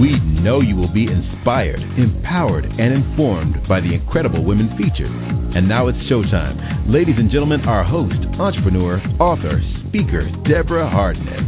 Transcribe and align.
We 0.00 0.16
know 0.40 0.64
you 0.64 0.74
will 0.74 0.92
be 0.92 1.04
inspired, 1.04 1.82
empowered, 2.00 2.64
and 2.64 2.96
informed 2.96 3.60
by 3.68 3.84
the 3.84 3.92
incredible 3.92 4.40
women 4.40 4.72
featured. 4.80 5.12
And 5.52 5.68
now 5.68 5.88
it's 5.88 6.00
showtime. 6.08 6.88
Ladies 6.88 7.16
and 7.18 7.28
gentlemen, 7.28 7.60
our 7.68 7.84
host, 7.84 8.16
entrepreneur, 8.40 9.04
author, 9.20 9.60
speaker, 9.84 10.32
Deborah 10.48 10.88
Hardnett. 10.88 11.44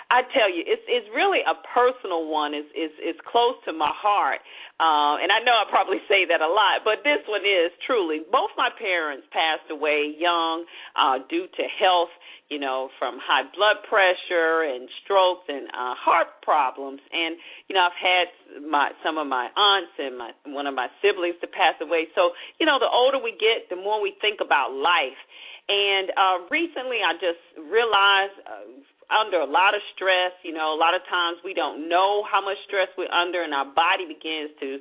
I 0.07 0.23
tell 0.31 0.47
you, 0.47 0.63
it's 0.63 0.87
it's 0.87 1.11
really 1.11 1.43
a 1.43 1.59
personal 1.75 2.31
one. 2.31 2.55
It's 2.55 2.71
it's, 2.79 2.95
it's 3.03 3.19
close 3.27 3.59
to 3.67 3.75
my 3.75 3.91
heart, 3.91 4.39
uh, 4.79 5.19
and 5.19 5.35
I 5.35 5.43
know 5.43 5.51
I 5.51 5.67
probably 5.67 5.99
say 6.07 6.23
that 6.31 6.39
a 6.39 6.47
lot, 6.47 6.87
but 6.87 7.03
this 7.03 7.27
one 7.27 7.43
is 7.43 7.75
truly. 7.83 8.23
Both 8.31 8.55
my 8.55 8.71
parents 8.71 9.27
passed 9.35 9.67
away 9.67 10.15
young 10.15 10.63
uh, 10.95 11.27
due 11.27 11.51
to 11.51 11.63
health, 11.83 12.15
you 12.47 12.63
know, 12.63 12.87
from 13.03 13.19
high 13.19 13.51
blood 13.51 13.83
pressure 13.91 14.63
and 14.63 14.87
strokes 15.03 15.51
and 15.51 15.67
uh, 15.75 15.99
heart 15.99 16.39
problems. 16.39 17.03
And 17.11 17.35
you 17.67 17.75
know, 17.75 17.91
I've 17.91 17.99
had 17.99 18.27
my 18.63 18.95
some 19.03 19.19
of 19.19 19.27
my 19.27 19.51
aunts 19.59 19.91
and 19.99 20.15
my 20.15 20.31
one 20.47 20.71
of 20.71 20.75
my 20.79 20.87
siblings 21.03 21.35
to 21.43 21.51
pass 21.51 21.75
away. 21.83 22.07
So 22.15 22.31
you 22.63 22.67
know, 22.67 22.79
the 22.79 22.87
older 22.87 23.19
we 23.19 23.35
get, 23.35 23.67
the 23.75 23.77
more 23.77 23.99
we 23.99 24.15
think 24.23 24.39
about 24.39 24.71
life. 24.71 25.19
And 25.67 26.15
uh, 26.15 26.47
recently, 26.47 27.03
I 27.03 27.19
just 27.19 27.43
realized. 27.59 28.39
Uh, 28.47 28.87
under 29.11 29.39
a 29.39 29.49
lot 29.49 29.75
of 29.75 29.83
stress. 29.95 30.35
You 30.43 30.55
know, 30.55 30.75
a 30.75 30.79
lot 30.79 30.95
of 30.95 31.03
times 31.09 31.39
we 31.45 31.55
don't 31.55 31.89
know 31.89 32.25
how 32.27 32.43
much 32.43 32.59
stress 32.67 32.89
we're 32.99 33.13
under, 33.13 33.43
and 33.43 33.55
our 33.55 33.67
body 33.67 34.07
begins 34.07 34.55
to 34.61 34.79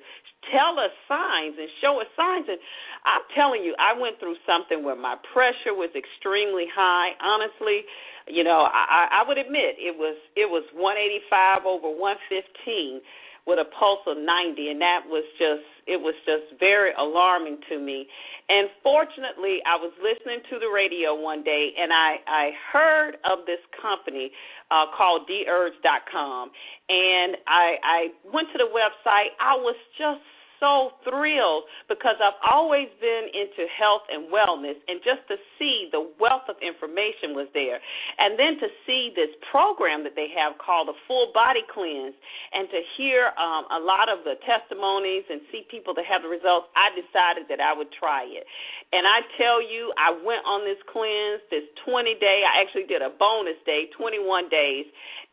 tell 0.51 0.77
us 0.77 0.93
signs 1.09 1.57
and 1.57 1.69
show 1.81 1.97
us 2.01 2.09
signs. 2.13 2.45
And 2.49 2.59
I'm 3.05 3.25
telling 3.33 3.65
you, 3.65 3.73
I 3.77 3.97
went 3.97 4.19
through 4.19 4.37
something 4.45 4.85
where 4.85 4.97
my 4.97 5.17
pressure 5.33 5.73
was 5.73 5.89
extremely 5.93 6.65
high. 6.69 7.17
Honestly, 7.21 7.85
you 8.27 8.43
know, 8.43 8.65
I, 8.65 9.21
I 9.21 9.27
would 9.27 9.37
admit 9.37 9.77
it 9.77 9.95
was 9.97 10.17
it 10.35 10.49
was 10.49 10.65
185 10.73 11.65
over 11.65 11.89
115 11.89 13.01
with 13.45 13.61
a 13.61 13.69
pulse 13.77 14.01
of 14.09 14.17
90, 14.17 14.73
and 14.73 14.81
that 14.81 15.05
was 15.05 15.23
just 15.37 15.65
it 15.85 16.01
was 16.01 16.17
just 16.25 16.57
very 16.59 16.91
alarming 16.97 17.61
to 17.69 17.77
me. 17.77 18.09
And 18.47 18.69
fortunately, 18.83 19.57
I 19.65 19.75
was 19.75 19.91
listening 19.97 20.45
to 20.53 20.59
the 20.59 20.69
radio 20.69 21.17
one 21.17 21.43
day, 21.43 21.73
and 21.79 21.91
I 21.91 22.21
I 22.27 22.45
heard 22.71 23.17
of 23.25 23.45
this 23.47 23.61
company 23.81 24.29
uh, 24.69 24.85
called 24.95 25.25
DHerbs.com, 25.25 26.51
and 26.89 27.37
I 27.47 27.65
I 27.81 27.99
went 28.29 28.49
to 28.53 28.59
the 28.61 28.69
website. 28.69 29.33
I 29.41 29.55
was 29.57 29.75
just 29.97 30.21
so 30.59 30.95
thrilled 31.03 31.65
because 31.87 32.17
I've 32.21 32.39
always 32.43 32.87
been 33.01 33.29
into 33.33 33.67
health 33.71 34.07
and 34.09 34.31
wellness, 34.31 34.77
and 34.87 34.99
just 35.03 35.23
to 35.29 35.35
see 35.57 35.89
the 35.91 36.07
wealth 36.19 36.47
of 36.49 36.55
information 36.61 37.35
was 37.35 37.47
there. 37.53 37.79
And 38.17 38.39
then 38.39 38.59
to 38.59 38.67
see 38.87 39.11
this 39.15 39.31
program 39.51 40.03
that 40.03 40.15
they 40.15 40.31
have 40.33 40.57
called 40.57 40.87
the 40.87 40.97
Full 41.07 41.31
Body 41.33 41.63
Cleanse, 41.71 42.15
and 42.53 42.69
to 42.69 42.79
hear 42.97 43.35
um, 43.35 43.67
a 43.71 43.79
lot 43.81 44.07
of 44.07 44.23
the 44.23 44.39
testimonies 44.43 45.27
and 45.29 45.41
see 45.51 45.67
people 45.69 45.93
that 45.95 46.05
have 46.07 46.23
the 46.23 46.31
results, 46.31 46.71
I 46.75 46.93
decided 46.95 47.47
that 47.49 47.59
I 47.59 47.75
would 47.75 47.91
try 47.95 48.23
it. 48.25 48.45
And 48.93 49.03
I 49.03 49.25
tell 49.35 49.59
you, 49.59 49.91
I 49.99 50.15
went 50.15 50.45
on 50.47 50.63
this 50.63 50.79
cleanse, 50.87 51.43
this 51.51 51.67
20 51.83 52.15
day, 52.21 52.45
I 52.45 52.63
actually 52.63 52.87
did 52.87 53.01
a 53.01 53.11
bonus 53.11 53.59
day, 53.65 53.91
21 53.97 54.49
days, 54.49 54.85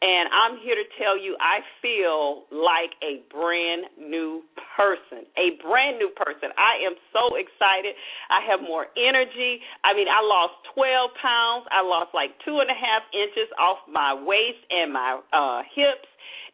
and 0.03 0.29
I'm 0.35 0.59
here 0.59 0.75
to 0.75 0.87
tell 0.99 1.15
you, 1.15 1.37
I 1.39 1.63
feel 1.79 2.51
like 2.51 2.91
a 3.07 3.23
brand 3.31 3.87
new 3.95 4.43
person. 4.77 5.25
A 5.41 5.57
brand 5.65 5.99
new 5.99 6.11
person. 6.13 6.53
I 6.61 6.85
am 6.85 6.95
so 7.13 7.37
excited. 7.37 7.97
I 8.29 8.45
have 8.49 8.61
more 8.61 8.87
energy. 8.97 9.61
I 9.85 9.95
mean, 9.97 10.09
I 10.09 10.21
lost 10.21 10.61
12 10.75 11.11
pounds. 11.17 11.65
I 11.73 11.81
lost 11.81 12.13
like 12.13 12.37
two 12.45 12.61
and 12.61 12.69
a 12.69 12.77
half 12.77 13.03
inches 13.13 13.49
off 13.57 13.81
my 13.89 14.13
waist 14.13 14.61
and 14.69 14.93
my 14.93 15.21
uh, 15.33 15.65
hips. 15.73 16.09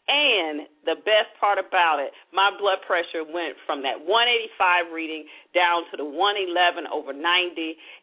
And 0.08 0.64
the 0.88 0.96
best 1.04 1.28
part 1.36 1.60
about 1.60 2.00
it, 2.00 2.16
my 2.32 2.48
blood 2.56 2.80
pressure 2.88 3.20
went 3.28 3.60
from 3.69 3.84
that 3.84 4.00
185 4.00 4.88
reading 4.88 5.28
down 5.52 5.84
to 5.92 6.00
the 6.00 6.04
111 6.08 6.88
over 6.88 7.12
90, 7.12 7.20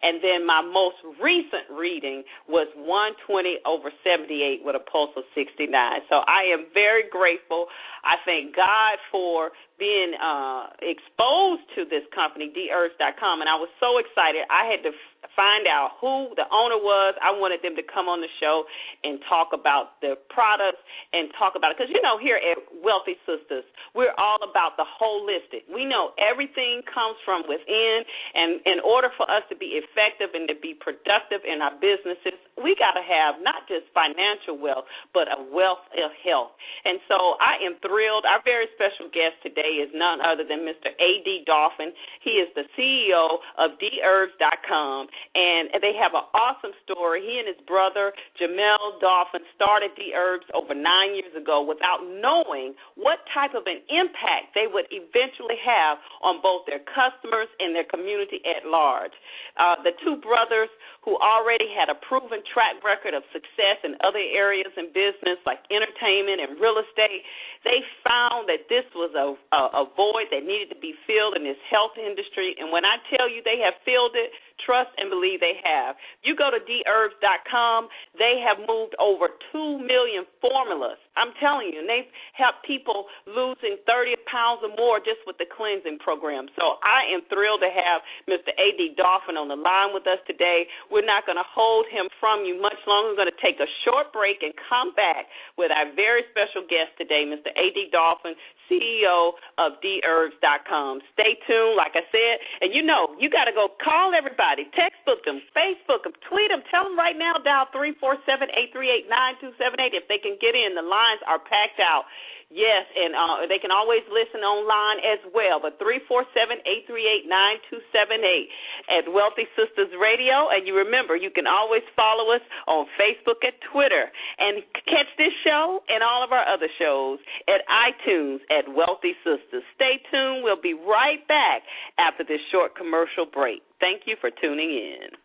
and 0.05 0.21
then 0.21 0.45
my 0.45 0.61
most 0.61 1.01
recent 1.17 1.65
reading 1.73 2.21
was 2.45 2.69
120 2.77 3.57
over 3.65 3.89
78 4.05 4.61
with 4.61 4.77
a 4.77 4.85
pulse 4.85 5.17
of 5.17 5.25
69. 5.33 5.65
So 6.05 6.21
I 6.29 6.45
am 6.53 6.69
very 6.77 7.09
grateful. 7.09 7.73
I 8.05 8.21
thank 8.21 8.53
God 8.53 9.01
for 9.09 9.49
being 9.81 10.13
uh, 10.21 10.77
exposed 10.85 11.65
to 11.73 11.89
this 11.89 12.05
company, 12.13 12.53
DHerbs.com, 12.53 13.41
and 13.41 13.49
I 13.49 13.57
was 13.57 13.73
so 13.81 13.97
excited. 13.97 14.45
I 14.53 14.69
had 14.69 14.85
to 14.85 14.93
find 15.35 15.67
out 15.67 15.99
who 16.01 16.33
the 16.39 16.47
owner 16.49 16.79
was. 16.79 17.13
I 17.21 17.35
wanted 17.35 17.61
them 17.61 17.75
to 17.75 17.85
come 17.85 18.07
on 18.07 18.23
the 18.23 18.31
show 18.39 18.63
and 19.03 19.19
talk 19.29 19.51
about 19.53 19.99
the 20.01 20.17
products 20.31 20.81
and 21.13 21.29
talk 21.37 21.53
about 21.59 21.71
it. 21.71 21.77
Because, 21.77 21.91
you 21.93 22.01
know, 22.01 22.17
here 22.17 22.39
at 22.39 22.57
Wealthy 22.81 23.19
Sistas, 23.27 23.67
we're 23.93 24.15
all 24.17 24.39
about 24.41 24.79
the 24.79 24.87
holistic. 24.87 25.67
We 25.69 25.85
know 25.85 26.15
everything 26.17 26.81
comes 26.87 27.19
from 27.23 27.43
within, 27.45 28.03
and 28.33 28.63
in 28.65 28.79
order 28.81 29.11
for 29.15 29.27
us 29.29 29.43
to 29.51 29.55
be 29.55 29.77
effective 29.77 30.31
and 30.33 30.47
to 30.47 30.55
be 30.55 30.73
productive 30.73 31.43
in 31.43 31.61
our 31.61 31.75
businesses, 31.77 32.39
we 32.57 32.75
got 32.79 32.95
to 32.95 33.03
have 33.03 33.43
not 33.43 33.67
just 33.67 33.85
financial 33.91 34.55
wealth, 34.55 34.87
but 35.13 35.27
a 35.27 35.39
wealth 35.51 35.83
of 35.99 36.11
health. 36.23 36.55
And 36.87 36.99
so 37.11 37.35
I 37.43 37.59
am 37.63 37.75
thrilled. 37.83 38.23
Our 38.23 38.39
very 38.43 38.71
special 38.75 39.11
guest 39.11 39.39
today 39.43 39.83
is 39.83 39.91
none 39.91 40.23
other 40.23 40.47
than 40.47 40.63
Mr. 40.63 40.95
A.D. 40.95 41.43
Dolphin. 41.45 41.91
He 42.23 42.39
is 42.39 42.47
the 42.55 42.63
CEO 42.73 43.43
of 43.59 43.77
DHerbs.com, 43.77 45.07
and 45.33 45.81
they 45.81 45.97
have 45.97 46.13
an 46.13 46.27
awesome 46.35 46.75
story. 46.85 47.25
He 47.25 47.39
and 47.39 47.47
his 47.49 47.61
brother 47.65 48.13
Jamel 48.37 48.99
Dolphin 49.01 49.41
started 49.55 49.91
DHerbs 49.97 50.47
over 50.53 50.75
nine 50.75 51.15
years 51.15 51.33
ago 51.33 51.63
without 51.63 52.03
knowing 52.05 52.75
what 52.95 53.23
type 53.33 53.55
of 53.55 53.65
an 53.65 53.81
impact 53.89 54.53
they 54.53 54.67
would 54.69 54.85
eventually 54.91 55.57
have 55.63 55.97
on 56.21 56.43
both 56.43 56.67
their 56.67 56.83
customers 56.83 57.49
and 57.59 57.73
their 57.73 57.87
community 57.87 58.43
at 58.45 58.67
large. 58.67 59.15
Uh, 59.55 59.79
the 59.83 59.95
two 60.03 60.19
brothers 60.19 60.69
who 61.05 61.15
already 61.21 61.69
had 61.69 61.87
a 61.87 61.95
proven 61.95 62.41
track 62.49 62.81
record 62.81 63.13
of 63.13 63.21
success 63.29 63.77
in 63.85 63.93
other 64.01 64.21
areas 64.33 64.73
in 64.75 64.89
business 64.89 65.37
like 65.45 65.61
entertainment 65.69 66.41
and 66.41 66.57
real 66.57 66.81
estate, 66.81 67.21
they 67.63 67.79
found 68.01 68.49
that 68.49 68.65
this 68.67 68.83
was 68.97 69.13
a, 69.13 69.37
a, 69.53 69.61
a 69.79 69.83
void 69.93 70.27
that 70.33 70.41
needed 70.41 70.73
to 70.73 70.79
be 70.81 70.97
filled 71.05 71.37
in 71.37 71.45
this 71.45 71.61
health 71.69 71.93
industry. 71.95 72.57
And 72.57 72.73
when 72.73 72.83
I 72.83 72.97
tell 73.13 73.29
you 73.29 73.45
they 73.45 73.61
have 73.61 73.77
filled 73.85 74.17
it, 74.17 74.33
trust 74.65 74.91
and 74.97 75.13
believe 75.15 75.39
they 75.39 75.55
have. 75.63 75.95
You 76.27 76.35
go 76.35 76.51
to 76.51 76.59
dherbs.com, 76.59 77.87
they 78.19 78.43
have 78.43 78.59
moved 78.67 78.99
over 78.99 79.31
2 79.55 79.79
million 79.79 80.27
formulas. 80.43 80.99
I'm 81.15 81.31
telling 81.39 81.71
you, 81.71 81.79
and 81.79 81.87
they've 81.87 82.11
helped 82.35 82.67
people 82.67 83.07
losing 83.23 83.79
30 83.87 84.19
pounds 84.27 84.59
or 84.67 84.75
more 84.75 84.99
just 84.99 85.23
with 85.23 85.39
the 85.39 85.47
cleansing 85.47 86.03
program. 86.03 86.51
So 86.59 86.75
I 86.83 87.07
am 87.15 87.23
thrilled 87.31 87.63
to 87.63 87.71
have 87.71 88.03
Mr. 88.27 88.51
A.D. 88.51 88.99
Dolphin 88.99 89.39
on 89.39 89.47
the 89.47 89.55
line 89.55 89.95
with 89.95 90.03
us 90.03 90.19
today. 90.27 90.67
We're 90.91 91.07
not 91.07 91.23
going 91.23 91.39
to 91.39 91.47
hold 91.47 91.87
him 91.87 92.11
from 92.19 92.43
you 92.43 92.59
much 92.59 92.77
longer. 92.83 93.15
We're 93.15 93.23
going 93.23 93.31
to 93.31 93.39
take 93.39 93.63
a 93.63 93.69
short 93.87 94.11
break 94.11 94.43
and 94.43 94.51
come 94.67 94.91
back 94.91 95.31
with 95.55 95.71
our 95.71 95.87
very 95.95 96.27
special 96.35 96.67
guest 96.67 96.91
today, 96.99 97.23
Mr. 97.23 97.55
A.D. 97.55 97.95
Dolphin, 97.95 98.35
CEO 98.69 99.37
of 99.57 99.79
dherbs.com. 99.79 101.01
Stay 101.13 101.37
tuned, 101.47 101.75
like 101.77 101.93
I 101.95 102.03
said, 102.11 102.35
and 102.61 102.73
you 102.73 102.83
know, 102.83 103.13
you 103.19 103.29
got 103.29 103.45
to 103.45 103.55
go 103.55 103.69
call 103.81 104.13
everybody. 104.13 104.67
Textbook 104.73 105.23
them, 105.25 105.41
Facebook 105.55 106.03
them, 106.03 106.13
tweet 106.27 106.49
them. 106.49 106.61
Tell 106.69 106.85
them 106.85 106.97
right 106.97 107.15
now, 107.15 107.37
dial 107.43 107.69
347 107.71 108.49
838 108.75 109.09
9278 109.09 109.93
if 109.93 110.05
they 110.09 110.19
can 110.19 110.35
get 110.41 110.53
in. 110.57 110.75
The 110.75 110.85
lines 110.85 111.21
are 111.25 111.39
packed 111.39 111.79
out. 111.79 112.05
Yes, 112.53 112.85
and 112.93 113.17
uh, 113.17 113.49
they 113.49 113.57
can 113.57 113.73
always 113.73 114.05
listen 114.05 114.45
online 114.45 115.01
as 115.01 115.17
well. 115.33 115.57
But 115.57 115.81
three 115.81 115.99
four 116.05 116.29
seven 116.29 116.61
eight 116.69 116.85
three 116.85 117.09
eight 117.09 117.25
nine 117.25 117.57
two 117.73 117.81
seven 117.89 118.21
eight 118.21 118.53
at 118.85 119.09
Wealthy 119.09 119.49
Sistas 119.57 119.89
Radio. 119.97 120.53
And 120.53 120.69
you 120.69 120.77
remember, 120.77 121.17
you 121.17 121.33
can 121.33 121.49
always 121.49 121.81
follow 121.97 122.29
us 122.37 122.45
on 122.69 122.85
Facebook 123.01 123.41
and 123.41 123.57
Twitter. 123.73 124.13
And 124.37 124.61
catch 124.85 125.09
this 125.17 125.33
show 125.41 125.81
and 125.89 126.05
all 126.05 126.21
of 126.21 126.31
our 126.31 126.45
other 126.45 126.69
shows 126.77 127.17
at 127.49 127.65
iTunes 127.65 128.45
at 128.53 128.69
Wealthy 128.69 129.17
Sistas. 129.25 129.65
Stay 129.73 129.97
tuned. 130.13 130.45
We'll 130.45 130.61
be 130.61 130.77
right 130.77 131.25
back 131.27 131.65
after 131.97 132.23
this 132.23 132.41
short 132.53 132.77
commercial 132.77 133.25
break. 133.25 133.65
Thank 133.81 134.05
you 134.05 134.15
for 134.21 134.29
tuning 134.29 134.69
in. 134.69 135.24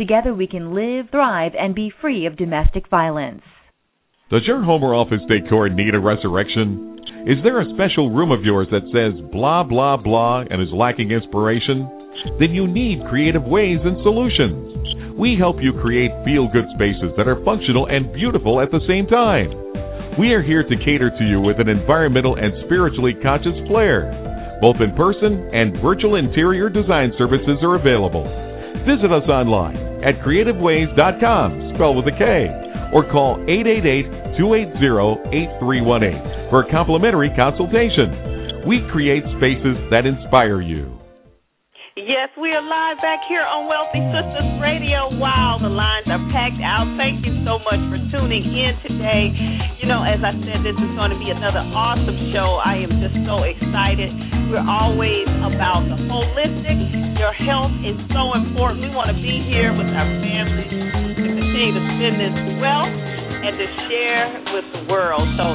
Together 0.00 0.32
we 0.32 0.46
can 0.46 0.72
live, 0.72 1.12
thrive, 1.12 1.52
and 1.52 1.74
be 1.74 1.92
free 2.00 2.24
of 2.24 2.34
domestic 2.34 2.88
violence. 2.88 3.44
Does 4.30 4.48
your 4.48 4.64
home 4.64 4.82
or 4.82 4.94
office 4.94 5.20
decor 5.28 5.68
need 5.68 5.94
a 5.94 6.00
resurrection? 6.00 6.96
Is 7.28 7.36
there 7.44 7.60
a 7.60 7.68
special 7.76 8.08
room 8.08 8.32
of 8.32 8.40
yours 8.40 8.66
that 8.72 8.88
says 8.96 9.20
blah, 9.30 9.62
blah, 9.62 10.00
blah 10.00 10.40
and 10.48 10.56
is 10.56 10.72
lacking 10.72 11.10
inspiration? 11.10 11.84
Then 12.40 12.56
you 12.56 12.64
need 12.64 13.04
creative 13.12 13.44
ways 13.44 13.76
and 13.84 14.00
solutions. 14.00 15.20
We 15.20 15.36
help 15.36 15.60
you 15.60 15.76
create 15.84 16.16
feel 16.24 16.48
good 16.48 16.72
spaces 16.72 17.12
that 17.20 17.28
are 17.28 17.44
functional 17.44 17.84
and 17.84 18.08
beautiful 18.16 18.56
at 18.64 18.72
the 18.72 18.80
same 18.88 19.04
time. 19.04 19.52
We 20.16 20.32
are 20.32 20.40
here 20.40 20.64
to 20.64 20.80
cater 20.80 21.12
to 21.12 21.24
you 21.28 21.44
with 21.44 21.60
an 21.60 21.68
environmental 21.68 22.40
and 22.40 22.56
spiritually 22.64 23.20
conscious 23.20 23.68
flair. 23.68 24.08
Both 24.64 24.80
in 24.80 24.96
person 24.96 25.52
and 25.52 25.76
virtual 25.84 26.16
interior 26.16 26.72
design 26.72 27.12
services 27.20 27.60
are 27.60 27.76
available. 27.76 28.49
Visit 28.86 29.10
us 29.12 29.28
online 29.28 29.76
at 30.04 30.20
kreativeways.com, 30.24 31.72
spelled 31.74 31.96
with 31.96 32.06
a 32.08 32.16
K, 32.16 32.48
or 32.92 33.04
call 33.10 33.38
888-280-8318 34.38 36.50
for 36.50 36.62
a 36.62 36.70
complimentary 36.70 37.30
consultation. 37.36 38.62
We 38.66 38.86
create 38.90 39.24
spaces 39.36 39.76
that 39.90 40.06
inspire 40.06 40.60
you. 40.60 40.99
Yes, 42.00 42.32
we 42.40 42.48
are 42.56 42.64
live 42.64 42.96
back 43.04 43.20
here 43.28 43.44
on 43.44 43.68
Wealthy 43.68 44.00
Sistas 44.08 44.56
Radio. 44.56 45.12
Wow, 45.20 45.60
the 45.60 45.68
lines 45.68 46.08
are 46.08 46.24
packed 46.32 46.56
out. 46.64 46.88
Thank 46.96 47.28
you 47.28 47.44
so 47.44 47.60
much 47.60 47.76
for 47.92 48.00
tuning 48.08 48.40
in 48.40 48.72
today. 48.88 49.28
You 49.76 49.84
know, 49.84 50.00
as 50.00 50.16
I 50.24 50.32
said, 50.40 50.64
this 50.64 50.80
is 50.80 50.92
going 50.96 51.12
to 51.12 51.20
be 51.20 51.28
another 51.28 51.60
awesome 51.60 52.16
show. 52.32 52.56
I 52.56 52.80
am 52.80 53.04
just 53.04 53.20
so 53.28 53.44
excited. 53.44 54.08
We're 54.48 54.64
always 54.64 55.28
about 55.44 55.84
the 55.92 56.00
holistic. 56.08 57.20
Your 57.20 57.36
health 57.36 57.76
is 57.84 58.00
so 58.16 58.32
important. 58.32 58.80
We 58.80 58.96
want 58.96 59.12
to 59.12 59.18
be 59.20 59.44
here 59.52 59.76
with 59.76 59.92
our 59.92 60.08
families 60.24 60.72
to 60.72 61.20
continue 61.20 61.74
to 61.76 61.84
spend 62.00 62.16
this 62.16 62.36
wealth 62.64 63.19
and 63.40 63.56
to 63.56 63.66
share 63.88 64.26
with 64.52 64.66
the 64.76 64.82
world. 64.92 65.24
So 65.40 65.46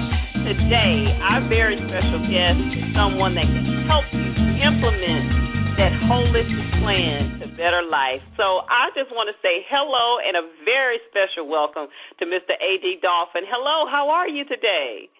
today, 0.41 1.13
our 1.21 1.45
very 1.45 1.77
special 1.77 2.21
guest 2.25 2.59
is 2.73 2.85
someone 2.97 3.37
that 3.37 3.45
can 3.45 3.85
help 3.85 4.05
you 4.09 4.25
implement 4.57 5.77
that 5.77 5.93
holistic 6.09 6.81
plan 6.81 7.37
to 7.43 7.45
better 7.53 7.85
life. 7.85 8.25
So 8.39 8.65
I 8.65 8.89
just 8.97 9.13
want 9.13 9.29
to 9.29 9.37
say 9.43 9.61
hello 9.69 10.17
and 10.23 10.33
a 10.33 10.49
very 10.65 10.97
special 11.11 11.45
welcome 11.45 11.85
to 12.19 12.23
Mr. 12.25 12.57
A.D. 12.57 13.05
Dolphin. 13.05 13.45
Hello, 13.45 13.85
how 13.85 14.09
are 14.09 14.27
you 14.27 14.45
today? 14.45 15.11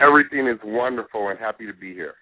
Everything 0.00 0.46
is 0.46 0.58
wonderful 0.62 1.28
and 1.28 1.38
happy 1.38 1.66
to 1.66 1.72
be 1.72 1.94
here. 1.94 2.14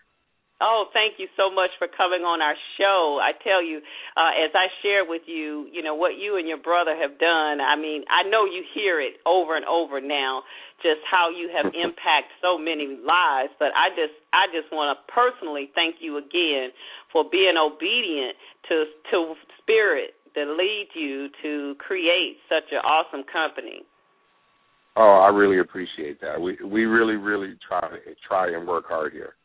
Oh, 0.57 0.89
thank 0.97 1.21
you 1.21 1.29
so 1.37 1.53
much 1.53 1.69
for 1.77 1.85
coming 1.85 2.25
on 2.25 2.41
our 2.41 2.57
show. 2.81 3.21
I 3.21 3.37
tell 3.45 3.61
you, 3.61 3.85
uh, 4.17 4.33
as 4.41 4.57
I 4.57 4.73
share 4.81 5.05
with 5.05 5.29
you, 5.29 5.69
you 5.69 5.85
know, 5.85 5.93
what 5.93 6.17
you 6.17 6.41
and 6.41 6.49
your 6.49 6.57
brother 6.57 6.97
have 6.97 7.21
done, 7.21 7.61
I 7.61 7.77
mean, 7.77 8.09
I 8.09 8.25
know 8.25 8.49
you 8.49 8.65
hear 8.73 8.97
it 8.97 9.21
over 9.29 9.53
and 9.61 9.69
over 9.69 10.01
now, 10.01 10.49
just 10.81 11.05
how 11.05 11.29
you 11.29 11.53
have 11.53 11.69
impacted 11.85 12.33
so 12.41 12.57
many 12.57 12.97
lives, 12.97 13.53
but 13.61 13.77
I 13.77 13.93
just 13.93 14.17
I 14.33 14.49
just 14.49 14.73
want 14.73 14.97
to 14.97 15.13
personally 15.13 15.69
thank 15.77 16.01
you 16.01 16.17
again 16.17 16.73
for 17.13 17.29
being 17.29 17.61
obedient 17.61 18.41
to 18.73 18.89
to 19.13 19.37
spirit 19.61 20.17
that 20.33 20.49
leads 20.57 20.89
you 20.97 21.29
to 21.45 21.77
create 21.85 22.41
such 22.49 22.73
an 22.73 22.81
awesome 22.81 23.29
company. 23.29 23.85
Oh, 24.97 25.21
I 25.21 25.29
really 25.29 25.61
appreciate 25.61 26.21
that. 26.25 26.41
We 26.41 26.57
we 26.65 26.89
really 26.89 27.21
really 27.21 27.61
try 27.61 27.93
try 28.27 28.57
and 28.57 28.67
work 28.67 28.89
hard 28.89 29.13
here. 29.13 29.37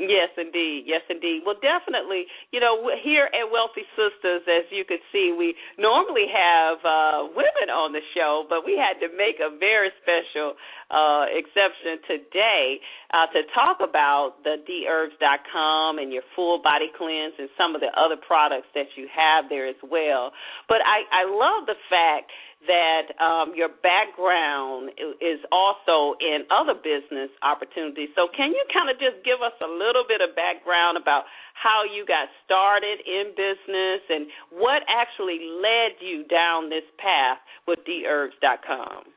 Yes, 0.00 0.32
indeed. 0.40 0.88
Yes, 0.88 1.04
indeed. 1.12 1.44
Well, 1.44 1.60
definitely. 1.60 2.24
You 2.56 2.60
know, 2.60 2.88
here 3.04 3.28
at 3.36 3.52
Wealthy 3.52 3.84
Sistas, 3.92 4.48
as 4.48 4.64
you 4.72 4.84
can 4.88 4.96
see, 5.12 5.36
we 5.36 5.52
normally 5.76 6.24
have 6.32 6.80
uh, 6.80 7.28
women 7.36 7.68
on 7.68 7.92
the 7.92 8.00
show, 8.16 8.48
but 8.48 8.64
we 8.64 8.80
had 8.80 8.96
to 9.04 9.12
make 9.12 9.44
a 9.44 9.52
very 9.52 9.92
special 10.00 10.56
uh, 10.88 11.28
exception 11.28 12.00
today 12.08 12.80
uh, 13.12 13.28
to 13.36 13.44
talk 13.52 13.84
about 13.84 14.40
the 14.42 14.56
dherbs.com 14.64 15.98
and 15.98 16.12
your 16.12 16.24
full 16.34 16.62
body 16.64 16.88
cleanse 16.96 17.36
and 17.36 17.52
some 17.60 17.76
of 17.76 17.84
the 17.84 17.92
other 17.92 18.16
products 18.16 18.72
that 18.74 18.88
you 18.96 19.04
have 19.12 19.52
there 19.52 19.68
as 19.68 19.78
well. 19.84 20.32
But 20.66 20.80
I, 20.80 21.04
I 21.12 21.22
love 21.28 21.68
the 21.68 21.76
fact 21.92 22.32
that 22.66 23.16
um, 23.16 23.56
your 23.56 23.72
background 23.80 24.92
is 25.20 25.40
also 25.48 26.16
in 26.20 26.44
other 26.52 26.76
business 26.76 27.32
opportunities. 27.40 28.12
So, 28.12 28.28
can 28.28 28.52
you 28.52 28.60
kind 28.68 28.92
of 28.92 29.00
just 29.00 29.24
give 29.24 29.40
us 29.40 29.56
a 29.64 29.70
little 29.70 30.04
bit 30.04 30.20
of 30.20 30.36
background 30.36 31.00
about 31.00 31.24
how 31.56 31.88
you 31.88 32.04
got 32.04 32.28
started 32.44 33.00
in 33.00 33.32
business 33.32 34.00
and 34.12 34.28
what 34.52 34.84
actually 34.92 35.40
led 35.40 35.96
you 36.04 36.28
down 36.28 36.68
this 36.68 36.84
path 37.00 37.40
with 37.66 37.80
dherbs.com? 37.88 39.08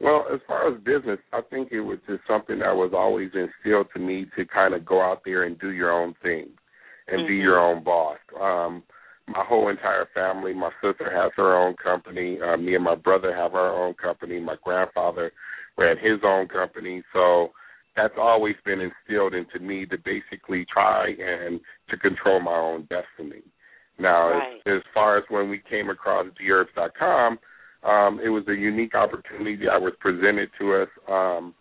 Well, 0.00 0.24
as 0.32 0.40
far 0.46 0.72
as 0.72 0.80
business, 0.80 1.20
I 1.32 1.40
think 1.42 1.72
it 1.72 1.80
was 1.80 1.98
just 2.08 2.22
something 2.26 2.58
that 2.60 2.74
was 2.74 2.92
always 2.94 3.30
instilled 3.32 3.88
to 3.92 4.00
me 4.00 4.26
to 4.36 4.44
kind 4.46 4.74
of 4.74 4.84
go 4.84 5.00
out 5.00 5.22
there 5.24 5.44
and 5.44 5.58
do 5.58 5.70
your 5.72 5.92
own 5.92 6.14
thing 6.22 6.48
and 7.08 7.20
mm-hmm. 7.20 7.28
be 7.28 7.36
your 7.36 7.60
own 7.60 7.84
boss. 7.84 8.18
Um, 8.40 8.82
my 9.30 9.44
whole 9.46 9.68
entire 9.68 10.08
family. 10.14 10.52
My 10.52 10.70
sister 10.82 11.10
has 11.10 11.32
her 11.36 11.56
own 11.56 11.74
company. 11.82 12.38
Uh, 12.40 12.56
me 12.56 12.74
and 12.74 12.84
my 12.84 12.94
brother 12.94 13.34
have 13.34 13.54
our 13.54 13.84
own 13.84 13.94
company. 13.94 14.40
My 14.40 14.56
grandfather 14.62 15.32
ran 15.78 15.96
his 15.96 16.20
own 16.24 16.48
company. 16.48 17.02
So 17.12 17.50
that's 17.96 18.14
always 18.18 18.56
been 18.64 18.80
instilled 18.80 19.34
into 19.34 19.58
me 19.58 19.86
to 19.86 19.96
basically 19.98 20.66
try 20.72 21.08
and 21.08 21.60
to 21.88 21.96
control 21.96 22.40
my 22.40 22.54
own 22.54 22.88
destiny. 22.88 23.42
Now, 23.98 24.30
right. 24.30 24.56
as, 24.66 24.76
as 24.76 24.82
far 24.94 25.18
as 25.18 25.24
when 25.28 25.50
we 25.50 25.60
came 25.68 25.90
across 25.90 26.26
dherbs.com, 26.40 27.38
um, 27.82 28.20
it 28.22 28.28
was 28.28 28.44
a 28.48 28.54
unique 28.54 28.94
opportunity 28.94 29.56
that 29.66 29.80
was 29.80 29.92
presented 30.00 30.50
to 30.58 30.74
us. 30.74 30.88
Um, 31.08 31.54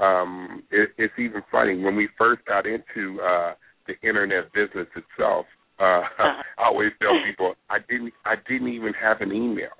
um, 0.00 0.62
it, 0.70 0.90
it's 0.98 1.14
even 1.18 1.42
funny 1.50 1.78
when 1.82 1.96
we 1.96 2.08
first 2.18 2.44
got 2.46 2.66
into 2.66 3.20
uh, 3.20 3.54
the 3.86 3.94
internet 4.06 4.52
business 4.52 4.88
itself. 4.96 5.46
Uh, 5.78 5.82
uh-huh. 5.84 6.42
I 6.58 6.66
always 6.66 6.92
tell 7.00 7.14
people 7.26 7.54
I 7.70 7.78
didn't 7.88 8.12
I 8.24 8.34
didn't 8.48 8.68
even 8.68 8.92
have 8.94 9.20
an 9.20 9.32
email. 9.32 9.74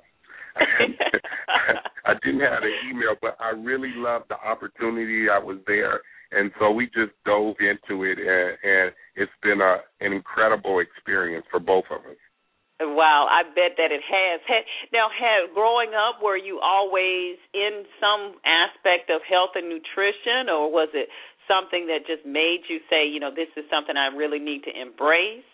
I 2.06 2.14
didn't 2.22 2.40
have 2.40 2.62
an 2.62 2.76
email, 2.90 3.16
but 3.20 3.36
I 3.40 3.50
really 3.50 3.92
loved 3.96 4.26
the 4.28 4.38
opportunity. 4.38 5.26
I 5.28 5.38
was 5.38 5.58
there, 5.66 6.00
and 6.30 6.52
so 6.60 6.70
we 6.70 6.86
just 6.86 7.10
dove 7.26 7.56
into 7.58 8.04
it, 8.04 8.18
and, 8.18 8.58
and 8.62 8.92
it's 9.16 9.32
been 9.42 9.60
a 9.60 9.78
an 10.00 10.12
incredible 10.12 10.80
experience 10.80 11.46
for 11.50 11.58
both 11.58 11.84
of 11.90 12.06
us. 12.06 12.18
Wow, 12.80 13.30
I 13.30 13.46
bet 13.54 13.78
that 13.78 13.94
it 13.94 14.02
has. 14.02 14.40
Now, 14.92 15.06
had 15.06 15.54
growing 15.54 15.94
up, 15.94 16.18
were 16.22 16.36
you 16.36 16.58
always 16.58 17.38
in 17.54 17.86
some 18.02 18.34
aspect 18.42 19.10
of 19.14 19.22
health 19.22 19.54
and 19.54 19.70
nutrition, 19.70 20.50
or 20.50 20.70
was 20.70 20.90
it 20.92 21.08
something 21.46 21.86
that 21.86 22.02
just 22.06 22.26
made 22.26 22.66
you 22.66 22.82
say, 22.90 23.06
you 23.06 23.20
know, 23.20 23.30
this 23.30 23.48
is 23.56 23.64
something 23.70 23.94
I 23.96 24.10
really 24.10 24.40
need 24.42 24.66
to 24.66 24.74
embrace? 24.74 25.46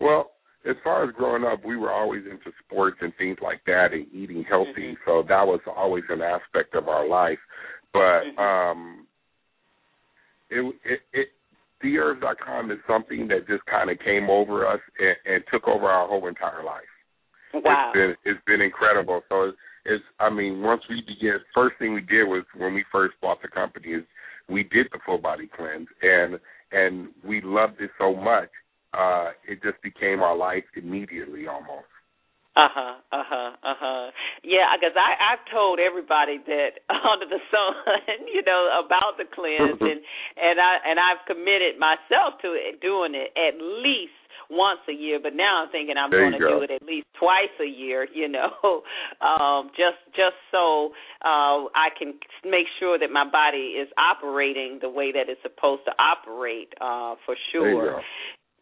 Well, 0.00 0.30
as 0.68 0.76
far 0.82 1.04
as 1.04 1.14
growing 1.14 1.44
up, 1.44 1.64
we 1.64 1.76
were 1.76 1.92
always 1.92 2.22
into 2.24 2.50
sports 2.64 2.96
and 3.00 3.12
things 3.18 3.38
like 3.42 3.60
that, 3.66 3.92
and 3.92 4.06
eating 4.12 4.44
healthy. 4.48 4.94
Mm-hmm. 4.94 5.10
So 5.10 5.22
that 5.28 5.46
was 5.46 5.60
always 5.76 6.04
an 6.08 6.22
aspect 6.22 6.74
of 6.74 6.88
our 6.88 7.06
life. 7.06 7.38
But 7.92 8.22
mm-hmm. 8.24 8.38
um, 8.38 9.06
it 10.50 10.74
it 10.84 11.00
it 11.12 11.28
dherbs.com 11.84 12.70
is 12.70 12.78
something 12.88 13.28
that 13.28 13.46
just 13.46 13.64
kind 13.66 13.90
of 13.90 13.98
came 13.98 14.30
over 14.30 14.66
us 14.66 14.80
and, 14.98 15.34
and 15.34 15.44
took 15.52 15.68
over 15.68 15.86
our 15.86 16.08
whole 16.08 16.26
entire 16.26 16.64
life. 16.64 16.82
Wow. 17.52 17.92
It's 17.94 17.94
been 17.94 18.32
it's 18.32 18.44
been 18.46 18.60
incredible. 18.60 19.22
So 19.28 19.42
it's, 19.44 19.58
it's 19.84 20.04
I 20.18 20.30
mean, 20.30 20.62
once 20.62 20.82
we 20.88 21.02
began, 21.02 21.38
first 21.54 21.76
thing 21.78 21.94
we 21.94 22.00
did 22.00 22.24
was 22.24 22.44
when 22.56 22.74
we 22.74 22.84
first 22.90 23.14
bought 23.20 23.42
the 23.42 23.48
company 23.48 23.88
is 23.88 24.04
we 24.48 24.62
did 24.62 24.86
the 24.92 24.98
full 25.04 25.18
body 25.18 25.48
cleanse 25.54 25.88
and 26.02 26.38
and 26.72 27.08
we 27.24 27.40
loved 27.42 27.80
it 27.80 27.90
so 27.98 28.14
much, 28.14 28.48
uh, 28.96 29.30
it 29.46 29.62
just 29.62 29.82
became 29.82 30.20
our 30.20 30.36
life 30.36 30.64
immediately 30.76 31.46
almost. 31.46 31.86
Uh 32.56 32.70
huh. 32.70 32.94
Uh 33.10 33.26
huh. 33.26 33.50
Uh 33.66 33.74
huh. 33.74 34.10
Yeah, 34.44 34.70
because 34.78 34.94
I 34.94 35.34
I've 35.34 35.42
told 35.50 35.80
everybody 35.82 36.38
that 36.46 36.86
under 37.10 37.26
the 37.26 37.42
sun, 37.50 37.74
you 38.32 38.42
know, 38.46 38.70
about 38.78 39.18
the 39.18 39.26
cleanse, 39.26 39.78
and 39.80 39.98
and 40.38 40.60
I 40.62 40.78
and 40.86 41.00
I've 41.02 41.26
committed 41.26 41.82
myself 41.82 42.38
to 42.42 42.54
it, 42.54 42.80
doing 42.80 43.18
it 43.18 43.34
at 43.34 43.58
least 43.58 44.14
once 44.50 44.78
a 44.88 44.94
year. 44.94 45.18
But 45.18 45.34
now 45.34 45.66
I'm 45.66 45.70
thinking 45.74 45.98
I'm 45.98 46.14
going 46.14 46.30
to 46.30 46.38
do 46.38 46.62
it 46.62 46.70
at 46.70 46.86
least 46.86 47.10
twice 47.18 47.50
a 47.58 47.66
year. 47.66 48.06
You 48.06 48.30
know, 48.30 48.86
um, 49.18 49.74
just 49.74 49.98
just 50.14 50.38
so 50.54 50.94
uh, 51.26 51.66
I 51.74 51.90
can 51.98 52.14
make 52.46 52.70
sure 52.78 53.02
that 53.02 53.10
my 53.10 53.26
body 53.26 53.82
is 53.82 53.88
operating 53.98 54.78
the 54.80 54.90
way 54.90 55.10
that 55.10 55.26
it's 55.26 55.42
supposed 55.42 55.82
to 55.86 55.92
operate. 55.98 56.70
Uh, 56.80 57.18
for 57.26 57.34
sure. 57.50 57.98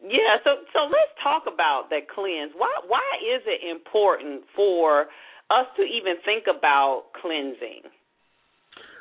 Yeah, 0.03 0.35
so 0.43 0.67
so 0.75 0.83
let's 0.91 1.15
talk 1.23 1.47
about 1.47 1.87
that 1.89 2.11
cleanse. 2.11 2.51
Why 2.57 2.71
why 2.87 3.07
is 3.23 3.41
it 3.47 3.63
important 3.63 4.43
for 4.55 5.07
us 5.49 5.67
to 5.77 5.83
even 5.83 6.19
think 6.25 6.45
about 6.51 7.15
cleansing? 7.21 7.87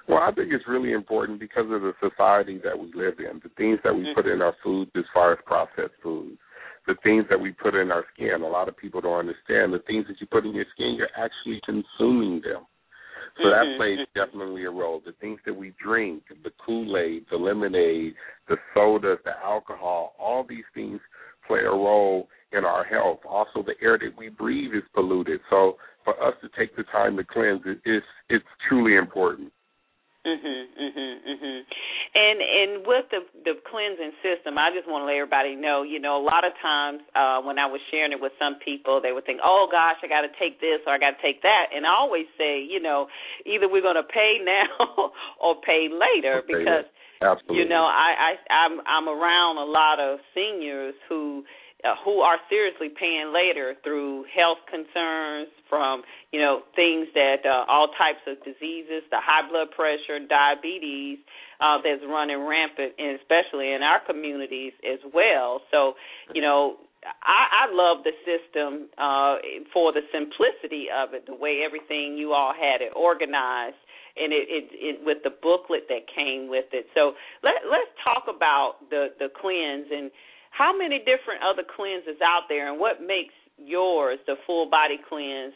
Well, 0.08 0.22
I 0.22 0.32
think 0.32 0.52
it's 0.52 0.66
really 0.66 0.92
important 0.92 1.38
because 1.38 1.66
of 1.70 1.82
the 1.82 1.94
society 2.02 2.60
that 2.64 2.78
we 2.78 2.90
live 2.94 3.18
in, 3.18 3.40
the 3.42 3.50
things 3.56 3.78
that 3.84 3.94
we 3.94 4.02
mm-hmm. 4.02 4.14
put 4.14 4.26
in 4.26 4.42
our 4.42 4.54
foods 4.62 4.90
as 4.96 5.04
far 5.14 5.32
as 5.32 5.38
processed 5.46 5.94
foods, 6.02 6.38
the 6.86 6.94
things 7.02 7.24
that 7.30 7.38
we 7.38 7.52
put 7.52 7.74
in 7.74 7.92
our 7.92 8.04
skin. 8.14 8.42
A 8.42 8.48
lot 8.48 8.68
of 8.68 8.76
people 8.76 9.00
don't 9.00 9.18
understand 9.18 9.72
the 9.72 9.82
things 9.86 10.06
that 10.08 10.20
you 10.20 10.26
put 10.26 10.44
in 10.44 10.54
your 10.54 10.66
skin, 10.74 10.96
you're 10.98 11.14
actually 11.16 11.60
consuming 11.64 12.42
them. 12.42 12.66
So 13.38 13.48
that 13.48 13.64
mm-hmm. 13.64 13.78
plays 13.78 13.98
definitely 14.14 14.64
a 14.64 14.70
role. 14.70 15.00
The 15.04 15.12
things 15.20 15.40
that 15.46 15.54
we 15.54 15.72
drink, 15.82 16.22
the 16.44 16.52
Kool 16.64 16.96
Aid, 16.96 17.26
the 17.30 17.36
lemonade, 17.36 18.14
the 18.48 18.56
sodas, 18.74 19.18
the 19.24 19.32
alcohol, 19.42 20.14
all 20.18 20.44
these 20.46 20.64
things 20.74 21.00
play 21.46 21.60
a 21.60 21.70
role 21.70 22.28
in 22.52 22.64
our 22.64 22.84
health. 22.84 23.20
Also, 23.28 23.62
the 23.62 23.74
air 23.82 23.98
that 23.98 24.16
we 24.16 24.28
breathe 24.28 24.74
is 24.74 24.82
polluted. 24.94 25.40
So 25.48 25.76
for 26.04 26.14
us 26.22 26.34
to 26.42 26.48
take 26.58 26.76
the 26.76 26.84
time 26.84 27.16
to 27.16 27.24
cleanse 27.24 27.62
it 27.64 27.80
is 27.88 28.02
it's 28.28 28.44
truly 28.68 28.96
important. 28.96 29.52
Mhm, 30.22 30.66
mhm, 30.78 31.14
mhm. 31.26 31.66
And 32.14 32.38
and 32.40 32.86
with 32.86 33.10
the 33.10 33.26
the 33.42 33.58
cleansing 33.66 34.12
system, 34.22 34.56
I 34.56 34.70
just 34.70 34.86
want 34.86 35.02
to 35.02 35.06
let 35.06 35.16
everybody 35.16 35.56
know, 35.56 35.82
you 35.82 35.98
know, 35.98 36.16
a 36.16 36.22
lot 36.22 36.44
of 36.44 36.52
times 36.62 37.02
uh 37.16 37.42
when 37.42 37.58
I 37.58 37.66
was 37.66 37.80
sharing 37.90 38.12
it 38.12 38.20
with 38.20 38.30
some 38.38 38.54
people, 38.64 39.00
they 39.02 39.10
would 39.10 39.26
think, 39.26 39.40
"Oh 39.42 39.66
gosh, 39.70 39.96
I 40.02 40.06
got 40.06 40.22
to 40.22 40.30
take 40.38 40.60
this 40.60 40.78
or 40.86 40.92
I 40.94 40.98
got 40.98 41.18
to 41.18 41.22
take 41.22 41.42
that." 41.42 41.74
And 41.74 41.84
I 41.84 41.90
always 41.90 42.26
say, 42.38 42.62
you 42.62 42.78
know, 42.78 43.08
either 43.44 43.68
we're 43.68 43.82
going 43.82 43.98
to 43.98 44.06
pay 44.06 44.38
now 44.44 45.10
or 45.42 45.60
pay 45.60 45.90
later 45.90 46.42
because 46.46 46.86
Absolutely. 47.20 47.58
you 47.58 47.68
know, 47.68 47.82
I 47.82 48.14
I 48.14 48.54
I'm 48.54 48.78
I'm 48.86 49.08
around 49.08 49.58
a 49.58 49.66
lot 49.66 49.98
of 49.98 50.20
seniors 50.34 50.94
who 51.08 51.42
uh, 51.84 51.94
who 52.04 52.20
are 52.20 52.38
seriously 52.48 52.88
paying 52.88 53.32
later 53.34 53.74
through 53.82 54.24
health 54.30 54.62
concerns 54.70 55.48
from 55.68 56.02
you 56.30 56.40
know 56.40 56.62
things 56.76 57.08
that 57.14 57.42
uh, 57.44 57.64
all 57.66 57.88
types 57.98 58.22
of 58.26 58.38
diseases 58.44 59.02
the 59.10 59.18
high 59.18 59.42
blood 59.48 59.68
pressure 59.74 60.18
diabetes 60.22 61.18
uh, 61.60 61.78
that's 61.82 62.02
running 62.06 62.38
rampant 62.38 62.94
and 62.98 63.18
especially 63.18 63.72
in 63.72 63.82
our 63.82 63.98
communities 64.06 64.72
as 64.86 65.00
well 65.12 65.60
so 65.70 65.94
you 66.34 66.42
know 66.42 66.76
I, 67.02 67.66
I 67.66 67.74
love 67.74 68.06
the 68.06 68.14
system 68.22 68.86
uh, 68.94 69.42
for 69.74 69.90
the 69.92 70.06
simplicity 70.14 70.86
of 70.86 71.14
it, 71.14 71.26
the 71.26 71.34
way 71.34 71.62
everything 71.66 72.14
you 72.16 72.32
all 72.32 72.54
had 72.54 72.78
it 72.78 72.94
organized, 72.94 73.80
and 74.14 74.32
it, 74.32 74.46
it, 74.46 74.64
it 74.70 74.96
with 75.02 75.18
the 75.24 75.34
booklet 75.34 75.90
that 75.90 76.06
came 76.06 76.46
with 76.46 76.70
it. 76.70 76.86
So 76.94 77.18
let 77.42 77.66
let's 77.66 77.90
talk 78.04 78.30
about 78.30 78.86
the 78.90 79.10
the 79.18 79.34
cleanse 79.34 79.90
and 79.90 80.10
how 80.52 80.76
many 80.76 80.98
different 80.98 81.42
other 81.42 81.64
cleanses 81.64 82.20
out 82.22 82.42
there, 82.48 82.70
and 82.70 82.78
what 82.78 83.00
makes 83.00 83.34
yours, 83.56 84.18
the 84.26 84.36
full 84.46 84.68
body 84.68 85.00
cleanse, 85.08 85.54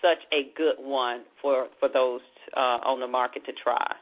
such 0.00 0.22
a 0.32 0.54
good 0.56 0.78
one 0.78 1.22
for 1.42 1.66
for 1.80 1.88
those 1.92 2.20
uh, 2.56 2.78
on 2.86 3.00
the 3.00 3.06
market 3.06 3.44
to 3.46 3.52
try? 3.52 3.94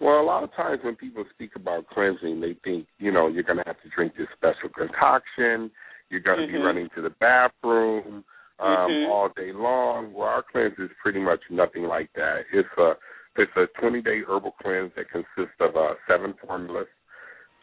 Well, 0.00 0.20
a 0.20 0.26
lot 0.26 0.42
of 0.42 0.52
times 0.54 0.80
when 0.82 0.96
people 0.96 1.24
speak 1.34 1.50
about 1.54 1.86
cleansing, 1.88 2.40
they 2.40 2.56
think 2.64 2.86
you 2.98 3.12
know 3.12 3.28
you're 3.28 3.44
going 3.44 3.58
to 3.58 3.64
have 3.66 3.80
to 3.82 3.88
drink 3.94 4.14
this 4.16 4.26
special 4.36 4.70
concoction. 4.74 5.70
You're 6.10 6.20
going 6.20 6.38
to 6.38 6.46
mm-hmm. 6.46 6.56
be 6.56 6.62
running 6.62 6.88
to 6.96 7.02
the 7.02 7.10
bathroom 7.20 8.24
um, 8.60 8.68
mm-hmm. 8.68 9.10
all 9.10 9.28
day 9.36 9.52
long. 9.52 10.12
Well, 10.12 10.28
our 10.28 10.44
cleanse 10.50 10.78
is 10.78 10.90
pretty 11.02 11.20
much 11.20 11.40
nothing 11.50 11.84
like 11.84 12.10
that. 12.14 12.44
It's 12.52 12.68
a 12.78 12.94
it's 13.36 13.52
a 13.56 13.66
20 13.80 14.00
day 14.00 14.20
herbal 14.26 14.54
cleanse 14.62 14.92
that 14.96 15.10
consists 15.10 15.58
of 15.60 15.76
uh, 15.76 15.94
seven 16.08 16.34
formulas 16.44 16.86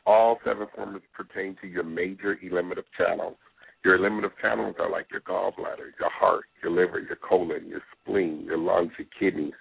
all 0.05 0.39
seven 0.46 0.67
formulas 0.75 1.03
pertain 1.15 1.55
to 1.62 1.67
your 1.67 1.84
major 1.84 2.38
eliminative 2.41 2.86
channels. 2.98 3.38
Your 3.84 3.96
eliminative 3.96 4.38
channels 4.41 4.75
are 4.79 4.89
like 4.89 5.08
your 5.12 5.22
gallbladder, 5.22 5.91
your 6.00 6.10
heart, 6.12 6.46
your 6.62 6.72
liver, 6.72 7.00
your 7.00 7.17
colon, 7.27 7.67
your 7.67 7.81
spleen, 7.91 8.43
your 8.46 8.58
lungs, 8.58 8.91
your 8.98 9.08
kidneys, 9.20 9.53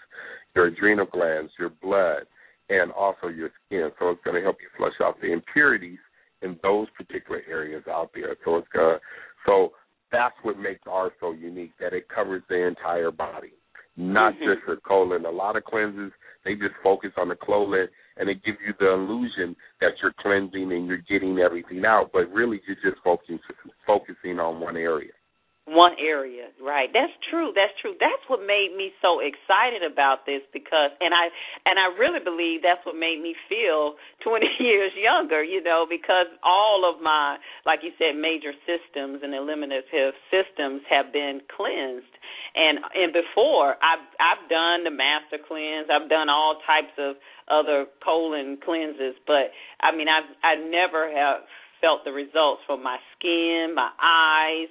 your 0.54 0.66
adrenal 0.66 1.06
glands, 1.06 1.52
your 1.58 1.70
blood, 1.70 2.24
and 2.68 2.92
also 2.92 3.28
your 3.28 3.50
skin. 3.66 3.90
So 3.98 4.10
it's 4.10 4.24
going 4.24 4.36
to 4.36 4.42
help 4.42 4.58
you 4.60 4.68
flush 4.76 4.94
out 5.02 5.20
the 5.20 5.32
impurities 5.32 5.98
in 6.42 6.58
those 6.62 6.88
particular 6.96 7.42
areas 7.48 7.84
out 7.88 8.10
there. 8.14 8.36
So 8.44 8.56
it's 8.56 8.68
going 8.72 8.96
to, 8.96 9.00
so 9.46 9.72
that's 10.12 10.34
what 10.42 10.58
makes 10.58 10.82
ours 10.86 11.12
so 11.20 11.32
unique 11.32 11.72
that 11.80 11.92
it 11.92 12.08
covers 12.08 12.42
the 12.48 12.66
entire 12.66 13.10
body, 13.10 13.52
not 13.96 14.34
mm-hmm. 14.34 14.44
just 14.44 14.66
the 14.66 14.76
colon. 14.86 15.24
A 15.24 15.30
lot 15.30 15.56
of 15.56 15.64
cleanses 15.64 16.12
they 16.44 16.54
just 16.54 16.74
focus 16.82 17.10
on 17.16 17.28
the 17.28 17.36
colon 17.36 17.88
and 18.20 18.28
it 18.28 18.44
gives 18.44 18.58
you 18.64 18.74
the 18.78 18.92
illusion 18.92 19.56
that 19.80 19.92
you're 20.02 20.14
cleansing 20.20 20.70
and 20.70 20.86
you're 20.86 21.02
getting 21.08 21.38
everything 21.38 21.84
out, 21.84 22.10
but 22.12 22.30
really 22.30 22.60
you're 22.68 22.76
just 22.84 23.02
focusing 23.02 23.40
focusing 23.86 24.38
on 24.38 24.60
one 24.60 24.76
area. 24.76 25.12
One 25.70 25.94
area, 26.02 26.50
right? 26.58 26.90
That's 26.90 27.14
true. 27.30 27.54
That's 27.54 27.70
true. 27.78 27.94
That's 28.00 28.24
what 28.26 28.42
made 28.42 28.74
me 28.74 28.90
so 28.98 29.22
excited 29.22 29.86
about 29.86 30.26
this 30.26 30.42
because, 30.50 30.90
and 30.98 31.14
I 31.14 31.30
and 31.62 31.78
I 31.78 31.94
really 31.94 32.18
believe 32.18 32.66
that's 32.66 32.82
what 32.82 32.98
made 32.98 33.22
me 33.22 33.38
feel 33.46 33.94
20 34.26 34.50
years 34.58 34.90
younger. 34.98 35.44
You 35.44 35.62
know, 35.62 35.86
because 35.88 36.26
all 36.42 36.82
of 36.82 37.00
my, 37.00 37.38
like 37.64 37.86
you 37.86 37.94
said, 38.02 38.18
major 38.18 38.50
systems 38.66 39.22
and 39.22 39.30
eliminative 39.30 40.18
systems 40.26 40.82
have 40.90 41.12
been 41.14 41.38
cleansed. 41.54 42.18
And 42.58 42.82
and 42.98 43.14
before, 43.14 43.78
I've 43.78 44.02
I've 44.18 44.42
done 44.50 44.82
the 44.82 44.90
master 44.90 45.38
cleanse. 45.38 45.86
I've 45.86 46.10
done 46.10 46.26
all 46.26 46.58
types 46.66 46.98
of 46.98 47.14
other 47.50 47.86
colon 48.04 48.58
cleanses, 48.64 49.14
but 49.26 49.50
I 49.80 49.94
mean, 49.94 50.06
I've 50.08 50.30
I 50.42 50.54
never 50.56 51.10
have 51.10 51.42
felt 51.80 52.04
the 52.04 52.12
results 52.12 52.62
from 52.66 52.82
my 52.82 52.98
skin, 53.16 53.72
my 53.74 53.90
eyes, 54.00 54.68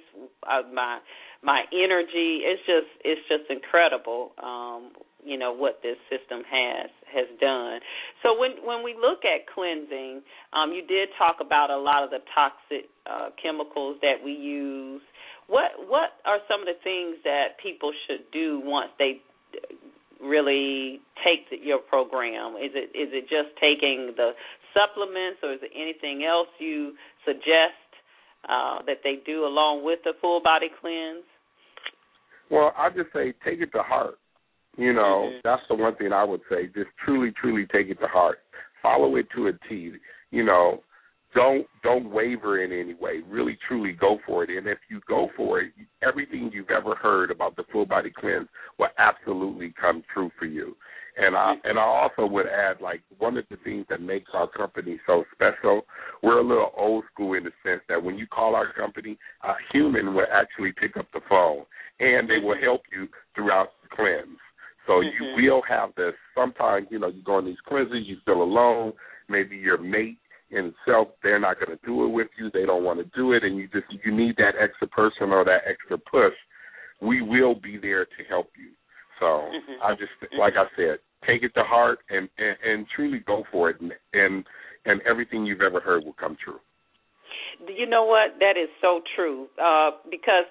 uh, 0.48 0.62
my 0.72 0.98
my 1.42 1.64
energy. 1.72 2.42
It's 2.44 2.62
just 2.66 2.90
it's 3.04 3.20
just 3.28 3.50
incredible. 3.50 4.32
Um, 4.42 4.92
you 5.24 5.36
know 5.36 5.52
what 5.52 5.80
this 5.82 5.96
system 6.08 6.42
has 6.48 6.90
has 7.12 7.26
done. 7.40 7.80
So 8.22 8.38
when 8.38 8.64
when 8.64 8.82
we 8.84 8.94
look 8.94 9.24
at 9.24 9.46
cleansing, 9.52 10.22
um, 10.52 10.72
you 10.72 10.86
did 10.86 11.08
talk 11.18 11.36
about 11.40 11.70
a 11.70 11.76
lot 11.76 12.04
of 12.04 12.10
the 12.10 12.20
toxic 12.34 12.88
uh, 13.06 13.30
chemicals 13.42 13.98
that 14.02 14.22
we 14.24 14.32
use. 14.32 15.02
What 15.46 15.72
what 15.88 16.16
are 16.24 16.38
some 16.48 16.60
of 16.60 16.66
the 16.66 16.78
things 16.82 17.16
that 17.24 17.58
people 17.62 17.92
should 18.06 18.30
do 18.32 18.60
once 18.64 18.90
they 18.98 19.20
really 20.22 21.00
take 21.24 21.48
the, 21.50 21.56
your 21.64 21.78
program? 21.78 22.56
Is 22.56 22.72
it 22.74 22.96
is 22.96 23.10
it 23.12 23.22
just 23.28 23.56
taking 23.60 24.14
the 24.16 24.32
supplements, 24.74 25.40
or 25.42 25.54
is 25.54 25.60
there 25.60 25.74
anything 25.74 26.24
else 26.24 26.48
you 26.58 26.92
suggest 27.24 27.80
uh, 28.48 28.82
that 28.86 29.02
they 29.04 29.18
do 29.24 29.44
along 29.44 29.84
with 29.84 30.00
the 30.04 30.12
full 30.20 30.40
body 30.42 30.68
cleanse? 30.80 31.24
Well, 32.50 32.72
I 32.76 32.90
just 32.90 33.12
say 33.12 33.32
take 33.44 33.60
it 33.60 33.70
to 33.72 33.82
heart. 33.82 34.18
You 34.76 34.92
know, 34.92 35.28
mm-hmm. 35.28 35.38
that's 35.44 35.62
the 35.68 35.74
one 35.74 35.96
thing 35.96 36.12
I 36.12 36.24
would 36.24 36.40
say. 36.48 36.66
Just 36.66 36.90
truly, 37.04 37.32
truly 37.40 37.66
take 37.72 37.88
it 37.88 37.98
to 38.00 38.06
heart. 38.06 38.38
Follow 38.82 39.16
it 39.16 39.26
to 39.36 39.48
a 39.48 39.52
T. 39.68 39.92
You 40.30 40.44
know, 40.44 40.82
don't 41.34 41.66
don't 41.82 42.10
waver 42.10 42.62
in 42.62 42.72
any 42.72 42.94
way. 42.94 43.20
Really, 43.28 43.56
truly 43.68 43.92
go 43.92 44.18
for 44.26 44.44
it. 44.44 44.50
And 44.50 44.66
if 44.66 44.78
you 44.88 45.00
go 45.08 45.28
for 45.36 45.60
it, 45.60 45.72
everything 46.02 46.50
you've 46.52 46.70
ever 46.70 46.94
heard 46.94 47.30
about 47.30 47.56
the 47.56 47.64
full 47.72 47.86
body 47.86 48.10
cleanse 48.10 48.48
will 48.78 48.88
absolutely 48.98 49.72
come 49.80 50.02
true 50.12 50.30
for 50.38 50.46
you. 50.46 50.76
And 51.16 51.36
I 51.36 51.54
and 51.64 51.78
I 51.78 51.82
also 51.82 52.26
would 52.26 52.46
add 52.46 52.80
like 52.80 53.02
one 53.18 53.36
of 53.36 53.44
the 53.50 53.56
things 53.64 53.86
that 53.90 54.00
makes 54.00 54.30
our 54.34 54.48
company 54.48 54.98
so 55.06 55.24
special, 55.32 55.82
we're 56.22 56.38
a 56.38 56.46
little 56.46 56.72
old 56.76 57.04
school 57.12 57.34
in 57.34 57.44
the 57.44 57.52
sense 57.64 57.82
that 57.88 58.02
when 58.02 58.16
you 58.16 58.26
call 58.26 58.54
our 58.54 58.72
company, 58.72 59.18
a 59.44 59.52
human 59.72 60.14
will 60.14 60.26
actually 60.32 60.72
pick 60.72 60.96
up 60.96 61.06
the 61.12 61.20
phone 61.28 61.64
and 62.00 62.28
they 62.28 62.38
will 62.38 62.56
help 62.60 62.82
you 62.92 63.08
throughout 63.34 63.68
the 63.82 63.94
cleanse. 63.94 64.38
So 64.86 64.94
mm-hmm. 64.94 65.40
you 65.40 65.50
will 65.50 65.62
have 65.68 65.90
this. 65.96 66.14
Sometimes 66.34 66.88
you 66.90 66.98
know 66.98 67.08
you 67.08 67.22
go 67.22 67.34
on 67.34 67.44
these 67.44 67.60
cleanses, 67.68 68.06
you 68.06 68.16
feel 68.24 68.42
alone. 68.42 68.92
Maybe 69.28 69.56
your 69.56 69.78
mate 69.78 70.18
in 70.50 70.72
itself, 70.74 71.08
they're 71.22 71.40
not 71.40 71.58
going 71.58 71.76
to 71.76 71.86
do 71.86 72.04
it 72.04 72.08
with 72.08 72.28
you. 72.38 72.50
They 72.52 72.66
don't 72.66 72.84
want 72.84 72.98
to 72.98 73.10
do 73.16 73.32
it, 73.32 73.44
and 73.44 73.56
you 73.56 73.68
just 73.68 73.86
you 74.04 74.14
need 74.14 74.36
that 74.36 74.54
extra 74.60 74.88
person 74.88 75.30
or 75.30 75.44
that 75.44 75.62
extra 75.68 75.98
push. 75.98 76.34
We 77.00 77.22
will 77.22 77.54
be 77.54 77.78
there 77.78 78.04
to 78.04 78.24
help 78.28 78.50
you. 78.56 78.70
So 79.18 79.26
mm-hmm. 79.26 79.82
I 79.82 79.92
just 79.94 80.12
like 80.38 80.54
I 80.56 80.64
said, 80.76 80.98
take 81.26 81.42
it 81.42 81.52
to 81.54 81.62
heart 81.62 82.00
and, 82.10 82.28
and 82.38 82.56
and 82.64 82.86
truly 82.94 83.20
go 83.26 83.44
for 83.52 83.70
it, 83.70 83.80
and 83.80 83.92
and 84.12 84.44
and 84.86 85.00
everything 85.08 85.46
you've 85.46 85.60
ever 85.60 85.80
heard 85.80 86.04
will 86.04 86.14
come 86.14 86.36
true. 86.42 86.60
You 87.68 87.86
know 87.86 88.04
what? 88.04 88.40
That 88.40 88.56
is 88.56 88.68
so 88.80 89.00
true. 89.14 89.46
Uh, 89.62 89.90
because 90.10 90.46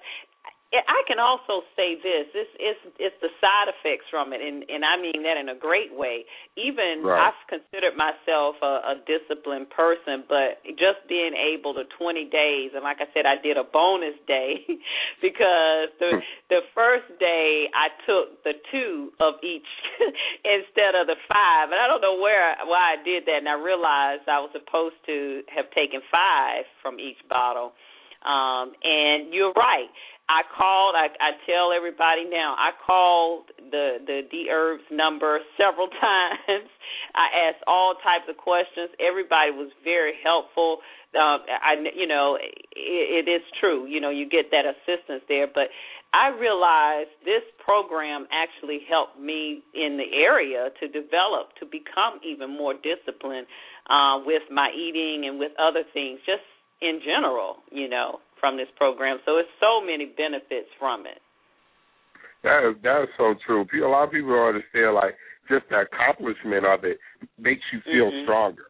I 0.70 1.02
can 1.10 1.18
also 1.18 1.66
say 1.74 1.98
this: 1.98 2.30
this 2.30 2.46
is 2.62 2.78
it's 3.02 3.18
the 3.18 3.34
side 3.42 3.66
effects 3.66 4.06
from 4.06 4.30
it, 4.30 4.38
and 4.38 4.62
and 4.70 4.86
I 4.86 4.94
mean 5.02 5.26
that 5.26 5.34
in 5.34 5.50
a 5.50 5.58
great 5.58 5.90
way. 5.90 6.22
Even 6.54 7.02
right. 7.02 7.26
I've 7.26 7.42
considered 7.50 7.98
myself 7.98 8.54
a, 8.62 8.94
a 8.94 9.02
disciplined 9.02 9.74
person, 9.74 10.22
but 10.30 10.62
just 10.78 11.02
being 11.10 11.34
able 11.34 11.74
to 11.74 11.82
20 11.98 12.30
days, 12.30 12.70
and 12.78 12.86
like 12.86 13.02
I 13.02 13.10
said, 13.10 13.26
I 13.26 13.42
did 13.42 13.58
a 13.58 13.66
bonus 13.66 14.14
day 14.30 14.62
because 15.26 15.90
the 15.98 16.22
the 16.54 16.62
first 16.70 17.10
day 17.18 17.66
I 17.74 17.90
took 18.06 18.38
the 18.46 18.54
two 18.70 19.10
of 19.18 19.42
each 19.42 19.66
instead 20.46 20.94
of 20.94 21.10
the 21.10 21.18
five, 21.26 21.74
and 21.74 21.82
I 21.82 21.90
don't 21.90 22.00
know 22.00 22.22
where 22.22 22.54
why 22.70 22.94
I 22.94 23.02
did 23.02 23.26
that, 23.26 23.42
and 23.42 23.50
I 23.50 23.58
realized 23.58 24.30
I 24.30 24.38
was 24.38 24.54
supposed 24.54 25.02
to 25.10 25.42
have 25.50 25.66
taken 25.74 25.98
five 26.14 26.62
from 26.78 27.02
each 27.02 27.18
bottle. 27.26 27.74
Um, 28.20 28.76
and 28.84 29.32
you're 29.32 29.56
right 29.56 29.88
I 30.30 30.46
called. 30.46 30.94
I, 30.94 31.10
I 31.18 31.34
tell 31.42 31.74
everybody 31.74 32.22
now. 32.30 32.54
I 32.54 32.70
called 32.86 33.50
the 33.58 33.98
the 33.98 34.22
Dherbs 34.30 34.86
number 34.90 35.40
several 35.58 35.88
times. 35.88 36.70
I 37.18 37.50
asked 37.50 37.66
all 37.66 37.94
types 37.98 38.30
of 38.30 38.36
questions. 38.36 38.94
Everybody 39.02 39.50
was 39.50 39.74
very 39.82 40.14
helpful. 40.22 40.78
Um, 41.18 41.42
I, 41.50 41.74
you 41.96 42.06
know, 42.06 42.38
it, 42.38 43.26
it 43.26 43.28
is 43.28 43.42
true. 43.58 43.86
You 43.90 44.00
know, 44.00 44.10
you 44.10 44.30
get 44.30 44.54
that 44.54 44.62
assistance 44.62 45.26
there, 45.26 45.48
but 45.52 45.66
I 46.14 46.30
realized 46.30 47.10
this 47.26 47.42
program 47.58 48.30
actually 48.30 48.86
helped 48.88 49.18
me 49.18 49.62
in 49.74 49.98
the 49.98 50.06
area 50.14 50.70
to 50.78 50.86
develop, 50.86 51.58
to 51.58 51.66
become 51.66 52.22
even 52.22 52.54
more 52.56 52.74
disciplined 52.74 53.50
uh, 53.90 54.22
with 54.22 54.42
my 54.50 54.70
eating 54.70 55.26
and 55.26 55.40
with 55.40 55.50
other 55.58 55.82
things, 55.92 56.20
just 56.22 56.46
in 56.80 57.00
general. 57.02 57.56
You 57.72 57.88
know 57.90 58.22
from 58.40 58.56
this 58.56 58.68
program. 58.76 59.18
So 59.24 59.36
it's 59.36 59.52
so 59.60 59.84
many 59.84 60.10
benefits 60.16 60.68
from 60.78 61.06
it. 61.06 61.20
That 62.42 62.64
is 62.64 62.76
that 62.82 63.04
is 63.04 63.12
so 63.16 63.34
true. 63.44 63.68
A 63.68 63.88
lot 63.88 64.04
of 64.04 64.12
people 64.12 64.30
don't 64.32 64.56
understand 64.56 64.94
like 64.94 65.14
just 65.48 65.68
the 65.68 65.84
accomplishment 65.84 66.64
of 66.64 66.84
it 66.84 66.98
makes 67.38 67.62
you 67.72 67.80
feel 67.84 68.08
mm-hmm. 68.08 68.24
stronger. 68.24 68.64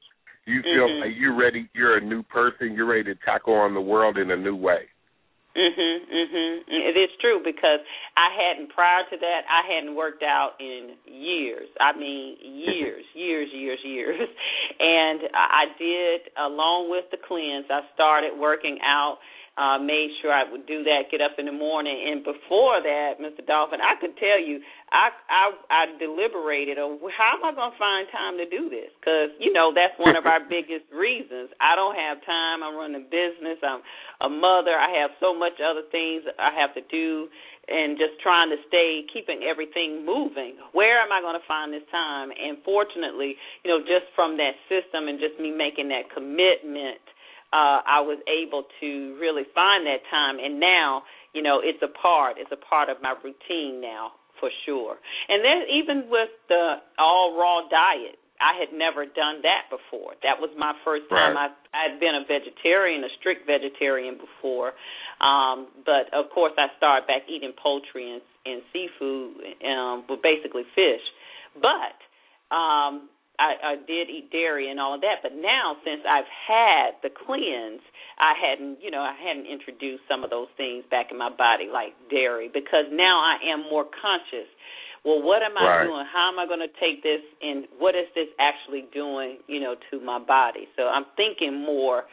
You 0.47 0.63
feel 0.63 0.91
mm-hmm. 0.91 1.07
like 1.07 1.15
you're 1.15 1.39
ready. 1.39 1.71
You're 1.75 1.99
a 1.99 2.05
new 2.05 2.23
person. 2.25 2.75
You're 2.75 2.91
ready 2.91 3.15
to 3.15 3.15
tackle 3.25 3.55
on 3.55 3.75
the 3.75 3.81
world 3.81 4.19
in 4.19 4.31
a 4.31 4.37
new 4.37 4.57
way. 4.57 4.91
Mhm, 5.57 6.07
mhm. 6.07 6.63
It 6.69 6.97
is 6.97 7.11
true 7.21 7.43
because 7.43 7.81
I 8.17 8.31
hadn't 8.31 8.71
prior 8.71 9.03
to 9.11 9.17
that 9.17 9.43
I 9.51 9.63
hadn't 9.67 9.97
worked 9.97 10.23
out 10.23 10.55
in 10.61 10.95
years. 11.07 11.69
I 11.81 11.93
mean 11.93 12.39
years, 12.41 13.05
years, 13.15 13.51
years, 13.53 13.81
years. 13.83 14.29
And 14.79 15.21
I 15.35 15.67
did 15.77 16.21
along 16.39 16.91
with 16.91 17.11
the 17.11 17.19
cleanse. 17.19 17.67
I 17.69 17.83
started 17.95 18.39
working 18.39 18.79
out 18.83 19.19
uh, 19.61 19.77
made 19.77 20.09
sure 20.25 20.33
I 20.33 20.49
would 20.49 20.65
do 20.65 20.81
that, 20.89 21.13
get 21.13 21.21
up 21.21 21.37
in 21.37 21.45
the 21.45 21.53
morning. 21.53 21.93
And 21.93 22.25
before 22.25 22.81
that, 22.81 23.21
Mr. 23.21 23.45
Dolphin, 23.45 23.85
I 23.85 24.01
could 24.01 24.17
tell 24.17 24.41
you, 24.41 24.65
I 24.89 25.13
I, 25.29 25.53
I 25.69 25.83
deliberated 26.01 26.81
on 26.81 26.97
how 27.13 27.37
am 27.37 27.45
I 27.45 27.53
going 27.53 27.69
to 27.69 27.77
find 27.77 28.09
time 28.09 28.41
to 28.41 28.49
do 28.49 28.73
this? 28.73 28.89
Because 28.97 29.37
you 29.37 29.53
know 29.53 29.69
that's 29.77 29.93
one 30.01 30.17
of 30.17 30.25
our 30.33 30.41
biggest 30.41 30.89
reasons. 30.89 31.53
I 31.61 31.77
don't 31.77 31.93
have 31.93 32.25
time. 32.25 32.65
I'm 32.65 32.73
running 32.73 33.05
business. 33.13 33.61
I'm 33.61 33.85
a 34.25 34.33
mother. 34.33 34.73
I 34.73 34.97
have 35.05 35.13
so 35.21 35.37
much 35.37 35.61
other 35.61 35.85
things 35.93 36.25
I 36.41 36.57
have 36.57 36.73
to 36.81 36.85
do, 36.89 37.29
and 37.69 38.01
just 38.01 38.17
trying 38.25 38.49
to 38.49 38.59
stay 38.65 39.05
keeping 39.13 39.45
everything 39.45 40.09
moving. 40.09 40.57
Where 40.73 41.05
am 41.05 41.13
I 41.13 41.21
going 41.21 41.37
to 41.37 41.45
find 41.45 41.69
this 41.69 41.85
time? 41.93 42.33
And 42.33 42.57
fortunately, 42.65 43.37
you 43.61 43.69
know, 43.69 43.85
just 43.85 44.09
from 44.17 44.41
that 44.41 44.57
system 44.73 45.05
and 45.05 45.21
just 45.21 45.37
me 45.37 45.53
making 45.53 45.93
that 45.93 46.09
commitment 46.09 47.05
uh, 47.53 47.83
I 47.83 48.01
was 48.01 48.19
able 48.31 48.65
to 48.81 49.19
really 49.21 49.45
find 49.55 49.87
that 49.87 50.07
time. 50.11 50.39
And 50.39 50.61
now, 50.61 51.03
you 51.35 51.43
know, 51.43 51.61
it's 51.63 51.83
a 51.83 51.91
part. 51.91 52.37
It's 52.39 52.53
a 52.53 52.61
part 52.61 52.89
of 52.89 53.03
my 53.03 53.15
routine 53.23 53.81
now 53.81 54.13
for 54.41 54.51
sure. 54.65 54.97
And 55.29 55.45
then 55.45 55.69
even 55.69 56.11
with 56.11 56.33
the 56.49 56.81
all 56.99 57.37
raw 57.37 57.69
diet, 57.69 58.17
I 58.41 58.57
had 58.57 58.73
never 58.73 59.05
done 59.05 59.45
that 59.45 59.69
before. 59.69 60.17
That 60.25 60.41
was 60.41 60.49
my 60.57 60.73
first 60.83 61.13
time. 61.13 61.37
Right. 61.37 61.53
I 61.53 61.93
I'd 61.93 62.01
been 62.01 62.17
a 62.17 62.25
vegetarian, 62.25 63.05
a 63.05 63.13
strict 63.21 63.45
vegetarian 63.47 64.17
before, 64.17 64.73
um, 65.21 65.69
but 65.85 66.09
of 66.17 66.33
course 66.33 66.57
I 66.57 66.73
started 66.81 67.07
back 67.07 67.29
eating 67.29 67.53
poultry 67.53 68.11
and, 68.11 68.25
and 68.49 68.65
seafood, 68.73 69.45
um, 69.61 70.09
but 70.09 70.25
basically 70.25 70.65
fish. 70.75 71.05
But 71.61 72.01
um, 72.49 73.13
I, 73.41 73.73
I 73.73 73.75
did 73.81 74.13
eat 74.13 74.29
dairy 74.31 74.69
and 74.71 74.79
all 74.79 74.95
of 74.95 75.01
that, 75.01 75.25
but 75.25 75.33
now 75.33 75.81
since 75.81 76.05
I've 76.05 76.29
had 76.29 77.01
the 77.03 77.09
cleanse, 77.09 77.81
I 78.21 78.37
hadn't, 78.37 78.85
you 78.85 78.93
know, 78.93 79.01
I 79.01 79.17
hadn't 79.17 79.49
introduced 79.49 80.05
some 80.05 80.23
of 80.23 80.29
those 80.29 80.53
things 80.61 80.85
back 80.93 81.09
in 81.11 81.17
my 81.17 81.33
body 81.33 81.73
like 81.73 81.97
dairy 82.13 82.53
because 82.53 82.93
now 82.93 83.17
I 83.17 83.41
am 83.49 83.65
more 83.65 83.89
conscious. 83.89 84.47
Well, 85.05 85.25
what 85.25 85.41
am 85.41 85.57
I 85.57 85.65
right. 85.65 85.85
doing? 85.89 86.05
How 86.05 86.29
am 86.29 86.37
I 86.37 86.45
going 86.45 86.61
to 86.61 86.75
take 86.77 87.03
this 87.03 87.25
and 87.41 87.65
what 87.81 87.97
is 87.97 88.05
this 88.13 88.29
actually 88.37 88.85
doing, 88.93 89.41
you 89.49 89.59
know, 89.59 89.75
to 89.91 90.05
my 90.05 90.21
body? 90.21 90.69
So 90.77 90.85
I'm 90.85 91.09
thinking 91.17 91.57
more 91.57 92.05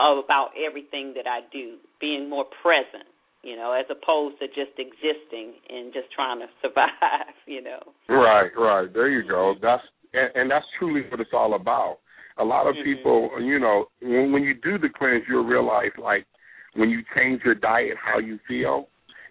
about 0.00 0.56
everything 0.56 1.12
that 1.20 1.28
I 1.28 1.44
do, 1.52 1.76
being 2.00 2.30
more 2.30 2.46
present, 2.62 3.04
you 3.44 3.56
know, 3.56 3.76
as 3.76 3.84
opposed 3.92 4.40
to 4.40 4.48
just 4.48 4.72
existing 4.80 5.60
and 5.68 5.92
just 5.92 6.08
trying 6.16 6.40
to 6.40 6.48
survive, 6.64 7.36
you 7.44 7.60
know. 7.60 7.84
Right, 8.08 8.48
right. 8.56 8.88
There 8.88 9.12
you 9.12 9.28
go. 9.28 9.54
That's 9.60 9.84
and, 10.12 10.30
and 10.34 10.50
that's 10.50 10.66
truly 10.78 11.02
what 11.10 11.20
it's 11.20 11.30
all 11.32 11.54
about. 11.54 11.98
A 12.38 12.44
lot 12.44 12.66
of 12.66 12.74
mm-hmm. 12.74 12.94
people, 12.94 13.30
you 13.40 13.58
know, 13.58 13.86
when 14.00 14.32
when 14.32 14.42
you 14.42 14.54
do 14.54 14.78
the 14.78 14.88
cleanse, 14.88 15.24
you'll 15.28 15.44
realize 15.44 15.90
like 15.98 16.26
when 16.74 16.90
you 16.90 17.02
change 17.16 17.42
your 17.44 17.54
diet, 17.54 17.96
how 18.02 18.18
you 18.18 18.38
feel, 18.46 18.88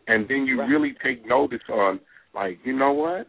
and 0.07 0.27
then 0.27 0.45
you 0.45 0.59
right. 0.59 0.69
really 0.69 0.95
take 1.03 1.25
notice 1.25 1.61
on 1.69 1.99
like, 2.35 2.59
you 2.63 2.77
know 2.77 2.91
what, 2.91 3.27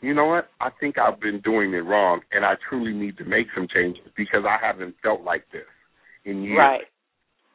you 0.00 0.14
know 0.14 0.26
what, 0.26 0.48
I 0.60 0.70
think 0.80 0.98
I've 0.98 1.20
been 1.20 1.40
doing 1.42 1.72
it 1.74 1.84
wrong, 1.84 2.20
and 2.32 2.44
I 2.44 2.54
truly 2.68 2.92
need 2.92 3.16
to 3.18 3.24
make 3.24 3.46
some 3.54 3.68
changes 3.72 4.02
because 4.16 4.44
I 4.46 4.56
haven't 4.60 4.96
felt 5.02 5.22
like 5.22 5.44
this 5.52 5.62
in 6.24 6.42
years. 6.42 6.58
Right. 6.58 6.80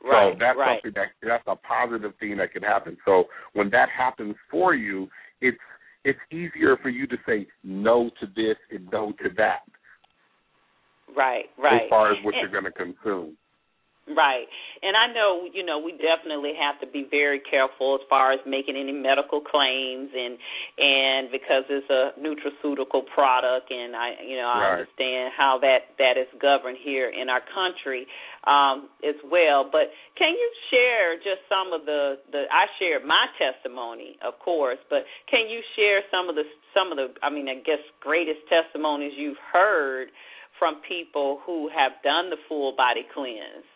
So 0.01 0.09
right, 0.09 0.39
that's 0.39 0.57
right. 0.57 0.79
something 0.83 0.93
that 0.95 1.27
that's 1.27 1.43
a 1.47 1.55
positive 1.55 2.13
thing 2.19 2.37
that 2.37 2.53
can 2.53 2.61
happen. 2.61 2.97
So 3.03 3.25
when 3.53 3.69
that 3.71 3.89
happens 3.89 4.35
for 4.49 4.75
you, 4.75 5.09
it's 5.41 5.57
it's 6.07 6.19
easier 6.31 6.77
for 6.81 6.89
you 6.89 7.05
to 7.05 7.17
say 7.27 7.45
no 7.63 8.09
to 8.21 8.27
this 8.27 8.55
and 8.71 8.87
no 8.93 9.11
to 9.23 9.29
that. 9.35 9.59
Right, 11.15 11.45
right. 11.61 11.83
As 11.83 11.89
far 11.89 12.11
as 12.11 12.17
what 12.23 12.33
and, 12.35 12.41
you're 12.41 12.61
going 12.61 12.71
to 12.71 12.71
consume. 12.71 13.35
Right. 14.07 14.47
And 14.81 14.95
I 14.95 15.11
know, 15.11 15.51
you 15.51 15.67
know, 15.67 15.83
we 15.83 15.91
definitely 15.91 16.55
have 16.55 16.79
to 16.79 16.87
be 16.87 17.03
very 17.11 17.43
careful 17.43 17.99
as 17.99 18.07
far 18.07 18.31
as 18.31 18.39
making 18.47 18.79
any 18.79 18.95
medical 18.95 19.43
claims 19.43 20.15
and 20.15 20.39
and 20.79 21.27
because 21.27 21.67
it's 21.67 21.91
a 21.91 22.15
nutraceutical 22.15 23.03
product 23.03 23.67
and 23.67 23.95
I 23.95 24.15
you 24.23 24.39
know, 24.39 24.47
I 24.47 24.59
right. 24.63 24.71
understand 24.79 25.35
how 25.35 25.59
that 25.59 25.91
that 25.99 26.15
is 26.15 26.31
governed 26.39 26.77
here 26.79 27.11
in 27.11 27.27
our 27.27 27.43
country 27.51 28.07
um 28.47 28.87
as 29.03 29.19
well. 29.27 29.67
But 29.67 29.91
can 30.15 30.31
you 30.31 30.49
share 30.71 31.19
just 31.19 31.43
some 31.51 31.75
of 31.75 31.83
the 31.83 32.23
the 32.31 32.47
I 32.47 32.71
shared 32.79 33.03
my 33.03 33.27
testimony, 33.35 34.15
of 34.23 34.39
course, 34.39 34.79
but 34.87 35.03
can 35.27 35.51
you 35.51 35.59
share 35.75 35.99
some 36.07 36.31
of 36.31 36.35
the 36.39 36.47
some 36.71 36.95
of 36.95 36.97
the 36.97 37.11
I 37.19 37.27
mean, 37.27 37.51
I 37.51 37.59
guess 37.59 37.83
greatest 37.99 38.47
testimonies 38.47 39.19
you've 39.19 39.43
heard 39.51 40.15
from 40.59 40.79
people 40.87 41.43
who 41.45 41.67
have 41.75 41.99
done 42.07 42.31
the 42.31 42.39
full 42.47 42.71
body 42.71 43.03
cleanse? 43.13 43.67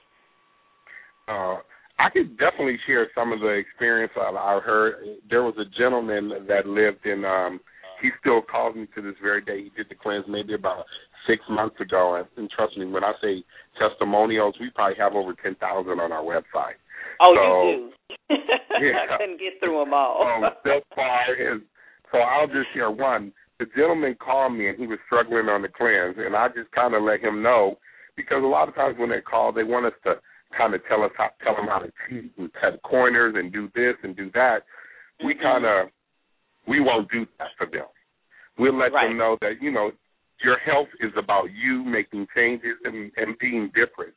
Uh, 1.32 1.58
I 2.00 2.10
could 2.10 2.38
definitely 2.38 2.78
share 2.88 3.08
some 3.14 3.32
of 3.32 3.40
the 3.40 3.50
experience 3.50 4.12
I, 4.18 4.32
I 4.32 4.60
heard. 4.60 4.96
There 5.30 5.44
was 5.44 5.56
a 5.58 5.70
gentleman 5.80 6.48
that 6.48 6.66
lived 6.66 7.06
in. 7.06 7.24
um 7.26 7.60
He 8.02 8.10
still 8.20 8.42
calls 8.42 8.76
me 8.76 8.88
to 8.96 9.02
this 9.02 9.16
very 9.22 9.42
day. 9.42 9.64
He 9.64 9.72
did 9.78 9.88
the 9.90 9.96
cleanse 9.96 10.26
maybe 10.28 10.54
about 10.56 10.86
six 11.28 11.44
months 11.50 11.80
ago, 11.80 12.16
and, 12.16 12.26
and 12.38 12.50
trust 12.50 12.76
me, 12.78 12.86
when 12.86 13.04
I 13.04 13.14
say 13.22 13.44
testimonials, 13.78 14.56
we 14.60 14.72
probably 14.72 14.98
have 14.98 15.14
over 15.14 15.34
ten 15.44 15.56
thousand 15.56 16.00
on 16.00 16.12
our 16.12 16.24
website. 16.24 16.82
Oh, 17.20 17.34
so, 17.36 17.70
you 17.70 17.92
do. 18.30 18.36
yeah. 18.86 19.06
I 19.14 19.18
couldn't 19.18 19.40
get 19.40 19.60
through 19.60 19.80
them 19.84 19.94
all. 19.94 20.26
um, 20.26 20.52
that 20.66 20.84
far 20.96 21.36
is. 21.36 21.62
So 22.12 22.18
I'll 22.18 22.48
just 22.48 22.74
share 22.74 22.92
one. 22.92 23.32
The 23.60 23.66
gentleman 23.78 24.16
called 24.20 24.54
me 24.54 24.68
and 24.68 24.78
he 24.78 24.88
was 24.88 24.98
struggling 25.06 25.48
on 25.48 25.62
the 25.62 25.70
cleanse, 25.70 26.18
and 26.18 26.36
I 26.36 26.48
just 26.48 26.72
kind 26.72 26.96
of 26.96 27.04
let 27.04 27.22
him 27.22 27.42
know 27.44 27.78
because 28.18 28.44
a 28.44 28.48
lot 28.48 28.68
of 28.68 28.76
times 28.76 28.98
when 28.98 29.10
they 29.10 29.22
call, 29.22 29.54
they 29.54 29.64
want 29.64 29.86
us 29.86 29.94
to 30.04 30.16
kind 30.58 30.74
of 30.74 30.82
tell 30.88 31.04
us 31.04 31.12
how 31.18 31.30
tell 31.44 31.56
them 31.56 31.68
how 31.68 31.80
to 31.80 31.92
cheat 32.08 32.32
and 32.38 32.52
cut 32.54 32.82
corners 32.84 33.36
and 33.38 33.52
do 33.52 33.70
this 33.76 33.96
and 34.04 34.16
do 34.16 34.30
that. 34.34 34.60
Mm-hmm. 35.20 35.28
We 35.28 35.36
kind 35.36 35.66
of 35.66 35.90
we 36.68 36.80
won't 36.80 37.10
do 37.12 37.26
that 37.40 37.50
for 37.58 37.68
them. 37.68 37.86
We'll 38.58 38.78
let 38.78 38.94
right. 38.94 39.08
them 39.08 39.18
know 39.18 39.38
that 39.42 39.62
you 39.62 39.72
know 39.72 39.92
your 40.44 40.58
health 40.66 40.88
is 41.00 41.12
about 41.18 41.46
you 41.52 41.84
making 41.84 42.28
changes 42.36 42.78
and, 42.84 43.12
and 43.18 43.38
being 43.40 43.68
different. 43.68 44.14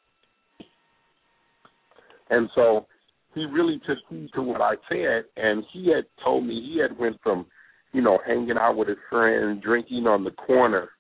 And 2.30 2.48
so 2.54 2.86
he 3.34 3.44
really 3.44 3.80
took 3.86 3.98
heed 4.08 4.30
to 4.34 4.42
what 4.42 4.60
I 4.60 4.74
said, 4.88 5.24
and 5.36 5.64
he 5.72 5.92
had 5.94 6.04
told 6.22 6.46
me 6.46 6.54
he 6.54 6.80
had 6.80 6.98
went 6.98 7.16
from, 7.22 7.46
you 7.92 8.00
know, 8.00 8.18
hanging 8.26 8.56
out 8.58 8.76
with 8.76 8.88
his 8.88 8.96
friends, 9.10 9.62
drinking 9.62 10.06
on 10.06 10.24
the 10.24 10.30
corner, 10.30 10.90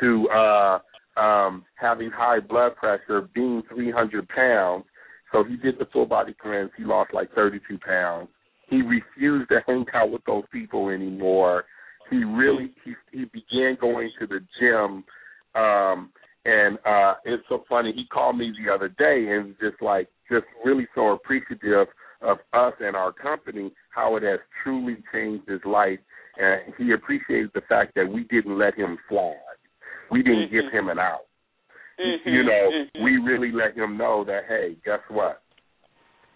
to 0.00 0.28
uh 0.28 0.78
um, 1.16 1.64
having 1.74 2.10
high 2.10 2.40
blood 2.40 2.76
pressure, 2.76 3.28
being 3.34 3.62
300 3.72 4.28
pounds. 4.28 4.84
So 5.32 5.44
he 5.44 5.56
did 5.56 5.78
the 5.78 5.86
full 5.92 6.06
body 6.06 6.34
cleanse. 6.40 6.70
He 6.76 6.84
lost 6.84 7.14
like 7.14 7.32
32 7.34 7.78
pounds. 7.78 8.28
He 8.68 8.82
refused 8.82 9.48
to 9.50 9.60
hang 9.66 9.84
out 9.94 10.10
with 10.10 10.24
those 10.26 10.44
people 10.52 10.88
anymore. 10.88 11.64
He 12.08 12.24
really 12.24 12.72
he 12.84 12.94
he 13.12 13.24
began 13.26 13.76
going 13.80 14.10
to 14.18 14.26
the 14.26 14.40
gym, 14.58 15.04
um, 15.54 16.10
and 16.44 16.78
uh, 16.84 17.14
it's 17.24 17.42
so 17.48 17.64
funny. 17.68 17.92
He 17.94 18.06
called 18.06 18.36
me 18.36 18.52
the 18.64 18.72
other 18.72 18.88
day 18.88 19.32
and 19.32 19.54
just 19.60 19.80
like 19.80 20.08
just 20.30 20.44
really 20.64 20.88
so 20.94 21.12
appreciative 21.12 21.86
of 22.22 22.38
us 22.52 22.74
and 22.80 22.96
our 22.96 23.12
company, 23.12 23.72
how 23.90 24.16
it 24.16 24.22
has 24.22 24.40
truly 24.62 24.96
changed 25.12 25.48
his 25.48 25.60
life, 25.64 25.98
and 26.36 26.74
he 26.78 26.92
appreciated 26.92 27.50
the 27.54 27.62
fact 27.68 27.94
that 27.94 28.08
we 28.10 28.24
didn't 28.24 28.58
let 28.58 28.74
him 28.74 28.98
slide. 29.08 29.36
We 30.10 30.22
didn't 30.22 30.48
mm-hmm. 30.48 30.54
give 30.54 30.72
him 30.72 30.88
an 30.88 30.98
out. 30.98 31.26
Mm-hmm. 32.00 32.28
You 32.28 32.42
know, 32.44 32.70
mm-hmm. 32.72 33.04
we 33.04 33.16
really 33.18 33.52
let 33.52 33.76
him 33.76 33.96
know 33.96 34.24
that 34.24 34.42
hey, 34.48 34.76
guess 34.84 35.00
what? 35.08 35.42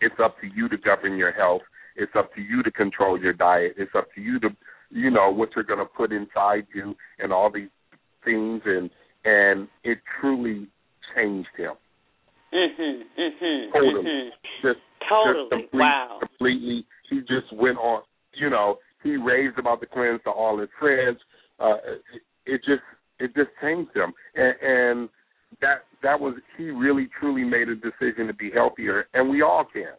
It's 0.00 0.14
up 0.22 0.36
to 0.40 0.46
you 0.46 0.68
to 0.68 0.76
govern 0.76 1.16
your 1.16 1.32
health. 1.32 1.62
It's 1.96 2.12
up 2.16 2.34
to 2.34 2.40
you 2.40 2.62
to 2.62 2.70
control 2.70 3.18
your 3.20 3.32
diet. 3.32 3.74
It's 3.78 3.92
up 3.96 4.08
to 4.14 4.20
you 4.20 4.38
to, 4.40 4.48
you 4.90 5.10
know, 5.10 5.30
what 5.30 5.50
you're 5.54 5.64
going 5.64 5.78
to 5.78 5.84
put 5.84 6.12
inside 6.12 6.66
you 6.74 6.94
and 7.18 7.32
all 7.32 7.50
these 7.50 7.70
things, 8.24 8.62
and 8.66 8.90
and 9.24 9.68
it 9.84 9.98
truly 10.20 10.68
changed 11.14 11.48
him. 11.56 11.74
Mhm. 12.52 13.04
Mhm. 13.18 13.72
Totally. 13.72 14.04
Mhm. 14.04 14.30
Just 14.62 14.80
totally. 15.08 15.48
Just 15.48 15.50
complete, 15.50 15.80
wow. 15.80 16.18
Completely. 16.20 16.86
He 17.08 17.20
just 17.20 17.52
went 17.52 17.78
on. 17.78 18.02
You 18.34 18.50
know, 18.50 18.78
he 19.02 19.16
raved 19.16 19.58
about 19.58 19.80
the 19.80 19.86
cleanse 19.86 20.22
to 20.24 20.30
all 20.30 20.58
his 20.58 20.70
friends. 20.78 21.18
Uh, 21.58 21.76
it, 21.86 22.22
it 22.46 22.64
just 22.64 22.82
it 23.18 23.34
just 23.34 23.50
changed 23.62 23.90
him, 23.94 24.12
and, 24.34 24.54
and 24.60 25.08
that 25.60 25.84
that 26.02 26.20
was 26.20 26.34
he 26.56 26.70
really 26.70 27.08
truly 27.18 27.44
made 27.44 27.68
a 27.68 27.76
decision 27.76 28.26
to 28.26 28.34
be 28.34 28.50
healthier, 28.52 29.06
and 29.14 29.28
we 29.30 29.42
all 29.42 29.64
can. 29.72 29.94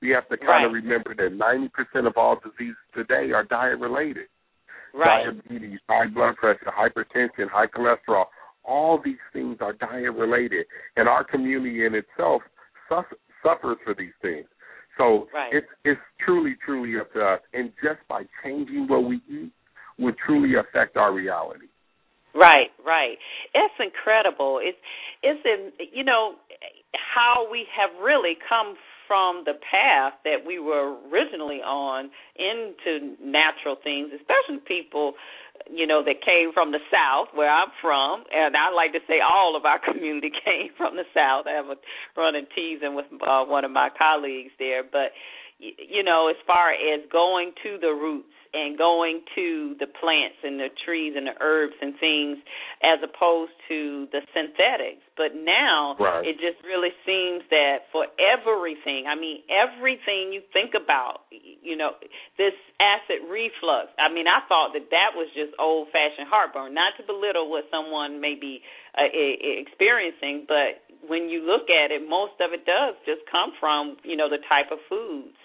We 0.00 0.10
have 0.10 0.28
to 0.28 0.36
kind 0.36 0.48
right. 0.48 0.66
of 0.66 0.72
remember 0.72 1.14
that 1.14 1.36
ninety 1.36 1.68
percent 1.68 2.06
of 2.06 2.14
all 2.16 2.36
diseases 2.36 2.76
today 2.94 3.32
are 3.32 3.44
diet 3.44 3.78
related. 3.78 4.26
Right. 4.94 5.26
Diabetes, 5.26 5.78
high 5.88 6.08
blood 6.08 6.36
pressure, 6.36 6.66
hypertension, 6.66 7.48
high 7.50 7.66
cholesterol. 7.66 8.24
All 8.64 9.00
these 9.02 9.22
things 9.32 9.58
are 9.60 9.72
diet 9.72 10.14
related, 10.14 10.66
and 10.96 11.08
our 11.08 11.24
community 11.24 11.86
in 11.86 11.94
itself 11.94 12.42
suff- 12.88 13.04
suffers 13.42 13.78
for 13.84 13.94
these 13.96 14.12
things. 14.20 14.46
So 14.98 15.28
right. 15.32 15.50
it's 15.52 15.66
it's 15.84 16.00
truly, 16.24 16.56
truly 16.64 16.98
up 17.00 17.12
to 17.14 17.20
us, 17.20 17.40
and 17.52 17.72
just 17.82 18.06
by 18.08 18.24
changing 18.42 18.86
what 18.88 19.04
we 19.04 19.16
eat 19.28 19.52
would 19.98 20.16
truly 20.26 20.54
affect 20.56 20.96
our 20.96 21.12
reality. 21.12 21.66
Right, 22.34 22.70
right. 22.86 23.18
It's 23.54 23.74
incredible. 23.80 24.60
It's 24.62 24.78
it's 25.22 25.40
in 25.44 25.72
you 25.92 26.04
know 26.04 26.34
how 26.94 27.48
we 27.50 27.66
have 27.76 27.90
really 28.02 28.36
come 28.48 28.76
from 29.08 29.42
the 29.46 29.54
path 29.58 30.14
that 30.24 30.46
we 30.46 30.60
were 30.60 30.94
originally 31.10 31.58
on 31.66 32.10
into 32.38 33.16
natural 33.24 33.76
things, 33.82 34.10
especially 34.14 34.62
people 34.66 35.14
you 35.70 35.86
know 35.86 36.02
that 36.04 36.22
came 36.24 36.52
from 36.54 36.72
the 36.72 36.80
south 36.90 37.28
where 37.34 37.50
I'm 37.50 37.68
from 37.82 38.24
and 38.32 38.56
I 38.56 38.72
like 38.72 38.92
to 38.92 39.00
say 39.08 39.20
all 39.20 39.56
of 39.56 39.64
our 39.66 39.80
community 39.92 40.30
came 40.44 40.70
from 40.76 40.96
the 40.96 41.04
south. 41.14 41.46
I 41.48 41.52
have 41.58 41.66
a 41.66 41.76
running 42.16 42.46
teasing 42.54 42.94
with 42.94 43.06
uh, 43.26 43.44
one 43.44 43.64
of 43.64 43.72
my 43.72 43.90
colleagues 43.98 44.52
there, 44.58 44.84
but 44.84 45.12
you 45.60 46.02
know 46.02 46.28
as 46.28 46.36
far 46.46 46.72
as 46.72 47.00
going 47.12 47.52
to 47.62 47.78
the 47.80 47.92
roots 47.92 48.32
and 48.52 48.76
going 48.76 49.22
to 49.34 49.76
the 49.78 49.86
plants 49.86 50.42
and 50.42 50.58
the 50.58 50.68
trees 50.84 51.14
and 51.16 51.26
the 51.26 51.38
herbs 51.38 51.74
and 51.80 51.94
things 52.02 52.38
as 52.82 52.98
opposed 52.98 53.54
to 53.68 54.10
the 54.10 54.20
synthetics. 54.34 55.02
But 55.14 55.38
now 55.38 55.94
right. 56.00 56.26
it 56.26 56.34
just 56.42 56.58
really 56.66 56.90
seems 57.06 57.46
that 57.50 57.86
for 57.94 58.10
everything, 58.18 59.06
I 59.06 59.14
mean, 59.14 59.46
everything 59.46 60.34
you 60.34 60.42
think 60.52 60.74
about, 60.74 61.30
you 61.30 61.76
know, 61.76 61.94
this 62.38 62.56
acid 62.82 63.22
reflux, 63.30 63.94
I 64.02 64.10
mean, 64.10 64.26
I 64.26 64.42
thought 64.50 64.74
that 64.74 64.90
that 64.90 65.14
was 65.14 65.30
just 65.30 65.54
old 65.62 65.88
fashioned 65.94 66.26
heartburn, 66.26 66.74
not 66.74 66.98
to 66.98 67.06
belittle 67.06 67.50
what 67.50 67.70
someone 67.70 68.18
may 68.18 68.34
be 68.34 68.62
uh, 68.98 69.06
experiencing, 69.14 70.50
but 70.50 70.82
when 71.06 71.30
you 71.30 71.46
look 71.46 71.70
at 71.70 71.94
it, 71.94 72.02
most 72.02 72.34
of 72.42 72.50
it 72.50 72.66
does 72.66 72.98
just 73.06 73.22
come 73.30 73.54
from, 73.62 73.96
you 74.02 74.18
know, 74.18 74.28
the 74.28 74.42
type 74.50 74.74
of 74.74 74.82
foods 74.90 75.38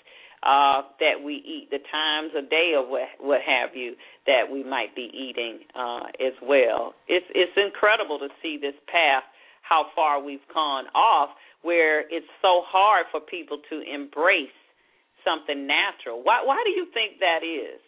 uh, 0.43 0.81
that 0.99 1.23
we 1.23 1.35
eat, 1.45 1.69
the 1.71 1.79
times 1.91 2.31
of 2.37 2.49
day 2.49 2.73
or 2.75 2.87
what, 2.89 3.07
what 3.19 3.41
have 3.41 3.75
you 3.75 3.95
that 4.27 4.51
we 4.51 4.63
might 4.63 4.95
be 4.95 5.09
eating 5.13 5.59
uh, 5.75 6.07
as 6.19 6.33
well. 6.43 6.93
It's 7.07 7.25
it's 7.33 7.55
incredible 7.57 8.19
to 8.19 8.27
see 8.41 8.57
this 8.59 8.75
path, 8.87 9.23
how 9.61 9.87
far 9.95 10.21
we've 10.21 10.45
gone 10.53 10.85
off, 10.93 11.29
where 11.61 12.01
it's 12.01 12.29
so 12.41 12.61
hard 12.65 13.05
for 13.11 13.21
people 13.21 13.57
to 13.69 13.81
embrace 13.81 14.53
something 15.23 15.65
natural. 15.65 16.21
Why 16.23 16.41
why 16.43 16.61
do 16.65 16.71
you 16.71 16.87
think 16.93 17.19
that 17.19 17.41
is? 17.43 17.81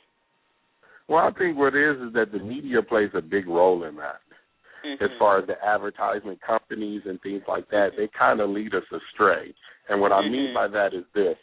Well, 1.08 1.24
I 1.26 1.32
think 1.38 1.58
what 1.58 1.74
it 1.76 1.96
is 1.96 2.08
is 2.08 2.14
that 2.14 2.32
the 2.32 2.40
media 2.40 2.82
plays 2.82 3.12
a 3.14 3.22
big 3.22 3.48
role 3.48 3.84
in 3.84 3.96
that. 3.96 4.20
Mm-hmm. 4.86 5.04
As 5.04 5.10
far 5.18 5.40
as 5.40 5.48
the 5.48 5.56
advertisement 5.64 6.40
companies 6.42 7.02
and 7.06 7.22
things 7.22 7.42
like 7.48 7.70
that, 7.70 7.92
they 7.98 8.10
kind 8.18 8.42
of 8.42 8.50
lead 8.50 8.74
us 8.76 8.84
astray. 8.92 9.54
And 9.90 10.02
what 10.02 10.12
mm-hmm. 10.12 10.28
I 10.28 10.32
mean 10.32 10.54
by 10.54 10.68
that 10.68 10.94
is 10.94 11.06
this: 11.16 11.38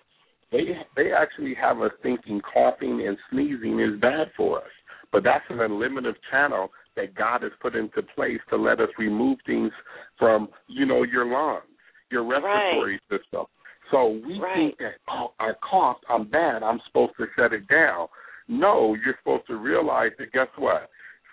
they 0.54 0.76
they 0.96 1.10
actually 1.12 1.54
have 1.60 1.80
us 1.80 1.90
thinking 2.02 2.40
coughing 2.52 3.06
and 3.06 3.18
sneezing 3.30 3.80
is 3.80 4.00
bad 4.00 4.28
for 4.36 4.58
us. 4.58 4.70
But 5.12 5.24
that's 5.24 5.44
an 5.50 5.60
eliminative 5.60 6.14
channel 6.30 6.70
that 6.96 7.14
God 7.14 7.42
has 7.42 7.52
put 7.60 7.74
into 7.74 8.02
place 8.14 8.40
to 8.50 8.56
let 8.56 8.80
us 8.80 8.88
remove 8.98 9.38
things 9.46 9.72
from, 10.18 10.48
you 10.68 10.86
know, 10.86 11.02
your 11.02 11.26
lungs, 11.26 11.64
your 12.10 12.24
respiratory 12.24 13.00
right. 13.10 13.20
system. 13.20 13.46
So 13.90 14.20
we 14.26 14.38
right. 14.38 14.54
think 14.54 14.78
that, 14.78 14.94
oh, 15.08 15.32
I 15.40 15.52
coughed, 15.68 16.04
I'm 16.08 16.28
bad, 16.28 16.62
I'm 16.62 16.80
supposed 16.86 17.12
to 17.18 17.26
shut 17.36 17.52
it 17.52 17.66
down. 17.68 18.06
No, 18.48 18.96
you're 19.04 19.16
supposed 19.22 19.46
to 19.48 19.56
realize 19.56 20.12
that 20.18 20.32
guess 20.32 20.48
what? 20.56 20.88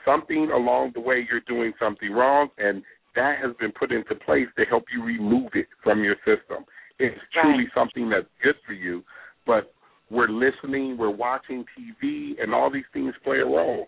Something 0.06 0.50
along 0.52 0.92
the 0.94 1.02
way 1.02 1.26
you're 1.30 1.42
doing 1.42 1.74
something 1.80 2.12
wrong 2.12 2.50
and 2.58 2.84
that 3.16 3.38
has 3.44 3.56
been 3.60 3.72
put 3.72 3.92
into 3.92 4.16
place 4.16 4.48
to 4.58 4.66
help 4.66 4.86
you 4.94 5.04
remove 5.04 5.52
it 5.54 5.68
from 5.84 6.04
your 6.04 6.16
system 6.18 6.66
it's 7.02 7.22
truly 7.34 7.64
right. 7.64 7.68
something 7.74 8.10
that's 8.10 8.28
good 8.44 8.56
for 8.66 8.74
you. 8.74 9.04
But 9.46 9.74
we're 10.10 10.30
listening, 10.30 10.98
we're 10.98 11.10
watching 11.10 11.66
TV, 11.78 12.42
and 12.42 12.54
all 12.54 12.70
these 12.72 12.90
things 12.94 13.14
play 13.24 13.38
a 13.38 13.46
role. 13.46 13.88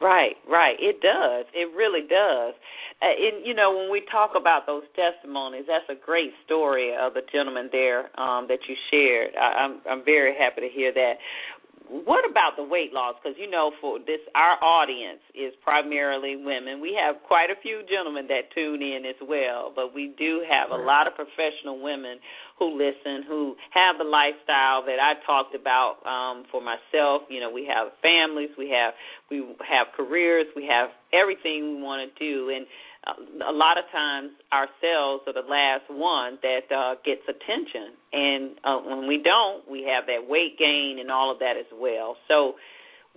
Right, 0.00 0.36
right. 0.50 0.76
It 0.80 1.00
does. 1.00 1.46
It 1.54 1.74
really 1.74 2.02
does. 2.02 2.54
uh, 3.00 3.06
and 3.06 3.46
you 3.46 3.54
know 3.54 3.74
when 3.74 3.90
we 3.90 4.02
talk 4.10 4.32
about 4.36 4.66
those 4.66 4.82
testimonies, 4.92 5.64
that's 5.66 5.88
a 5.88 5.94
great 5.94 6.32
story 6.44 6.92
of 6.92 7.14
the 7.14 7.22
gentleman 7.32 7.70
there 7.72 8.10
um, 8.20 8.46
that 8.48 8.58
you 8.68 8.74
shared. 8.90 9.30
I, 9.34 9.64
I'm 9.64 9.80
I'm 9.88 10.04
very 10.04 10.34
happy 10.36 10.60
to 10.60 10.68
hear 10.68 10.92
that 10.92 11.14
what 11.88 12.28
about 12.28 12.56
the 12.56 12.64
weight 12.64 12.92
loss? 12.92 13.14
Because 13.20 13.36
you 13.38 13.50
know, 13.50 13.72
for 13.80 13.98
this, 13.98 14.20
our 14.34 14.56
audience 14.64 15.20
is 15.34 15.52
primarily 15.62 16.36
women. 16.36 16.80
We 16.80 16.96
have 16.96 17.16
quite 17.26 17.50
a 17.50 17.60
few 17.60 17.82
gentlemen 17.88 18.26
that 18.28 18.48
tune 18.54 18.80
in 18.80 19.04
as 19.04 19.20
well, 19.20 19.72
but 19.74 19.94
we 19.94 20.14
do 20.16 20.42
have 20.48 20.70
a 20.70 20.80
lot 20.80 21.06
of 21.06 21.14
professional 21.14 21.82
women 21.82 22.18
who 22.58 22.72
listen, 22.72 23.24
who 23.28 23.56
have 23.70 23.98
the 23.98 24.04
lifestyle 24.04 24.80
that 24.86 24.96
I 24.96 25.20
talked 25.26 25.54
about 25.54 26.00
um, 26.06 26.44
for 26.50 26.62
myself. 26.62 27.28
You 27.28 27.40
know, 27.40 27.50
we 27.50 27.68
have 27.68 27.92
families, 28.00 28.50
we 28.56 28.70
have 28.70 28.94
we 29.30 29.44
have 29.68 29.88
careers, 29.96 30.46
we 30.56 30.64
have 30.66 30.88
everything 31.12 31.76
we 31.76 31.82
want 31.82 32.08
to 32.08 32.10
do, 32.16 32.48
and 32.48 32.66
a 33.06 33.52
lot 33.52 33.76
of 33.76 33.84
times 33.92 34.32
ourselves 34.52 35.24
are 35.26 35.36
the 35.36 35.44
last 35.48 35.84
one 35.90 36.38
that 36.42 36.64
uh, 36.72 36.94
gets 37.04 37.20
attention, 37.28 37.92
and 38.12 38.56
uh, 38.64 38.78
when 38.78 39.06
we 39.06 39.20
don't, 39.22 39.68
we 39.68 39.84
have 39.84 40.06
that 40.06 40.28
weight 40.28 40.58
gain 40.58 40.98
and 41.00 41.10
all 41.10 41.30
of 41.30 41.38
that 41.40 41.56
as 41.58 41.68
well. 41.74 42.16
So, 42.28 42.54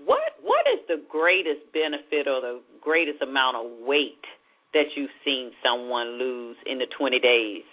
what 0.04 0.36
what 0.43 0.67
is 0.67 0.84
the 0.88 1.02
greatest 1.10 1.71
benefit 1.71 2.28
or 2.28 2.41
the 2.41 2.62
greatest 2.82 3.21
amount 3.21 3.58
of 3.58 3.88
weight 3.88 4.23
that 4.73 4.91
you've 4.95 5.13
seen 5.23 5.52
someone 5.63 6.19
lose 6.19 6.58
in 6.65 6.80
the 6.80 6.88
20 6.97 7.19
days 7.19 7.63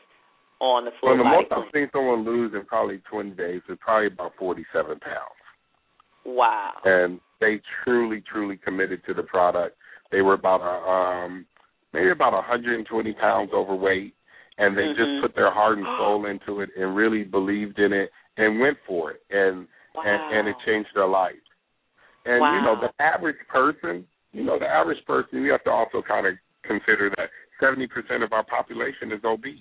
on 0.60 0.84
the 0.84 0.92
floor? 1.00 1.16
Well, 1.16 1.24
the 1.24 1.30
most 1.30 1.50
I've 1.50 1.72
seen 1.74 1.90
someone 1.92 2.24
lose 2.24 2.52
in 2.54 2.64
probably 2.64 3.02
20 3.10 3.30
days 3.30 3.60
is 3.68 3.76
probably 3.80 4.06
about 4.06 4.32
47 4.38 5.00
pounds. 5.00 5.42
Wow! 6.24 6.74
And 6.84 7.18
they 7.40 7.60
truly, 7.82 8.22
truly 8.30 8.56
committed 8.56 9.02
to 9.06 9.14
the 9.14 9.24
product. 9.24 9.76
They 10.12 10.22
were 10.22 10.34
about 10.34 10.62
a 10.62 11.26
um 11.26 11.46
maybe 11.94 12.10
about 12.10 12.32
120 12.32 12.84
pounds 13.14 13.50
overweight, 13.54 14.14
and 14.58 14.76
they 14.76 14.82
mm-hmm. 14.82 14.98
just 14.98 15.22
put 15.22 15.34
their 15.34 15.52
heart 15.52 15.78
and 15.78 15.86
soul 15.98 16.26
into 16.26 16.60
it 16.60 16.70
and 16.76 16.94
really 16.94 17.24
believed 17.24 17.78
in 17.78 17.92
it 17.92 18.10
and 18.36 18.60
went 18.60 18.76
for 18.86 19.12
it, 19.12 19.22
and 19.30 19.66
wow. 19.94 20.02
and 20.04 20.38
and 20.38 20.48
it 20.48 20.56
changed 20.66 20.90
their 20.94 21.08
life. 21.08 21.34
And 22.26 22.40
wow. 22.40 22.54
you 22.54 22.62
know, 22.62 22.76
the 22.80 23.02
average 23.02 23.40
person, 23.48 24.04
you 24.32 24.44
know, 24.44 24.58
the 24.58 24.66
average 24.66 25.04
person, 25.06 25.42
we 25.42 25.48
have 25.48 25.64
to 25.64 25.70
also 25.70 26.02
kind 26.06 26.26
of 26.26 26.34
consider 26.66 27.10
that 27.16 27.30
70% 27.62 27.88
of 28.24 28.32
our 28.32 28.44
population 28.44 29.12
is 29.12 29.20
obese. 29.24 29.58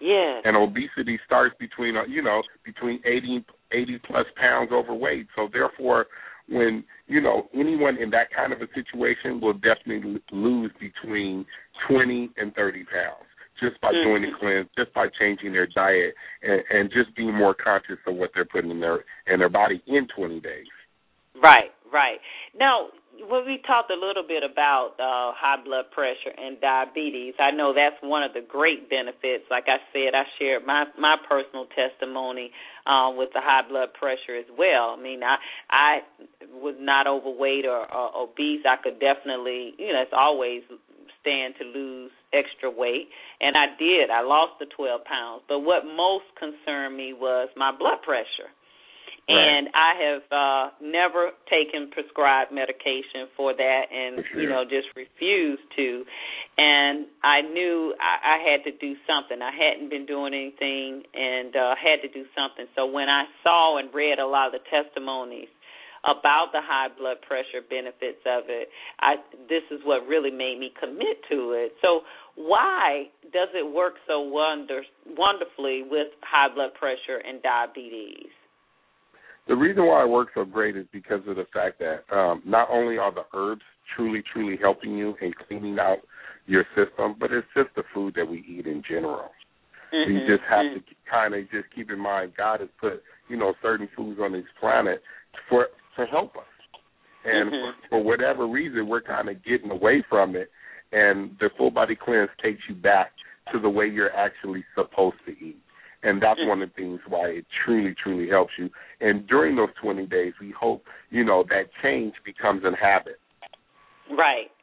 Yeah. 0.00 0.40
And 0.44 0.56
obesity 0.56 1.18
starts 1.24 1.54
between, 1.58 1.96
uh, 1.96 2.04
you 2.04 2.22
know, 2.22 2.42
between 2.64 3.00
80, 3.04 3.44
80 3.72 3.98
plus 4.06 4.26
pounds 4.36 4.70
overweight. 4.72 5.26
So 5.34 5.48
therefore, 5.52 6.06
when 6.48 6.84
you 7.06 7.20
know 7.20 7.48
anyone 7.54 7.96
in 7.96 8.10
that 8.10 8.28
kind 8.34 8.52
of 8.52 8.60
a 8.60 8.68
situation 8.74 9.40
will 9.40 9.54
definitely 9.54 10.20
lose 10.32 10.70
between 10.78 11.44
20 11.88 12.30
and 12.36 12.54
30 12.54 12.84
pounds 12.84 13.26
just 13.60 13.80
by 13.80 13.88
mm-hmm. 13.88 14.08
doing 14.08 14.22
the 14.22 14.38
cleanse, 14.38 14.68
just 14.76 14.92
by 14.94 15.06
changing 15.18 15.52
their 15.52 15.66
diet, 15.66 16.14
and, 16.42 16.62
and 16.70 16.90
just 16.90 17.14
being 17.16 17.34
more 17.34 17.54
conscious 17.54 17.96
of 18.06 18.14
what 18.14 18.30
they're 18.34 18.44
putting 18.44 18.70
in 18.70 18.80
their 18.80 19.04
in 19.26 19.38
their 19.38 19.48
body 19.48 19.82
in 19.86 20.06
20 20.16 20.40
days. 20.40 20.66
Right, 21.42 21.72
right. 21.92 22.18
Now, 22.58 22.88
when 23.28 23.46
we 23.46 23.58
talked 23.66 23.90
a 23.90 23.98
little 23.98 24.22
bit 24.26 24.42
about 24.42 24.94
uh, 24.98 25.32
high 25.36 25.62
blood 25.62 25.90
pressure 25.90 26.32
and 26.36 26.60
diabetes, 26.60 27.34
I 27.38 27.50
know 27.50 27.72
that's 27.72 27.96
one 28.02 28.22
of 28.22 28.32
the 28.34 28.40
great 28.40 28.90
benefits. 28.90 29.44
Like 29.50 29.64
I 29.68 29.78
said, 29.92 30.14
I 30.14 30.24
shared 30.38 30.66
my 30.66 30.84
my 30.98 31.16
personal 31.28 31.66
testimony 31.74 32.50
uh, 32.86 33.10
with 33.16 33.30
the 33.34 33.40
high 33.40 33.66
blood 33.68 33.94
pressure 33.94 34.36
as 34.36 34.48
well. 34.56 34.96
I 34.96 35.00
mean, 35.00 35.22
I 35.22 35.36
I 35.70 35.98
was 36.52 36.76
not 36.78 37.06
overweight 37.06 37.64
or, 37.64 37.84
or 37.84 38.28
obese. 38.28 38.64
I 38.66 38.76
could 38.82 39.00
definitely, 39.00 39.74
you 39.78 39.92
know, 39.92 40.02
it's 40.02 40.16
always 40.16 40.62
stand 41.20 41.54
to 41.60 41.64
lose 41.64 42.10
extra 42.32 42.70
weight, 42.70 43.08
and 43.40 43.56
I 43.56 43.76
did. 43.78 44.10
I 44.10 44.22
lost 44.22 44.58
the 44.60 44.66
12 44.66 45.04
pounds. 45.04 45.42
But 45.48 45.60
what 45.60 45.84
most 45.84 46.26
concerned 46.38 46.96
me 46.96 47.12
was 47.12 47.48
my 47.56 47.72
blood 47.76 48.02
pressure 48.04 48.52
and 49.28 49.68
I 49.74 49.92
have 50.02 50.22
uh 50.30 50.70
never 50.80 51.30
taken 51.50 51.90
prescribed 51.90 52.52
medication 52.52 53.26
for 53.36 53.52
that 53.54 53.82
and 53.90 54.24
sure. 54.30 54.42
you 54.42 54.48
know 54.48 54.62
just 54.62 54.88
refused 54.94 55.66
to 55.76 56.04
and 56.58 57.06
I 57.22 57.42
knew 57.42 57.94
I, 58.00 58.36
I 58.36 58.50
had 58.50 58.64
to 58.64 58.72
do 58.78 58.94
something. 59.06 59.42
I 59.42 59.50
hadn't 59.50 59.90
been 59.90 60.06
doing 60.06 60.32
anything 60.32 61.02
and 61.12 61.54
uh 61.56 61.74
had 61.74 62.06
to 62.06 62.08
do 62.08 62.24
something. 62.36 62.66
So 62.76 62.86
when 62.86 63.08
I 63.08 63.24
saw 63.42 63.78
and 63.78 63.92
read 63.92 64.18
a 64.18 64.26
lot 64.26 64.54
of 64.54 64.60
the 64.60 64.64
testimonies 64.70 65.48
about 66.04 66.50
the 66.52 66.62
high 66.62 66.88
blood 66.96 67.18
pressure 67.26 67.66
benefits 67.68 68.22
of 68.26 68.44
it, 68.46 68.68
I 69.00 69.16
this 69.48 69.66
is 69.70 69.80
what 69.84 70.06
really 70.06 70.30
made 70.30 70.58
me 70.58 70.70
commit 70.78 71.18
to 71.30 71.50
it. 71.52 71.72
So 71.82 72.02
why 72.36 73.10
does 73.32 73.48
it 73.54 73.74
work 73.74 73.94
so 74.06 74.20
wonder 74.20 74.82
wonderfully 75.18 75.82
with 75.82 76.08
high 76.22 76.52
blood 76.54 76.74
pressure 76.78 77.18
and 77.26 77.42
diabetes? 77.42 78.30
The 79.48 79.54
reason 79.54 79.86
why 79.86 80.02
it 80.02 80.08
works 80.08 80.32
so 80.34 80.44
great 80.44 80.76
is 80.76 80.86
because 80.92 81.20
of 81.28 81.36
the 81.36 81.46
fact 81.52 81.78
that 81.78 82.02
um, 82.14 82.42
not 82.44 82.68
only 82.70 82.98
are 82.98 83.14
the 83.14 83.24
herbs 83.32 83.62
truly, 83.94 84.22
truly 84.32 84.56
helping 84.60 84.96
you 84.96 85.14
and 85.20 85.34
cleaning 85.36 85.78
out 85.78 85.98
your 86.46 86.64
system, 86.74 87.14
but 87.18 87.30
it's 87.32 87.46
just 87.56 87.68
the 87.76 87.82
food 87.94 88.14
that 88.16 88.28
we 88.28 88.44
eat 88.48 88.66
in 88.66 88.82
general. 88.88 89.30
Mm-hmm. 89.94 90.12
You 90.12 90.18
just 90.26 90.42
have 90.48 90.66
mm-hmm. 90.66 90.78
to 90.78 90.94
kind 91.10 91.34
of 91.34 91.42
just 91.50 91.66
keep 91.74 91.90
in 91.90 91.98
mind 91.98 92.32
God 92.36 92.60
has 92.60 92.68
put 92.80 93.02
you 93.28 93.36
know 93.36 93.54
certain 93.62 93.88
foods 93.96 94.18
on 94.20 94.32
this 94.32 94.44
planet 94.60 95.00
for 95.48 95.68
to 95.96 96.06
help 96.06 96.36
us, 96.36 96.42
and 97.24 97.50
mm-hmm. 97.50 97.88
for, 97.88 97.98
for 97.98 98.04
whatever 98.04 98.46
reason 98.48 98.88
we're 98.88 99.02
kind 99.02 99.28
of 99.28 99.44
getting 99.44 99.70
away 99.70 100.04
from 100.08 100.34
it, 100.34 100.50
and 100.92 101.36
the 101.40 101.50
full 101.56 101.70
body 101.70 101.96
cleanse 101.96 102.30
takes 102.42 102.60
you 102.68 102.74
back 102.74 103.12
to 103.52 103.60
the 103.60 103.70
way 103.70 103.86
you're 103.86 104.14
actually 104.14 104.64
supposed 104.74 105.16
to 105.24 105.32
eat. 105.32 105.60
And 106.06 106.22
that's 106.22 106.38
one 106.46 106.62
of 106.62 106.68
the 106.68 106.74
things 106.74 107.00
why 107.08 107.42
it 107.42 107.46
truly, 107.64 107.92
truly 108.00 108.30
helps 108.30 108.52
you. 108.56 108.70
And 109.00 109.26
during 109.26 109.56
those 109.56 109.74
20 109.82 110.06
days, 110.06 110.34
we 110.40 110.54
hope, 110.54 110.84
you 111.10 111.24
know, 111.24 111.42
that 111.50 111.66
change 111.82 112.14
becomes 112.24 112.62
a 112.62 112.70
habit. 112.78 113.18
Right. 114.08 114.54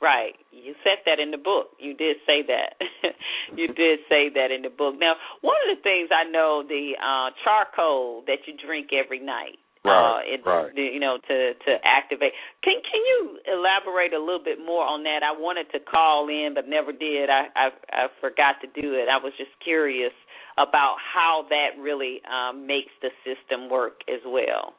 Right. 0.00 0.34
You 0.52 0.74
said 0.82 1.02
that 1.06 1.18
in 1.18 1.32
the 1.32 1.42
book. 1.42 1.74
You 1.78 1.94
did 1.94 2.16
say 2.26 2.46
that. 2.46 2.78
you 3.58 3.66
did 3.66 4.00
say 4.08 4.30
that 4.34 4.54
in 4.54 4.62
the 4.62 4.70
book. 4.70 4.94
Now, 4.98 5.14
one 5.42 5.58
of 5.66 5.76
the 5.76 5.82
things 5.82 6.10
I 6.14 6.28
know 6.30 6.62
the 6.66 6.94
uh 6.98 7.30
charcoal 7.42 8.22
that 8.26 8.46
you 8.46 8.54
drink 8.58 8.90
every 8.90 9.18
night. 9.18 9.58
Right. 9.84 9.94
Uh 9.94 10.20
it, 10.26 10.40
right. 10.46 10.70
you 10.74 10.98
know 10.98 11.18
to 11.18 11.54
to 11.54 11.72
activate. 11.86 12.34
Can 12.62 12.82
can 12.82 12.98
you 12.98 13.38
elaborate 13.46 14.12
a 14.12 14.18
little 14.18 14.42
bit 14.42 14.58
more 14.58 14.82
on 14.82 15.04
that? 15.04 15.22
I 15.22 15.38
wanted 15.38 15.70
to 15.70 15.78
call 15.78 16.26
in 16.26 16.50
but 16.54 16.66
never 16.66 16.90
did. 16.90 17.30
I 17.30 17.46
I 17.54 17.66
I 17.90 18.06
forgot 18.20 18.58
to 18.62 18.68
do 18.74 18.94
it. 18.94 19.06
I 19.06 19.22
was 19.22 19.32
just 19.38 19.54
curious 19.62 20.14
about 20.58 20.96
how 21.14 21.44
that 21.48 21.80
really 21.80 22.20
um, 22.30 22.66
makes 22.66 22.92
the 23.00 23.08
system 23.24 23.70
work 23.70 24.00
as 24.08 24.20
well. 24.26 24.74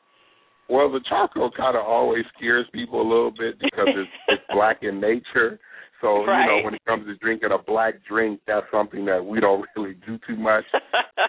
Well, 0.70 0.92
the 0.92 1.02
charcoal 1.08 1.52
kind 1.52 1.76
of 1.76 1.84
always 1.86 2.24
scares 2.38 2.66
people 2.74 3.02
a 3.02 3.08
little 3.08 3.32
bit 3.32 3.60
because 3.60 3.88
it's, 3.90 4.12
it's 4.30 4.44
black 4.54 4.80
in 4.82 5.00
nature. 5.02 5.60
So 6.02 6.26
right. 6.26 6.42
you 6.42 6.48
know, 6.48 6.66
when 6.66 6.74
it 6.74 6.86
comes 6.86 7.06
to 7.08 7.16
drinking 7.16 7.50
a 7.52 7.62
black 7.62 7.96
drink, 8.08 8.42
that's 8.48 8.66
something 8.72 9.06
that 9.06 9.24
we 9.26 9.40
don't 9.40 9.66
really 9.76 9.96
do 10.06 10.18
too 10.28 10.36
much. 10.36 10.66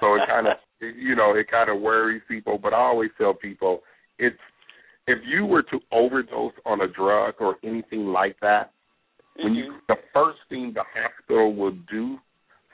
so 0.00 0.14
it 0.14 0.22
kind 0.28 0.46
of, 0.46 0.54
you 0.80 1.14
know, 1.14 1.34
it 1.34 1.50
kind 1.50 1.70
of 1.70 1.80
worries 1.80 2.22
people. 2.28 2.58
But 2.58 2.74
I 2.74 2.78
always 2.78 3.10
tell 3.18 3.34
people, 3.34 3.80
it's 4.18 4.36
if 5.06 5.18
you 5.26 5.44
were 5.46 5.62
to 5.62 5.78
overdose 5.92 6.52
on 6.64 6.80
a 6.80 6.88
drug 6.88 7.34
or 7.40 7.56
anything 7.62 8.06
like 8.06 8.36
that, 8.40 8.72
mm-hmm. 9.38 9.44
when 9.44 9.54
you 9.54 9.74
the 9.88 9.96
first 10.12 10.38
thing 10.48 10.72
the 10.74 10.84
hospital 10.94 11.54
will 11.54 11.76
do 11.90 12.18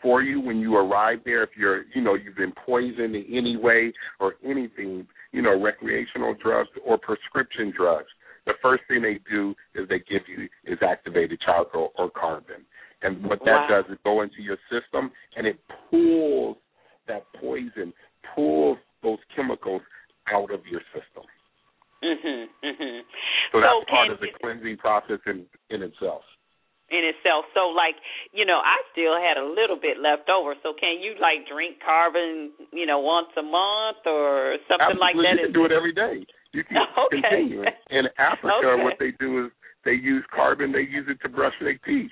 for 0.02 0.22
you 0.22 0.40
when 0.40 0.58
you 0.58 0.76
arrive 0.76 1.18
there 1.24 1.42
if 1.42 1.50
you're 1.56 1.84
you 1.94 2.00
know 2.00 2.14
you've 2.14 2.36
been 2.36 2.52
poisoned 2.66 3.14
in 3.14 3.24
any 3.30 3.56
way 3.56 3.92
or 4.18 4.34
anything 4.44 5.06
you 5.32 5.42
know 5.42 5.60
recreational 5.60 6.34
drugs 6.42 6.70
or 6.84 6.98
prescription 6.98 7.72
drugs 7.76 8.08
the 8.46 8.54
first 8.62 8.82
thing 8.88 9.02
they 9.02 9.20
do 9.30 9.54
is 9.74 9.88
they 9.88 9.98
give 9.98 10.22
you 10.26 10.48
is 10.64 10.78
activated 10.82 11.40
charcoal 11.44 11.92
or 11.96 12.10
carbon. 12.10 12.64
And 13.02 13.24
what 13.24 13.38
that 13.40 13.68
wow. 13.68 13.82
does 13.82 13.92
is 13.92 13.98
go 14.04 14.22
into 14.22 14.42
your 14.42 14.58
system 14.70 15.10
and 15.36 15.46
it 15.46 15.58
pulls 15.90 16.56
that 17.08 17.24
poison 17.40 17.92
pulls 18.34 18.78
those 19.02 19.18
chemicals 19.34 19.82
out 20.32 20.52
of 20.52 20.60
your 20.66 20.80
system. 20.92 21.24
Mhm 22.02 22.46
mhm 22.64 23.00
so 23.52 23.60
that's 23.60 23.72
so 23.72 23.90
part 23.90 24.10
of 24.10 24.20
the 24.20 24.28
cleansing 24.40 24.78
process 24.78 25.18
in 25.26 25.44
in 25.68 25.82
itself 25.82 26.22
in 26.90 27.06
itself. 27.06 27.46
So 27.54 27.70
like, 27.70 27.96
you 28.34 28.44
know, 28.44 28.58
I 28.58 28.82
still 28.92 29.14
had 29.14 29.38
a 29.38 29.46
little 29.46 29.78
bit 29.78 30.02
left 30.02 30.28
over. 30.28 30.54
So 30.62 30.74
can 30.74 30.98
you 30.98 31.14
like 31.22 31.46
drink 31.46 31.78
carbon, 31.78 32.52
you 32.74 32.84
know, 32.84 32.98
once 32.98 33.30
a 33.38 33.46
month 33.46 34.02
or 34.04 34.58
something 34.66 34.98
Absolutely. 34.98 35.06
like 35.06 35.16
that? 35.22 35.34
You 35.38 35.46
can 35.48 35.54
do 35.54 35.64
it 35.66 35.72
every 35.72 35.94
day. 35.94 36.26
You 36.52 36.62
can 36.66 36.82
okay. 37.06 37.22
continue. 37.22 37.62
In 37.90 38.10
Africa, 38.18 38.74
okay. 38.74 38.82
what 38.82 38.98
they 38.98 39.14
do 39.18 39.46
is 39.46 39.50
they 39.84 39.94
use 39.94 40.24
carbon. 40.34 40.72
They 40.72 40.86
use 40.86 41.06
it 41.08 41.18
to 41.22 41.28
brush 41.28 41.54
their 41.60 41.78
teeth, 41.86 42.10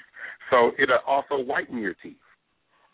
so 0.51 0.73
it'll 0.79 1.03
also 1.07 1.43
whiten 1.43 1.79
your 1.79 1.95
teeth. 2.03 2.23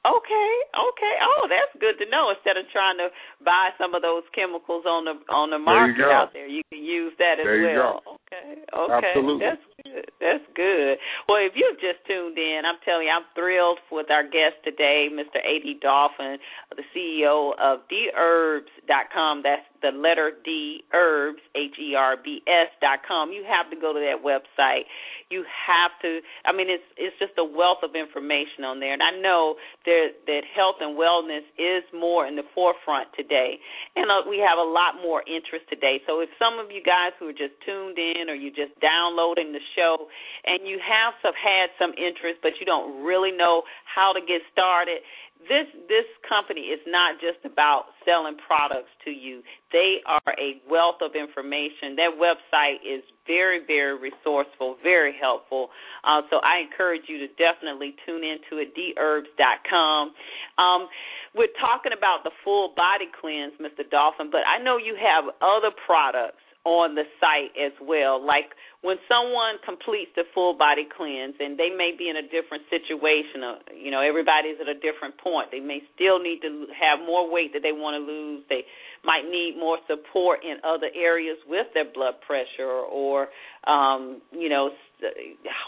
Okay, 0.05 0.53
okay. 0.77 1.15
Oh, 1.25 1.49
that's 1.49 1.73
good 1.81 1.97
to 1.97 2.05
know. 2.13 2.29
Instead 2.29 2.61
of 2.61 2.69
trying 2.69 3.01
to 3.01 3.09
buy 3.41 3.73
some 3.81 3.97
of 3.97 4.05
those 4.05 4.23
chemicals 4.37 4.85
on 4.85 5.09
the 5.09 5.17
on 5.33 5.49
the 5.49 5.59
market 5.59 5.97
there 5.97 6.13
out 6.13 6.29
there, 6.37 6.47
you 6.47 6.61
can 6.69 6.85
use 6.85 7.17
that 7.17 7.41
as 7.41 7.49
there 7.49 7.65
well. 7.73 8.05
Go. 8.05 8.21
Okay, 8.29 8.69
okay. 8.69 9.13
Absolutely. 9.17 9.49
That's 9.49 9.65
good. 9.81 10.07
That's 10.21 10.49
good. 10.53 10.95
Well, 11.25 11.41
if 11.41 11.57
you've 11.57 11.81
just 11.81 12.05
tuned 12.05 12.37
in, 12.37 12.69
I'm 12.69 12.77
telling 12.85 13.09
you, 13.09 13.17
I'm 13.17 13.25
thrilled 13.33 13.81
with 13.89 14.13
our 14.13 14.25
guest 14.25 14.61
today, 14.61 15.09
Mr. 15.09 15.41
A.D. 15.41 15.81
Dolphin, 15.81 16.37
the 16.77 16.85
CEO 16.93 17.57
of 17.57 17.89
DHerbs.com. 17.89 19.41
That's 19.41 19.65
the 19.85 19.93
letter 19.93 20.33
D 20.41 20.81
Herbs 20.97 21.45
H 21.53 21.77
E 21.77 21.93
R 21.93 22.17
B 22.17 22.41
S 22.49 22.73
dot 22.81 23.05
com. 23.05 23.37
You 23.37 23.45
have 23.45 23.69
to 23.69 23.77
go 23.77 23.93
to 23.93 24.01
that 24.01 24.25
website. 24.25 24.89
You 25.29 25.45
have 25.45 25.93
to. 26.01 26.25
I 26.49 26.57
mean, 26.57 26.73
it's 26.73 26.89
it's 26.97 27.13
just 27.21 27.37
a 27.37 27.45
wealth 27.45 27.85
of 27.85 27.93
information 27.93 28.65
on 28.65 28.81
there, 28.81 28.97
and 28.97 29.05
I 29.05 29.13
know 29.21 29.61
there 29.85 30.09
that 30.27 30.49
health 30.57 30.81
and 30.81 30.97
wellness 30.97 31.45
is 31.61 31.85
more 31.93 32.25
in 32.25 32.41
the 32.41 32.49
forefront 32.57 33.13
today, 33.13 33.61
and 33.93 34.09
uh, 34.09 34.25
we 34.25 34.41
have 34.41 34.57
a 34.57 34.65
lot 34.65 34.97
more 35.05 35.21
interest 35.29 35.69
today. 35.69 36.01
So 36.09 36.25
if 36.25 36.33
some 36.41 36.57
of 36.57 36.73
you 36.73 36.81
guys 36.81 37.13
who 37.21 37.29
are 37.29 37.37
just 37.37 37.53
tuned 37.69 38.01
in 38.01 38.33
or 38.33 38.37
you 38.39 38.49
just 38.49 38.73
downloading 38.81 39.53
the 39.53 39.61
show, 39.77 40.09
and 40.49 40.65
you 40.65 40.81
have 40.81 41.13
some 41.21 41.37
had 41.37 41.69
some 41.77 41.93
interest, 42.01 42.41
but 42.41 42.57
you 42.57 42.65
don't 42.65 43.05
really 43.05 43.35
know 43.37 43.69
how 43.85 44.17
to 44.17 44.25
get 44.25 44.41
started 44.49 45.05
this 45.49 45.69
this 45.89 46.09
company 46.29 46.73
is 46.73 46.81
not 46.87 47.21
just 47.21 47.41
about 47.45 47.93
selling 48.05 48.37
products 48.47 48.93
to 49.05 49.11
you. 49.11 49.43
They 49.73 49.99
are 50.07 50.33
a 50.39 50.61
wealth 50.69 51.03
of 51.03 51.17
information. 51.17 51.97
Their 51.97 52.13
website 52.13 52.85
is 52.85 53.03
very 53.27 53.65
very 53.65 53.97
resourceful, 53.99 54.77
very 54.83 55.15
helpful. 55.19 55.71
Uh, 56.05 56.23
so 56.31 56.39
I 56.45 56.61
encourage 56.61 57.09
you 57.09 57.19
to 57.25 57.29
definitely 57.35 57.97
tune 58.07 58.23
into 58.23 58.63
it. 58.63 58.77
Dherbs.com. 58.77 60.13
Um, 60.59 60.89
we're 61.35 61.55
talking 61.59 61.93
about 61.97 62.23
the 62.23 62.31
full 62.45 62.73
body 62.77 63.11
cleanse, 63.21 63.55
Mr. 63.59 63.83
Dolphin, 63.89 64.31
but 64.31 64.47
I 64.47 64.63
know 64.63 64.77
you 64.77 64.95
have 64.95 65.25
other 65.43 65.75
products 65.75 66.44
on 66.65 66.95
the 66.95 67.05
site 67.21 67.53
as 67.61 67.73
well. 67.81 68.25
Like 68.25 68.57
when 68.81 68.97
someone 69.09 69.61
completes 69.65 70.13
the 70.17 70.25
full 70.33 70.57
body 70.57 70.89
cleanse 70.89 71.37
and 71.39 71.61
they 71.61 71.69
may 71.69 71.93
be 71.97 72.09
in 72.09 72.17
a 72.17 72.25
different 72.25 72.65
situation, 72.73 73.45
uh, 73.45 73.61
you 73.77 73.93
know, 73.93 74.01
everybody's 74.01 74.57
at 74.61 74.69
a 74.69 74.75
different 74.75 75.17
point. 75.21 75.53
They 75.53 75.61
may 75.61 75.85
still 75.95 76.19
need 76.19 76.41
to 76.41 76.67
have 76.73 77.05
more 77.05 77.29
weight 77.29 77.53
that 77.53 77.61
they 77.61 77.73
want 77.73 78.01
to 78.01 78.03
lose. 78.05 78.45
They 78.49 78.65
might 79.05 79.29
need 79.29 79.57
more 79.61 79.79
support 79.89 80.41
in 80.41 80.57
other 80.65 80.89
areas 80.97 81.37
with 81.47 81.69
their 81.77 81.85
blood 81.85 82.21
pressure 82.25 82.69
or 82.69 83.29
um, 83.69 84.21
you 84.33 84.49
know, 84.49 84.71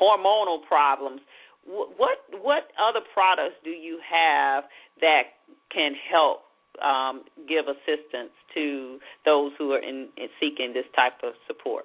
hormonal 0.01 0.65
problems. 0.67 1.21
What 1.67 2.25
what 2.41 2.71
other 2.79 3.05
products 3.13 3.57
do 3.65 3.71
you 3.71 3.99
have 4.01 4.65
that 5.01 5.37
can 5.73 5.93
help 6.11 6.46
um, 6.85 7.25
give 7.49 7.67
assistance 7.67 8.33
to 8.55 8.99
those 9.25 9.53
who 9.59 9.73
are 9.73 9.83
in, 9.83 10.09
in 10.17 10.29
seeking 10.41 10.73
this 10.75 10.87
type 10.95 11.19
of 11.23 11.35
support? 11.47 11.85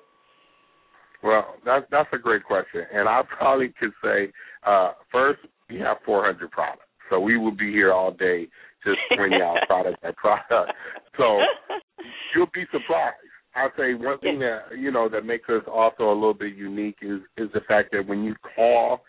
Well, 1.23 1.55
that's 1.63 1.85
that's 1.91 2.09
a 2.13 2.17
great 2.17 2.43
question, 2.43 2.81
and 2.91 3.07
I 3.07 3.21
probably 3.37 3.73
could 3.79 3.91
say 4.03 4.31
uh, 4.65 4.93
first 5.11 5.39
we 5.69 5.79
have 5.79 5.97
400 6.05 6.49
products, 6.49 6.81
so 7.09 7.19
we 7.19 7.37
will 7.37 7.55
be 7.55 7.71
here 7.71 7.93
all 7.93 8.11
day 8.11 8.47
just 8.83 8.97
bringing 9.15 9.41
out 9.41 9.57
product 9.67 10.01
by 10.01 10.11
product. 10.17 10.71
So 11.17 11.39
you'll 12.35 12.49
be 12.53 12.65
surprised. 12.71 13.17
I'll 13.55 13.71
say 13.77 13.93
one 13.93 14.17
thing 14.19 14.39
that 14.39 14.77
you 14.77 14.91
know 14.91 15.09
that 15.09 15.25
makes 15.25 15.47
us 15.49 15.63
also 15.71 16.11
a 16.11 16.13
little 16.13 16.33
bit 16.33 16.55
unique 16.55 16.97
is 17.01 17.19
is 17.37 17.49
the 17.53 17.61
fact 17.67 17.91
that 17.91 18.07
when 18.07 18.23
you 18.23 18.33
call 18.55 19.01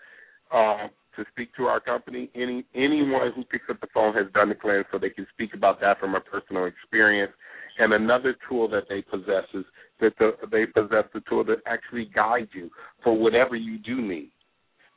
uh, 0.52 0.88
to 1.16 1.24
speak 1.30 1.54
to 1.56 1.64
our 1.64 1.80
company. 1.80 2.30
Any 2.34 2.64
anyone 2.74 3.32
who 3.34 3.44
picks 3.44 3.64
up 3.70 3.80
the 3.80 3.88
phone 3.92 4.14
has 4.14 4.26
done 4.32 4.48
the 4.48 4.54
cleanse, 4.54 4.86
so 4.90 4.98
they 4.98 5.10
can 5.10 5.26
speak 5.32 5.54
about 5.54 5.80
that 5.80 6.00
from 6.00 6.14
a 6.14 6.20
personal 6.20 6.66
experience. 6.66 7.32
And 7.78 7.92
another 7.92 8.36
tool 8.48 8.68
that 8.68 8.84
they 8.88 9.02
possess 9.02 9.44
is 9.54 9.64
that 10.00 10.12
the, 10.18 10.32
they 10.50 10.66
possess 10.66 11.04
the 11.14 11.22
tool 11.28 11.44
that 11.44 11.58
actually 11.66 12.10
guide 12.14 12.48
you 12.52 12.70
for 13.02 13.16
whatever 13.16 13.56
you 13.56 13.78
do 13.78 14.00
need. 14.00 14.30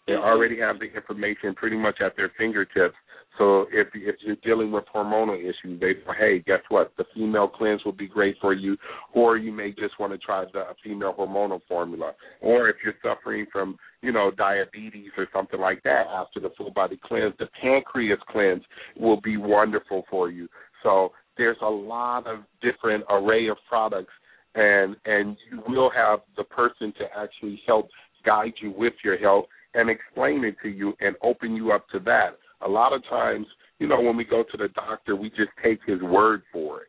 They 0.08 0.14
already 0.14 0.60
have 0.60 0.80
the 0.80 0.86
information 0.86 1.56
pretty 1.56 1.78
much 1.78 2.00
at 2.00 2.16
their 2.16 2.32
fingertips. 2.38 2.96
So 3.38 3.66
if 3.72 3.88
if 3.94 4.16
you're 4.22 4.36
dealing 4.38 4.72
with 4.72 4.86
hormonal 4.94 5.40
issues, 5.40 5.80
they 5.80 5.94
hey, 6.18 6.40
guess 6.46 6.62
what? 6.70 6.94
The 6.98 7.06
female 7.14 7.48
cleanse 7.48 7.84
will 7.84 7.92
be 7.92 8.08
great 8.08 8.38
for 8.40 8.54
you, 8.54 8.78
or 9.14 9.38
you 9.38 9.52
may 9.52 9.72
just 9.72 10.00
want 10.00 10.14
to 10.14 10.18
try 10.18 10.46
the 10.52 10.64
female 10.84 11.14
hormonal 11.18 11.62
formula. 11.68 12.14
Or 12.42 12.70
if 12.70 12.78
you're 12.84 12.94
suffering 13.04 13.46
from 13.52 13.78
you 14.02 14.12
know 14.12 14.32
diabetes 14.32 15.12
or 15.18 15.28
something 15.34 15.60
like 15.60 15.84
that, 15.84 16.06
after 16.08 16.40
the 16.40 16.52
full 16.58 16.72
body 16.72 17.00
cleanse, 17.04 17.34
the 17.40 17.48
pancreas 17.62 18.20
cleanse 18.30 18.64
will 18.98 19.20
be 19.20 19.38
wonderful 19.38 20.04
for 20.10 20.30
you. 20.30 20.48
So 20.84 21.12
there's 21.38 21.58
a 21.62 21.70
lot 21.70 22.28
of 22.28 22.40
different 22.62 23.04
array 23.10 23.50
of 23.50 23.58
products 23.68 24.14
and 24.56 24.96
and 25.06 25.38
you 25.52 25.62
will 25.68 25.92
have 25.96 26.20
the 26.38 26.44
person 26.44 26.94
to 26.98 27.06
actually 27.16 27.62
help 27.68 27.90
guide 28.26 28.54
you 28.62 28.72
with 28.72 28.94
your 29.04 29.18
health 29.18 29.46
and 29.74 29.90
explain 29.90 30.44
it 30.46 30.56
to 30.64 30.70
you 30.70 30.94
and 31.02 31.16
open 31.22 31.56
you 31.56 31.72
up 31.72 31.88
to 31.90 32.00
that. 32.00 32.38
A 32.66 32.70
lot 32.70 32.94
of 32.94 33.04
times, 33.10 33.48
you 33.80 33.88
know, 33.88 34.02
when 34.02 34.18
we 34.18 34.24
go 34.24 34.44
to 34.44 34.58
the 34.58 34.70
doctor, 34.70 35.16
we 35.16 35.30
just 35.30 35.52
take 35.64 35.80
his 35.86 36.02
word 36.02 36.42
for 36.52 36.82
it, 36.82 36.88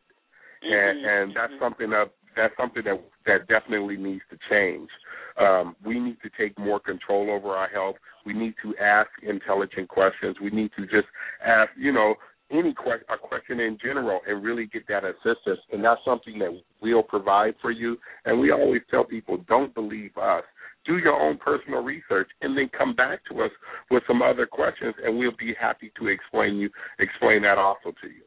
and 0.63 0.97
mm-hmm. 0.97 1.07
and 1.07 1.35
that's 1.35 1.53
mm-hmm. 1.53 1.63
something 1.63 1.89
that 1.91 2.11
that's 2.35 2.53
something 2.57 2.83
that 2.85 3.01
that 3.25 3.47
definitely 3.47 3.97
needs 3.97 4.21
to 4.29 4.37
change. 4.49 4.89
Um, 5.39 5.75
we 5.85 5.99
need 5.99 6.17
to 6.23 6.29
take 6.37 6.57
more 6.57 6.79
control 6.79 7.29
over 7.29 7.49
our 7.49 7.67
health. 7.67 7.95
We 8.25 8.33
need 8.33 8.55
to 8.63 8.75
ask 8.77 9.09
intelligent 9.21 9.89
questions. 9.89 10.37
We 10.41 10.49
need 10.49 10.71
to 10.77 10.83
just 10.85 11.07
ask, 11.45 11.69
you 11.77 11.91
know, 11.91 12.15
any 12.49 12.73
que- 12.73 13.05
a 13.09 13.17
question 13.17 13.59
in 13.59 13.77
general 13.81 14.21
and 14.27 14.43
really 14.43 14.67
get 14.67 14.87
that 14.87 15.03
assistance. 15.03 15.59
And 15.71 15.83
that's 15.83 16.03
something 16.05 16.39
that 16.39 16.59
we'll 16.81 17.03
provide 17.03 17.55
for 17.61 17.71
you. 17.71 17.97
And 18.25 18.39
we 18.39 18.51
always 18.51 18.81
tell 18.89 19.03
people, 19.03 19.37
don't 19.47 19.73
believe 19.73 20.17
us 20.17 20.43
do 20.87 20.97
your 20.97 21.19
own 21.21 21.37
personal 21.37 21.83
research, 21.83 22.29
and 22.41 22.57
then 22.57 22.69
come 22.75 22.95
back 22.95 23.19
to 23.29 23.41
us 23.41 23.51
with 23.91 24.03
some 24.07 24.21
other 24.21 24.45
questions, 24.45 24.95
and 25.03 25.17
we'll 25.17 25.35
be 25.37 25.53
happy 25.59 25.91
to 25.99 26.07
explain 26.07 26.55
you 26.55 26.69
explain 26.99 27.41
that 27.43 27.57
also 27.57 27.91
to 28.01 28.07
you. 28.07 28.23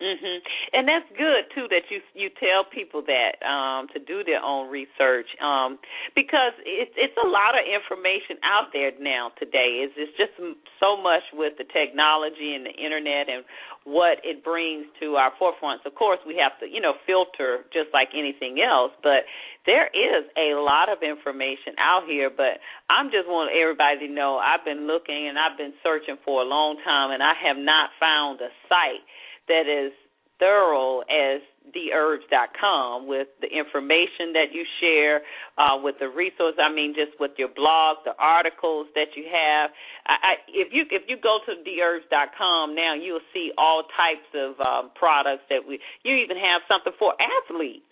Mhm. 0.00 0.42
And 0.74 0.86
that's 0.86 1.10
good 1.18 1.50
too 1.54 1.66
that 1.68 1.90
you 1.90 2.00
you 2.14 2.30
tell 2.38 2.62
people 2.64 3.02
that 3.02 3.42
um 3.42 3.88
to 3.88 3.98
do 3.98 4.22
their 4.22 4.40
own 4.42 4.70
research 4.70 5.26
um 5.40 5.78
because 6.14 6.52
it's 6.64 6.92
it's 6.96 7.16
a 7.18 7.26
lot 7.26 7.58
of 7.58 7.66
information 7.66 8.38
out 8.44 8.72
there 8.72 8.92
now 9.00 9.32
today. 9.38 9.82
It's 9.82 9.94
it's 9.96 10.14
just 10.16 10.38
so 10.78 10.96
much 10.96 11.24
with 11.32 11.58
the 11.58 11.64
technology 11.64 12.54
and 12.54 12.64
the 12.64 12.70
internet 12.78 13.28
and 13.28 13.44
what 13.84 14.22
it 14.22 14.44
brings 14.44 14.86
to 15.00 15.16
our 15.16 15.32
forefronts. 15.40 15.84
Of 15.84 15.94
course, 15.96 16.20
we 16.26 16.36
have 16.36 16.54
to, 16.60 16.66
you 16.68 16.80
know, 16.80 16.94
filter 17.04 17.64
just 17.72 17.88
like 17.92 18.10
anything 18.14 18.60
else, 18.62 18.92
but 19.02 19.24
there 19.66 19.88
is 19.88 20.24
a 20.36 20.54
lot 20.60 20.88
of 20.88 21.02
information 21.02 21.74
out 21.78 22.04
here, 22.06 22.30
but 22.30 22.60
I'm 22.88 23.10
just 23.10 23.26
wanting 23.26 23.56
everybody 23.58 24.06
to 24.06 24.12
know 24.12 24.38
I've 24.38 24.64
been 24.64 24.86
looking 24.86 25.26
and 25.28 25.38
I've 25.38 25.56
been 25.58 25.74
searching 25.82 26.18
for 26.24 26.42
a 26.42 26.44
long 26.44 26.76
time 26.84 27.10
and 27.10 27.22
I 27.22 27.34
have 27.42 27.56
not 27.56 27.90
found 27.98 28.40
a 28.40 28.50
site 28.68 29.02
that 29.48 29.66
is 29.66 29.92
thorough 30.38 31.00
as 31.10 31.42
dherbs.com 31.74 33.06
with 33.06 33.28
the 33.40 33.48
information 33.50 34.32
that 34.32 34.56
you 34.56 34.64
share, 34.80 35.20
uh, 35.58 35.76
with 35.76 35.96
the 36.00 36.08
resource. 36.08 36.56
I 36.56 36.72
mean, 36.72 36.94
just 36.96 37.18
with 37.20 37.32
your 37.36 37.52
blog, 37.52 37.98
the 38.04 38.16
articles 38.18 38.88
that 38.94 39.12
you 39.16 39.28
have. 39.28 39.70
I, 40.06 40.14
I, 40.16 40.32
if 40.48 40.72
you 40.72 40.88
if 40.88 41.04
you 41.08 41.18
go 41.20 41.38
to 41.44 41.52
dherbs.com 41.60 42.74
now, 42.74 42.94
you'll 42.94 43.24
see 43.34 43.52
all 43.58 43.84
types 43.92 44.28
of 44.32 44.56
um, 44.60 44.90
products 44.94 45.44
that 45.50 45.60
we. 45.66 45.78
You 46.04 46.16
even 46.16 46.36
have 46.36 46.62
something 46.68 46.92
for 46.98 47.12
athletes. 47.20 47.84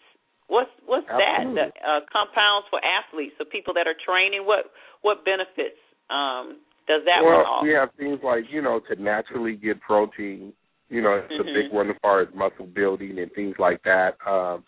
What's 0.49 0.73
what's 0.87 1.07
Absolutely. 1.11 1.61
that? 1.61 1.75
The 1.75 1.85
uh, 1.85 2.01
compounds 2.09 2.71
for 2.71 2.81
athletes, 2.81 3.35
so 3.37 3.45
people 3.45 3.75
that 3.75 3.87
are 3.87 3.99
training. 3.99 4.47
What 4.47 4.73
what 5.03 5.25
benefits 5.25 5.81
um, 6.09 6.63
does 6.89 7.03
that 7.05 7.21
well, 7.21 7.43
one 7.43 7.47
offer? 7.47 7.67
we 7.67 7.75
have 7.75 7.91
things 7.99 8.21
like 8.23 8.45
you 8.49 8.63
know 8.63 8.81
to 8.89 8.95
naturally 8.97 9.57
get 9.57 9.81
protein 9.83 10.55
you 10.89 11.03
know, 11.03 11.15
it's 11.15 11.33
mm-hmm. 11.33 11.49
a 11.49 11.63
big 11.63 11.73
one 11.73 11.91
as 11.91 11.97
far 12.01 12.23
as 12.23 12.29
muscle 12.35 12.67
building 12.67 13.19
and 13.19 13.31
things 13.33 13.55
like 13.59 13.83
that. 13.85 14.17
Um, 14.27 14.65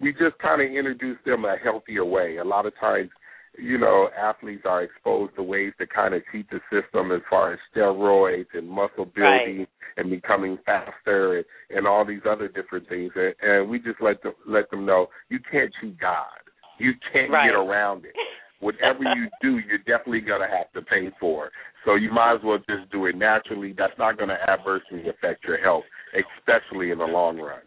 we 0.00 0.12
just 0.12 0.38
kind 0.40 0.62
of 0.62 0.68
introduce 0.68 1.18
them 1.26 1.44
a 1.44 1.56
healthier 1.62 2.04
way. 2.04 2.38
A 2.38 2.44
lot 2.44 2.66
of 2.66 2.72
times, 2.78 3.10
you 3.58 3.78
know, 3.78 4.08
athletes 4.18 4.62
are 4.64 4.82
exposed 4.82 5.34
to 5.36 5.42
ways 5.42 5.72
to 5.78 5.86
kind 5.86 6.14
of 6.14 6.22
cheat 6.30 6.46
the 6.50 6.60
system 6.70 7.10
as 7.12 7.20
far 7.28 7.52
as 7.52 7.58
steroids 7.74 8.46
and 8.54 8.68
muscle 8.68 9.04
building 9.04 9.58
right. 9.58 9.68
and 9.96 10.10
becoming 10.10 10.58
faster 10.64 11.38
and, 11.38 11.44
and 11.70 11.86
all 11.86 12.06
these 12.06 12.20
other 12.28 12.48
different 12.48 12.88
things. 12.88 13.10
And, 13.16 13.34
and 13.42 13.68
we 13.68 13.78
just 13.78 14.00
let 14.00 14.22
them 14.22 14.32
let 14.46 14.70
them 14.70 14.86
know 14.86 15.08
you 15.28 15.40
can't 15.50 15.72
cheat 15.80 15.98
God. 15.98 16.24
You 16.78 16.92
can't 17.12 17.30
right. 17.30 17.48
get 17.48 17.56
around 17.56 18.04
it. 18.04 18.14
Whatever 18.60 19.00
you 19.02 19.28
do, 19.42 19.58
you're 19.58 19.78
definitely 19.78 20.20
gonna 20.20 20.48
have 20.48 20.72
to 20.72 20.82
pay 20.82 21.10
for. 21.18 21.50
So 21.84 21.94
you 21.94 22.12
might 22.12 22.34
as 22.34 22.40
well 22.44 22.58
just 22.58 22.90
do 22.92 23.06
it 23.06 23.16
naturally. 23.16 23.74
That's 23.76 23.96
not 23.98 24.18
going 24.18 24.28
to 24.28 24.50
adversely 24.50 25.08
affect 25.08 25.44
your 25.44 25.58
health, 25.58 25.84
especially 26.12 26.90
in 26.90 26.98
the 26.98 27.04
long 27.04 27.38
run. 27.38 27.60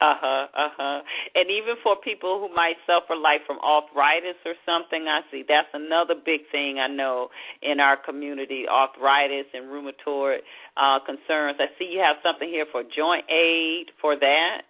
Uh 0.00 0.16
huh. 0.16 0.46
Uh 0.56 0.72
huh. 0.78 1.00
And 1.34 1.50
even 1.50 1.76
for 1.82 1.94
people 2.02 2.40
who 2.40 2.48
might 2.56 2.80
suffer 2.88 3.14
like 3.14 3.44
from 3.46 3.58
arthritis 3.60 4.40
or 4.46 4.56
something, 4.64 5.04
I 5.04 5.20
see 5.30 5.44
that's 5.46 5.68
another 5.74 6.14
big 6.14 6.48
thing 6.50 6.78
I 6.80 6.88
know 6.88 7.28
in 7.60 7.80
our 7.80 7.98
community: 8.00 8.64
arthritis 8.64 9.44
and 9.52 9.68
rheumatoid 9.68 10.40
uh, 10.80 11.04
concerns. 11.04 11.60
I 11.60 11.68
see 11.78 11.92
you 11.92 12.00
have 12.00 12.16
something 12.24 12.48
here 12.48 12.64
for 12.72 12.80
joint 12.80 13.28
aid 13.28 13.92
for 14.00 14.16
that. 14.16 14.62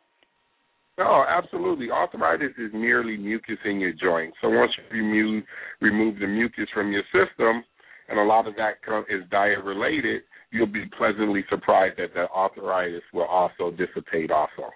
Oh, 0.98 1.24
absolutely. 1.28 1.92
Arthritis 1.92 2.58
is 2.58 2.72
merely 2.74 3.16
mucus 3.16 3.58
in 3.64 3.78
your 3.78 3.92
joints. 3.92 4.36
So 4.42 4.50
once 4.50 4.72
you 4.76 4.98
remove 4.98 5.44
remove 5.80 6.18
the 6.18 6.26
mucus 6.26 6.66
from 6.74 6.90
your 6.90 7.04
system, 7.14 7.62
and 8.10 8.18
a 8.18 8.24
lot 8.24 8.46
of 8.46 8.54
that 8.56 8.82
is 9.08 9.22
diet 9.30 9.62
related, 9.64 10.22
you'll 10.50 10.66
be 10.66 10.84
pleasantly 10.98 11.44
surprised 11.48 11.96
that 11.98 12.12
the 12.14 12.28
arthritis 12.30 13.02
will 13.14 13.26
also 13.26 13.70
dissipate 13.70 14.30
also. 14.30 14.70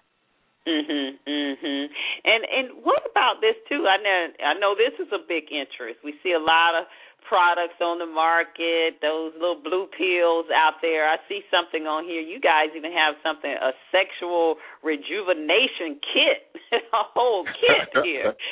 Mhm, 0.67 1.19
mhm. 1.27 1.91
And 2.25 2.45
and 2.45 2.85
what 2.85 3.05
about 3.11 3.43
this 3.43 3.57
too? 3.69 3.87
I 3.87 3.99
know 3.99 4.33
I 4.47 4.55
know 4.55 4.75
this 4.75 4.99
is 4.99 5.13
a 5.13 5.19
big 5.19 5.53
interest. 5.53 6.01
We 6.03 6.19
see 6.23 6.33
a 6.33 6.39
lot 6.39 6.75
of 6.75 6.87
products 7.29 7.81
on 7.81 7.99
the 7.99 8.07
market, 8.07 9.01
those 9.01 9.33
little 9.35 9.61
blue 9.61 9.89
pills 9.97 10.47
out 10.55 10.81
there. 10.81 11.09
I 11.09 11.17
see 11.29 11.41
something 11.51 11.89
on 11.89 12.05
here. 12.05 12.21
You 12.21 12.41
guys 12.41 12.73
even 12.77 12.93
have 12.93 13.17
something 13.25 13.51
a 13.51 13.73
sexual 13.91 14.57
rejuvenation 14.83 16.01
kit, 16.01 16.49
a 16.93 17.05
whole 17.15 17.45
kit 17.45 17.89
here. 18.05 18.35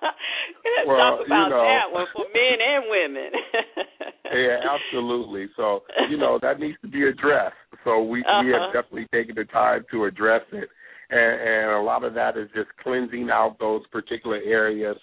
well, 0.86 1.18
talk 1.18 1.26
about 1.26 1.48
you 1.48 1.56
know, 1.56 1.64
that 1.64 1.86
one 1.90 2.06
for 2.12 2.26
men 2.30 2.58
and 2.58 2.82
women. 2.90 3.30
yeah, 4.34 4.58
absolutely. 4.66 5.48
So 5.56 5.82
you 6.08 6.16
know 6.16 6.38
that 6.42 6.60
needs 6.60 6.78
to 6.82 6.88
be 6.88 7.06
addressed. 7.06 7.56
So 7.84 8.02
we 8.02 8.20
uh-huh. 8.20 8.44
we 8.44 8.52
have 8.52 8.72
definitely 8.72 9.08
taken 9.12 9.34
the 9.34 9.44
time 9.44 9.84
to 9.90 10.04
address 10.04 10.42
it 10.52 10.68
and, 11.10 11.40
and 11.40 11.70
a 11.72 11.82
lot 11.82 12.04
of 12.04 12.14
that 12.14 12.36
is 12.36 12.48
just 12.54 12.68
cleansing 12.82 13.28
out 13.30 13.56
those 13.58 13.82
particular 13.90 14.38
areas. 14.44 14.96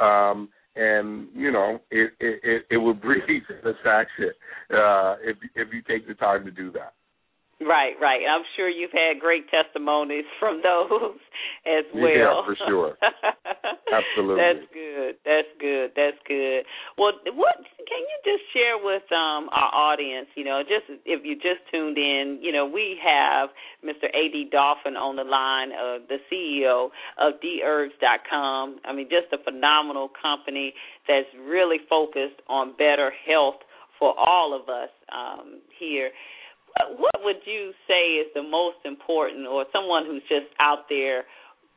Um, 0.00 0.48
and 0.76 1.28
you 1.34 1.50
know, 1.50 1.80
it 1.90 2.12
it 2.20 2.40
it, 2.42 2.66
it 2.70 2.76
will 2.76 2.94
breathe 3.06 3.42
satisfaction 3.48 4.30
uh, 4.70 5.16
if 5.22 5.36
if 5.54 5.72
you 5.72 5.82
take 5.82 6.06
the 6.06 6.14
time 6.14 6.44
to 6.44 6.50
do 6.50 6.70
that. 6.72 6.94
Right, 7.60 7.92
right. 8.00 8.24
I'm 8.24 8.40
sure 8.56 8.70
you've 8.70 8.92
had 8.92 9.20
great 9.20 9.44
testimonies 9.50 10.24
from 10.40 10.62
those 10.64 11.20
as 11.68 11.84
well. 11.92 12.08
Yeah, 12.08 12.40
for 12.46 12.56
sure. 12.66 12.96
Absolutely. 13.92 14.40
That's 14.40 14.66
good. 14.72 15.14
That's 15.28 15.52
good. 15.60 15.90
That's 15.94 16.16
good. 16.26 16.64
Well, 16.96 17.12
what 17.36 17.56
can 17.84 18.00
you 18.00 18.16
just 18.24 18.48
share 18.56 18.80
with 18.80 19.04
um 19.12 19.52
our 19.52 19.68
audience, 19.76 20.28
you 20.36 20.44
know, 20.44 20.62
just 20.64 20.88
if 21.04 21.20
you 21.22 21.34
just 21.36 21.60
tuned 21.70 21.98
in, 21.98 22.38
you 22.40 22.50
know, 22.50 22.64
we 22.64 22.96
have 23.04 23.50
Mr. 23.84 24.08
AD 24.08 24.50
Dolphin 24.50 24.96
on 24.96 25.16
the 25.16 25.24
line, 25.24 25.72
uh, 25.72 26.00
the 26.08 26.16
CEO 26.32 26.88
of 27.20 27.34
dherbs.com. 27.44 28.80
I 28.86 28.92
mean, 28.94 29.08
just 29.10 29.32
a 29.38 29.44
phenomenal 29.44 30.08
company 30.20 30.72
that's 31.06 31.28
really 31.44 31.78
focused 31.90 32.40
on 32.48 32.72
better 32.78 33.12
health 33.28 33.60
for 33.98 34.14
all 34.18 34.58
of 34.58 34.70
us 34.70 34.88
um 35.12 35.60
here 35.78 36.10
what 36.98 37.24
would 37.24 37.42
you 37.46 37.72
say 37.88 38.20
is 38.22 38.28
the 38.34 38.42
most 38.42 38.78
important, 38.84 39.46
or 39.46 39.64
someone 39.72 40.06
who's 40.06 40.22
just 40.28 40.52
out 40.58 40.88
there? 40.88 41.24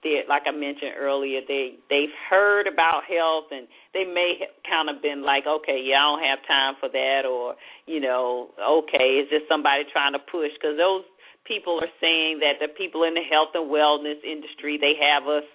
That, 0.04 0.28
like 0.28 0.44
I 0.46 0.52
mentioned 0.52 1.00
earlier, 1.00 1.40
they 1.48 1.80
they've 1.90 2.12
heard 2.30 2.68
about 2.68 3.08
health 3.08 3.56
and 3.56 3.72
they 3.94 4.04
may 4.04 4.36
have 4.44 4.52
kind 4.68 4.92
of 4.92 5.02
been 5.02 5.24
like, 5.24 5.48
okay, 5.48 5.80
yeah, 5.80 6.04
I 6.04 6.12
don't 6.12 6.28
have 6.28 6.40
time 6.44 6.76
for 6.76 6.90
that, 6.92 7.24
or 7.24 7.56
you 7.88 8.02
know, 8.04 8.52
okay, 8.60 9.24
is 9.24 9.32
this 9.32 9.48
somebody 9.48 9.88
trying 9.96 10.12
to 10.12 10.20
push? 10.20 10.52
Because 10.60 10.76
those 10.76 11.08
people 11.48 11.80
are 11.80 11.96
saying 12.04 12.44
that 12.44 12.60
the 12.60 12.68
people 12.68 13.04
in 13.04 13.16
the 13.16 13.24
health 13.24 13.56
and 13.56 13.72
wellness 13.72 14.20
industry 14.28 14.76
they 14.76 14.96
have 15.00 15.24
us 15.28 15.48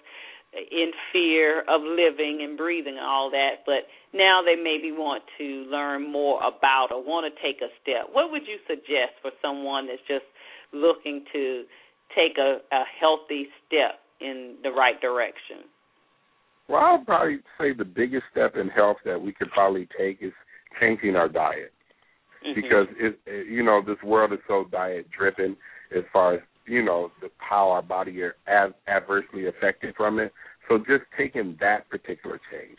in 0.53 0.91
fear 1.13 1.61
of 1.61 1.81
living 1.81 2.39
and 2.41 2.57
breathing 2.57 2.97
and 2.97 3.05
all 3.05 3.29
that, 3.29 3.61
but 3.65 3.85
now 4.13 4.41
they 4.43 4.55
maybe 4.55 4.91
want 4.91 5.23
to 5.37 5.65
learn 5.69 6.11
more 6.11 6.39
about 6.41 6.87
or 6.91 7.03
want 7.03 7.31
to 7.31 7.41
take 7.41 7.61
a 7.61 7.69
step. 7.81 8.09
What 8.11 8.31
would 8.31 8.43
you 8.47 8.57
suggest 8.67 9.21
for 9.21 9.31
someone 9.41 9.87
that's 9.87 10.01
just 10.07 10.25
looking 10.73 11.23
to 11.33 11.63
take 12.15 12.37
a, 12.37 12.57
a 12.73 12.83
healthy 12.99 13.47
step 13.67 14.01
in 14.19 14.55
the 14.63 14.71
right 14.71 14.99
direction? 14.99 15.69
Well, 16.67 16.81
I'll 16.81 17.05
probably 17.05 17.39
say 17.59 17.73
the 17.73 17.85
biggest 17.85 18.23
step 18.31 18.55
in 18.55 18.69
health 18.69 18.97
that 19.05 19.19
we 19.19 19.31
could 19.31 19.49
probably 19.51 19.87
take 19.97 20.17
is 20.21 20.33
changing 20.79 21.15
our 21.15 21.29
diet. 21.29 21.73
Mm-hmm. 22.45 22.61
Because 22.61 22.87
it, 22.97 23.19
it, 23.25 23.47
you 23.47 23.63
know, 23.63 23.81
this 23.85 24.01
world 24.03 24.33
is 24.33 24.39
so 24.47 24.65
diet 24.71 25.07
driven 25.15 25.57
as 25.95 26.03
far 26.13 26.35
as 26.35 26.41
you 26.69 26.83
know 26.83 27.11
the, 27.21 27.29
how 27.37 27.69
our 27.69 27.81
body 27.81 28.21
are 28.21 28.35
ad, 28.47 28.73
adversely 28.87 29.47
affected 29.47 29.95
from 29.95 30.19
it. 30.19 30.31
So 30.67 30.77
just 30.77 31.03
taking 31.17 31.57
that 31.59 31.89
particular 31.89 32.39
change, 32.51 32.77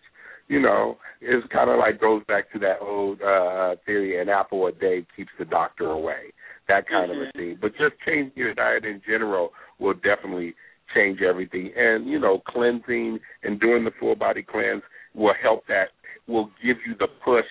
you 0.49 0.61
know, 0.61 0.99
is 1.21 1.43
kind 1.53 1.71
of 1.71 1.79
like 1.79 2.01
goes 2.01 2.23
back 2.29 2.53
to 2.53 2.59
that 2.61 2.79
old 2.81 3.21
uh 3.21 3.77
theory: 3.85 4.21
an 4.21 4.29
apple 4.29 4.67
a 4.67 4.73
day 4.73 5.05
keeps 5.17 5.31
the 5.39 5.45
doctor 5.45 5.87
away. 5.87 6.33
That 6.69 6.89
kind 6.89 7.11
mm-hmm. 7.11 7.23
of 7.23 7.29
a 7.29 7.33
thing. 7.33 7.59
But 7.61 7.73
just 7.73 7.95
changing 8.07 8.33
your 8.37 8.55
diet 8.55 8.85
in 8.85 9.03
general 9.05 9.51
will 9.79 9.95
definitely 9.95 10.55
change 10.95 11.21
everything. 11.21 11.73
And 11.77 12.09
you 12.09 12.19
know, 12.19 12.43
cleansing 12.47 13.19
and 13.43 13.61
doing 13.61 13.85
the 13.85 13.93
full 13.99 14.15
body 14.15 14.43
cleanse 14.43 14.83
will 15.15 15.35
help. 15.43 15.67
That 15.67 15.89
will 16.29 16.51
give 16.65 16.77
you 16.87 16.95
the 16.99 17.09
push 17.25 17.47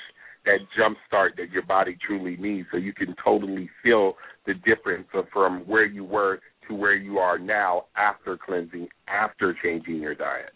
that 0.45 0.59
jump 0.77 0.97
start 1.07 1.33
that 1.37 1.51
your 1.51 1.63
body 1.63 1.97
truly 2.05 2.37
needs 2.37 2.67
so 2.71 2.77
you 2.77 2.93
can 2.93 3.15
totally 3.23 3.69
feel 3.83 4.13
the 4.45 4.53
difference 4.53 5.07
from 5.33 5.59
where 5.67 5.85
you 5.85 6.03
were 6.03 6.39
to 6.67 6.75
where 6.75 6.95
you 6.95 7.17
are 7.17 7.37
now 7.37 7.85
after 7.97 8.37
cleansing, 8.37 8.87
after 9.07 9.55
changing 9.61 9.95
your 10.01 10.15
diet. 10.15 10.53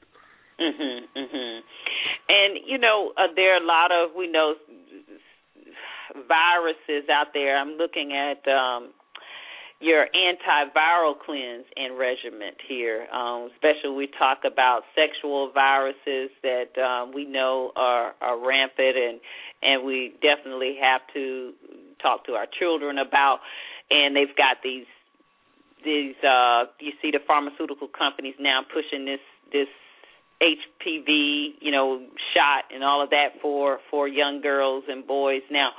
Mhm, 0.60 1.08
mhm. 1.16 1.64
And 2.30 2.60
you 2.66 2.78
know, 2.78 3.12
uh, 3.18 3.28
there 3.36 3.54
are 3.54 3.62
a 3.62 3.66
lot 3.66 3.92
of 3.92 4.14
we 4.16 4.28
know 4.28 4.56
viruses 6.28 7.10
out 7.10 7.34
there. 7.34 7.58
I'm 7.58 7.74
looking 7.78 8.14
at 8.14 8.48
um 8.48 8.94
your 9.80 10.06
antiviral 10.16 11.14
cleanse 11.26 11.66
and 11.76 11.98
regimen 11.98 12.54
here. 12.68 13.08
Um, 13.14 13.50
especially 13.54 13.96
we 13.96 14.08
talk 14.08 14.40
about 14.46 14.84
sexual 14.96 15.52
viruses 15.52 16.30
that 16.42 16.78
um, 16.78 17.14
we 17.14 17.26
know 17.26 17.72
are, 17.76 18.14
are 18.22 18.38
rampant, 18.40 18.96
and 18.96 19.20
and 19.62 19.86
we 19.86 20.14
definitely 20.22 20.78
have 20.82 21.02
to 21.14 21.54
talk 22.02 22.26
to 22.28 22.34
our 22.34 22.48
children 22.60 22.98
about. 22.98 23.40
And 23.92 24.16
they've 24.16 24.36
got 24.36 24.58
these 24.64 24.86
these 25.84 26.16
uh, 26.24 26.66
you 26.80 26.94
see 27.02 27.12
the 27.12 27.20
pharmaceutical 27.26 27.88
companies 27.88 28.36
now 28.40 28.62
pushing 28.64 29.06
this 29.06 29.20
this 29.52 29.68
HPV, 30.42 31.56
you 31.62 31.72
know, 31.72 32.02
shot 32.34 32.66
and 32.74 32.84
all 32.84 33.04
of 33.04 33.12
that 33.12 33.40
for 33.42 33.80
for 33.90 34.08
young 34.08 34.42
girls 34.42 34.84
and 34.88 35.06
boys. 35.06 35.42
Now, 35.52 35.72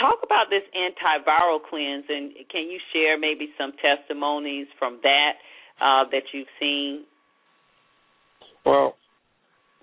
talk 0.00 0.18
about 0.24 0.46
this 0.50 0.62
antiviral 0.74 1.60
cleanse, 1.68 2.04
and 2.08 2.32
can 2.50 2.70
you 2.70 2.78
share 2.92 3.18
maybe 3.18 3.48
some 3.58 3.72
testimonies 3.80 4.66
from 4.78 5.00
that 5.02 5.32
uh, 5.80 6.04
that 6.10 6.22
you've 6.32 6.48
seen? 6.58 7.04
Well, 8.64 8.96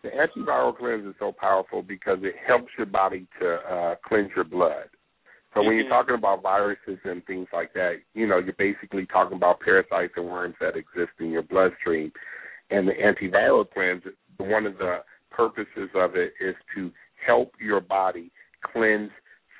the 0.03 0.09
antiviral 0.09 0.77
cleanse 0.77 1.05
is 1.05 1.15
so 1.19 1.31
powerful 1.31 1.81
because 1.81 2.19
it 2.21 2.35
helps 2.47 2.71
your 2.77 2.87
body 2.87 3.27
to 3.39 3.55
uh, 3.55 3.95
cleanse 4.07 4.31
your 4.35 4.45
blood. 4.45 4.89
So 5.53 5.63
when 5.63 5.75
Mm-hmm. 5.75 5.77
you're 5.77 5.89
talking 5.89 6.15
about 6.15 6.43
viruses 6.43 6.99
and 7.03 7.25
things 7.25 7.47
like 7.51 7.73
that, 7.73 7.95
you 8.13 8.27
know, 8.27 8.37
you're 8.37 8.53
basically 8.57 9.05
talking 9.07 9.35
about 9.35 9.59
parasites 9.59 10.13
and 10.15 10.25
worms 10.25 10.55
that 10.61 10.77
exist 10.77 11.11
in 11.19 11.31
your 11.31 11.41
bloodstream. 11.41 12.11
And 12.69 12.87
the 12.87 12.93
antiviral 12.93 13.69
cleanse, 13.69 14.03
one 14.37 14.65
of 14.65 14.77
the 14.77 14.99
purposes 15.31 15.89
of 15.95 16.15
it 16.15 16.33
is 16.39 16.55
to 16.75 16.91
help 17.25 17.53
your 17.59 17.81
body 17.81 18.31
cleanse 18.61 19.11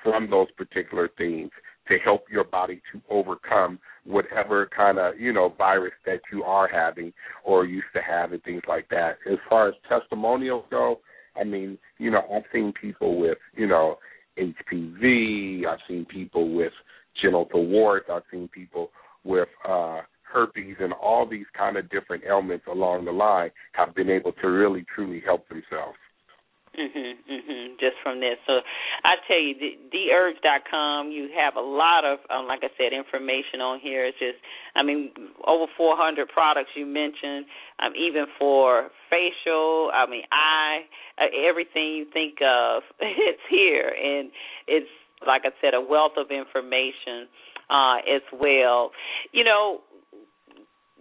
from 0.02 0.30
those 0.30 0.50
particular 0.52 1.08
things 1.16 1.50
to 1.88 1.98
help 1.98 2.24
your 2.30 2.44
body 2.44 2.80
to 2.92 3.00
overcome 3.10 3.78
whatever 4.04 4.68
kind 4.74 4.98
of 4.98 5.18
you 5.18 5.32
know 5.32 5.52
virus 5.58 5.92
that 6.06 6.20
you 6.32 6.42
are 6.42 6.68
having 6.68 7.12
or 7.44 7.64
used 7.64 7.86
to 7.94 8.00
have 8.00 8.32
and 8.32 8.42
things 8.42 8.62
like 8.68 8.88
that. 8.88 9.18
As 9.30 9.38
far 9.48 9.68
as 9.68 9.74
testimonials 9.88 10.64
go, 10.70 11.00
I 11.38 11.44
mean, 11.44 11.78
you 11.98 12.10
know, 12.10 12.22
I've 12.32 12.44
seen 12.52 12.72
people 12.80 13.18
with 13.18 13.38
you 13.56 13.66
know 13.66 13.98
HPV. 14.38 15.66
I've 15.66 15.80
seen 15.88 16.06
people 16.06 16.54
with 16.54 16.72
genital 17.20 17.66
warts. 17.66 18.06
I've 18.10 18.22
seen 18.30 18.48
people 18.48 18.90
with 19.24 19.48
uh 19.68 20.00
herpes 20.22 20.76
and 20.78 20.92
all 20.92 21.28
these 21.28 21.46
kind 21.56 21.76
of 21.76 21.90
different 21.90 22.22
ailments 22.24 22.64
along 22.70 23.04
the 23.04 23.10
line 23.10 23.50
have 23.72 23.94
been 23.94 24.08
able 24.08 24.32
to 24.32 24.46
really 24.46 24.84
truly 24.94 25.20
help 25.24 25.48
themselves. 25.48 25.98
Mhm, 26.78 27.16
mhm. 27.28 27.80
Just 27.80 27.96
from 28.02 28.20
this, 28.20 28.38
so 28.46 28.60
I 29.02 29.16
tell 29.26 29.40
you, 29.40 29.54
the, 29.90 30.60
com. 30.70 31.10
You 31.10 31.28
have 31.36 31.56
a 31.56 31.60
lot 31.60 32.04
of, 32.04 32.20
um, 32.30 32.46
like 32.46 32.60
I 32.62 32.70
said, 32.78 32.92
information 32.92 33.60
on 33.60 33.80
here. 33.80 34.06
It's 34.06 34.18
just, 34.18 34.38
I 34.76 34.82
mean, 34.82 35.10
over 35.46 35.66
400 35.76 36.28
products 36.28 36.70
you 36.76 36.86
mentioned. 36.86 37.46
Um, 37.80 37.92
even 37.96 38.26
for 38.38 38.90
facial, 39.10 39.90
I 39.92 40.06
mean, 40.08 40.22
eye, 40.30 40.82
uh, 41.18 41.26
everything 41.48 41.96
you 41.96 42.06
think 42.12 42.38
of, 42.40 42.82
it's 43.00 43.42
here, 43.48 43.88
and 43.90 44.30
it's 44.68 44.90
like 45.26 45.42
I 45.44 45.50
said, 45.60 45.74
a 45.74 45.80
wealth 45.80 46.16
of 46.16 46.30
information 46.30 47.28
uh, 47.68 47.98
as 48.08 48.22
well. 48.32 48.90
You 49.32 49.44
know, 49.44 49.80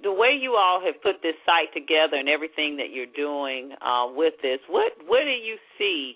the 0.03 0.11
way 0.11 0.37
you 0.39 0.55
all 0.55 0.81
have 0.83 1.01
put 1.01 1.21
this 1.21 1.35
site 1.45 1.73
together 1.73 2.17
and 2.17 2.29
everything 2.29 2.77
that 2.77 2.91
you're 2.93 3.13
doing 3.15 3.71
uh, 3.81 4.07
with 4.13 4.33
this, 4.41 4.59
what 4.69 4.93
what 5.07 5.23
do 5.23 5.31
you 5.31 5.57
see 5.77 6.15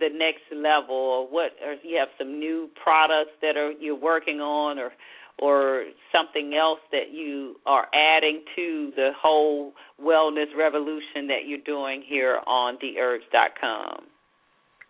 the 0.00 0.08
next 0.08 0.42
level, 0.50 0.96
or 0.96 1.28
what? 1.28 1.52
Or 1.64 1.76
you 1.82 1.96
have 1.98 2.08
some 2.18 2.38
new 2.38 2.68
products 2.82 3.32
that 3.40 3.56
are 3.56 3.72
you're 3.72 3.98
working 3.98 4.40
on, 4.40 4.78
or 4.78 4.92
or 5.38 5.84
something 6.12 6.54
else 6.54 6.80
that 6.90 7.10
you 7.12 7.56
are 7.66 7.86
adding 7.94 8.42
to 8.56 8.92
the 8.96 9.10
whole 9.20 9.72
wellness 10.00 10.46
revolution 10.56 11.26
that 11.28 11.46
you're 11.46 11.58
doing 11.64 12.02
here 12.06 12.38
on 12.46 12.76
dherbs.com? 12.78 14.04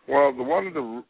Well, 0.08 0.32
the 0.36 0.42
one 0.42 0.66
of 0.66 0.74
the 0.74 1.04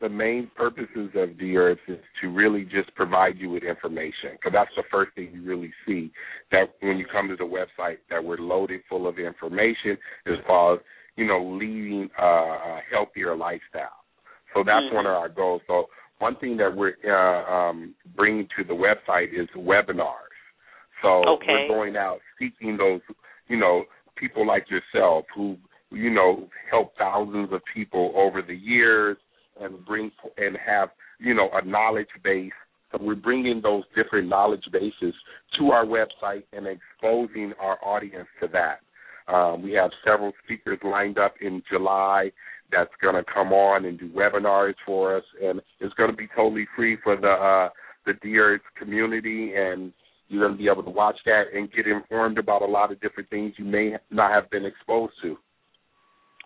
the 0.00 0.08
main 0.08 0.50
purposes 0.56 1.10
of 1.14 1.30
DHerbs 1.30 1.78
is 1.88 1.98
to 2.20 2.28
really 2.28 2.64
just 2.64 2.94
provide 2.94 3.36
you 3.38 3.50
with 3.50 3.62
information 3.62 4.32
because 4.32 4.52
that's 4.52 4.70
the 4.76 4.84
first 4.90 5.14
thing 5.14 5.30
you 5.32 5.42
really 5.42 5.72
see 5.86 6.12
that 6.52 6.66
when 6.80 6.98
you 6.98 7.06
come 7.10 7.28
to 7.28 7.36
the 7.36 7.44
website 7.44 7.96
that 8.10 8.22
we're 8.22 8.38
loaded 8.38 8.80
full 8.88 9.08
of 9.08 9.18
information 9.18 9.96
as 10.26 10.34
far 10.46 10.74
as 10.74 10.80
you 11.16 11.26
know 11.26 11.58
leading 11.60 12.08
a, 12.18 12.24
a 12.24 12.80
healthier 12.90 13.36
lifestyle. 13.36 14.04
So 14.54 14.62
that's 14.64 14.84
mm-hmm. 14.86 14.96
one 14.96 15.06
of 15.06 15.12
our 15.12 15.28
goals. 15.28 15.62
So 15.66 15.86
one 16.18 16.36
thing 16.36 16.56
that 16.58 16.74
we're 16.74 16.94
uh, 17.04 17.52
um, 17.52 17.94
bringing 18.16 18.48
to 18.56 18.64
the 18.64 18.74
website 18.74 19.28
is 19.32 19.48
webinars. 19.56 20.14
So 21.02 21.22
okay. 21.28 21.66
we're 21.68 21.76
going 21.76 21.96
out 21.96 22.18
seeking 22.38 22.76
those 22.76 23.00
you 23.48 23.56
know 23.56 23.84
people 24.16 24.46
like 24.46 24.66
yourself 24.70 25.24
who 25.34 25.56
you 25.90 26.10
know 26.10 26.48
help 26.70 26.92
thousands 26.98 27.52
of 27.52 27.60
people 27.74 28.12
over 28.16 28.42
the 28.42 28.54
years 28.54 29.16
and 29.60 29.84
bring 29.84 30.10
and 30.36 30.56
have 30.64 30.90
you 31.18 31.34
know 31.34 31.48
a 31.52 31.64
knowledge 31.64 32.08
base. 32.22 32.52
So 32.92 32.98
we're 33.02 33.16
bringing 33.16 33.60
those 33.62 33.84
different 33.94 34.28
knowledge 34.28 34.64
bases 34.72 35.14
to 35.58 35.70
our 35.72 35.84
website 35.84 36.44
and 36.52 36.66
exposing 36.66 37.52
our 37.60 37.78
audience 37.84 38.28
to 38.40 38.48
that. 38.52 38.80
Um, 39.32 39.62
we 39.62 39.72
have 39.72 39.90
several 40.06 40.32
speakers 40.44 40.78
lined 40.82 41.18
up 41.18 41.34
in 41.42 41.62
July 41.70 42.30
that's 42.72 42.90
going 43.00 43.14
to 43.14 43.24
come 43.32 43.52
on 43.52 43.84
and 43.84 43.98
do 43.98 44.08
webinars 44.10 44.74
for 44.86 45.16
us, 45.16 45.24
and 45.42 45.60
it's 45.80 45.94
going 45.94 46.10
to 46.10 46.16
be 46.16 46.28
totally 46.34 46.66
free 46.76 46.96
for 47.02 47.16
the 47.16 47.28
uh, 47.28 47.68
the 48.06 48.12
DHerbs 48.26 48.60
community, 48.78 49.52
and 49.54 49.92
you're 50.28 50.46
going 50.46 50.56
to 50.56 50.62
be 50.62 50.68
able 50.70 50.82
to 50.82 50.90
watch 50.90 51.16
that 51.26 51.44
and 51.54 51.70
get 51.72 51.86
informed 51.86 52.38
about 52.38 52.62
a 52.62 52.66
lot 52.66 52.92
of 52.92 53.00
different 53.00 53.28
things 53.30 53.54
you 53.56 53.64
may 53.64 53.94
not 54.10 54.32
have 54.32 54.50
been 54.50 54.64
exposed 54.64 55.12
to. 55.22 55.36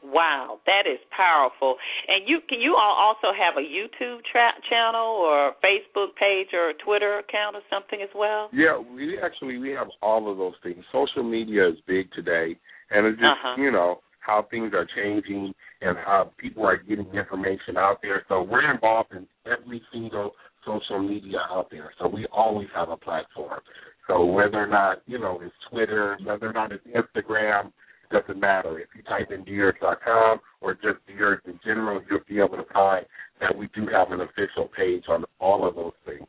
Wow, 0.05 0.59
that 0.66 0.90
is 0.90 0.98
powerful. 1.16 1.76
And 2.09 2.28
you 2.28 2.40
can 2.48 2.61
you 2.61 2.74
all 2.74 2.96
also 2.98 3.30
have 3.30 3.55
a 3.57 3.62
YouTube 3.62 4.18
tra- 4.30 4.59
channel 4.68 5.22
or 5.22 5.55
Facebook 5.62 6.16
page 6.18 6.48
or 6.53 6.70
a 6.70 6.74
Twitter 6.74 7.18
account 7.18 7.55
or 7.55 7.62
something 7.70 8.03
as 8.03 8.11
well? 8.14 8.50
Yeah, 8.53 8.78
we 8.78 9.18
actually 9.18 9.59
we 9.59 9.70
have 9.70 9.88
all 10.03 10.30
of 10.30 10.38
those 10.38 10.55
things. 10.62 10.82
Social 10.90 11.22
media 11.22 11.68
is 11.68 11.76
big 11.86 12.11
today, 12.12 12.59
and 12.90 13.07
it's 13.07 13.16
just 13.16 13.24
uh-huh. 13.24 13.62
you 13.62 13.70
know 13.70 14.00
how 14.18 14.46
things 14.50 14.72
are 14.74 14.86
changing 14.96 15.55
and 15.80 15.96
how 15.96 16.30
people 16.36 16.64
are 16.66 16.76
getting 16.76 17.07
information 17.14 17.76
out 17.76 17.98
there. 18.03 18.24
So 18.28 18.42
we're 18.42 18.72
involved 18.72 19.12
in 19.12 19.26
every 19.46 19.82
single 19.92 20.32
social 20.66 21.00
media 21.00 21.38
out 21.48 21.68
there. 21.70 21.92
So 22.00 22.09
we 22.09 22.26
always 22.32 22.68
have 22.74 22.88
a 22.88 22.96
platform. 22.96 23.61
So 24.09 24.24
whether 24.24 24.59
or 24.59 24.66
not 24.66 25.03
you 25.07 25.20
know 25.20 25.38
it's 25.40 25.55
Twitter, 25.70 26.18
whether 26.24 26.48
or 26.48 26.53
not 26.53 26.72
it's 26.72 26.84
Instagram 26.86 27.72
doesn't 28.12 28.40
matter. 28.40 28.78
If 28.78 28.88
you 28.96 29.02
type 29.02 29.30
in 29.30 29.44
DHerbs.com 29.44 30.40
or 30.60 30.74
just 30.74 30.98
DHerbs 31.08 31.46
in 31.46 31.58
general, 31.64 32.02
you'll 32.10 32.20
be 32.28 32.38
able 32.38 32.56
to 32.56 32.72
find 32.72 33.06
that 33.40 33.56
we 33.56 33.68
do 33.74 33.86
have 33.92 34.12
an 34.12 34.20
official 34.20 34.68
page 34.76 35.04
on 35.08 35.24
all 35.40 35.66
of 35.66 35.74
those 35.74 35.92
things. 36.06 36.26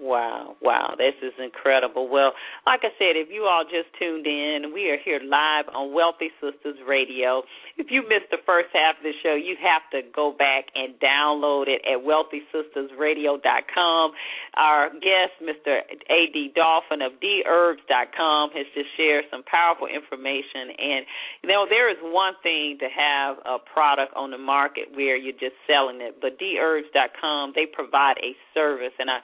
Wow, 0.00 0.56
wow, 0.62 0.94
this 0.96 1.12
is 1.20 1.34
incredible. 1.36 2.08
Well, 2.08 2.32
like 2.64 2.80
I 2.80 2.96
said, 2.96 3.12
if 3.12 3.28
you 3.28 3.44
all 3.44 3.62
just 3.62 3.92
tuned 4.00 4.26
in, 4.26 4.72
we 4.72 4.88
are 4.88 4.96
here 4.96 5.20
live 5.20 5.68
on 5.68 5.92
Wealthy 5.92 6.32
Sistas 6.40 6.80
Radio. 6.88 7.42
If 7.76 7.90
you 7.90 8.00
missed 8.00 8.32
the 8.32 8.40
first 8.46 8.68
half 8.72 8.96
of 8.96 9.02
the 9.04 9.12
show, 9.22 9.34
you 9.36 9.54
have 9.60 9.84
to 9.92 10.00
go 10.08 10.32
back 10.32 10.72
and 10.74 10.98
download 10.98 11.68
it 11.68 11.84
at 11.84 12.00
wealthysistasradio.com. 12.00 14.12
Our 14.56 14.88
guest, 14.96 15.36
Mr. 15.44 15.84
A.D. 15.84 16.52
Dolphin 16.56 17.02
of 17.02 17.20
dherbs.com, 17.20 18.50
has 18.56 18.64
just 18.72 18.88
shared 18.96 19.26
some 19.30 19.42
powerful 19.44 19.88
information. 19.92 20.72
And, 20.72 21.04
you 21.44 21.52
know, 21.52 21.66
there 21.68 21.92
is 21.92 21.98
one 22.00 22.32
thing 22.42 22.78
to 22.80 22.88
have 22.88 23.36
a 23.44 23.58
product 23.60 24.16
on 24.16 24.30
the 24.30 24.40
market 24.40 24.88
where 24.96 25.20
you're 25.20 25.36
just 25.36 25.60
selling 25.68 26.00
it, 26.00 26.16
but 26.18 26.40
dherbs.com, 26.40 27.52
they 27.54 27.66
provide 27.66 28.16
a 28.24 28.32
service. 28.56 28.96
And 28.98 29.10
I 29.10 29.20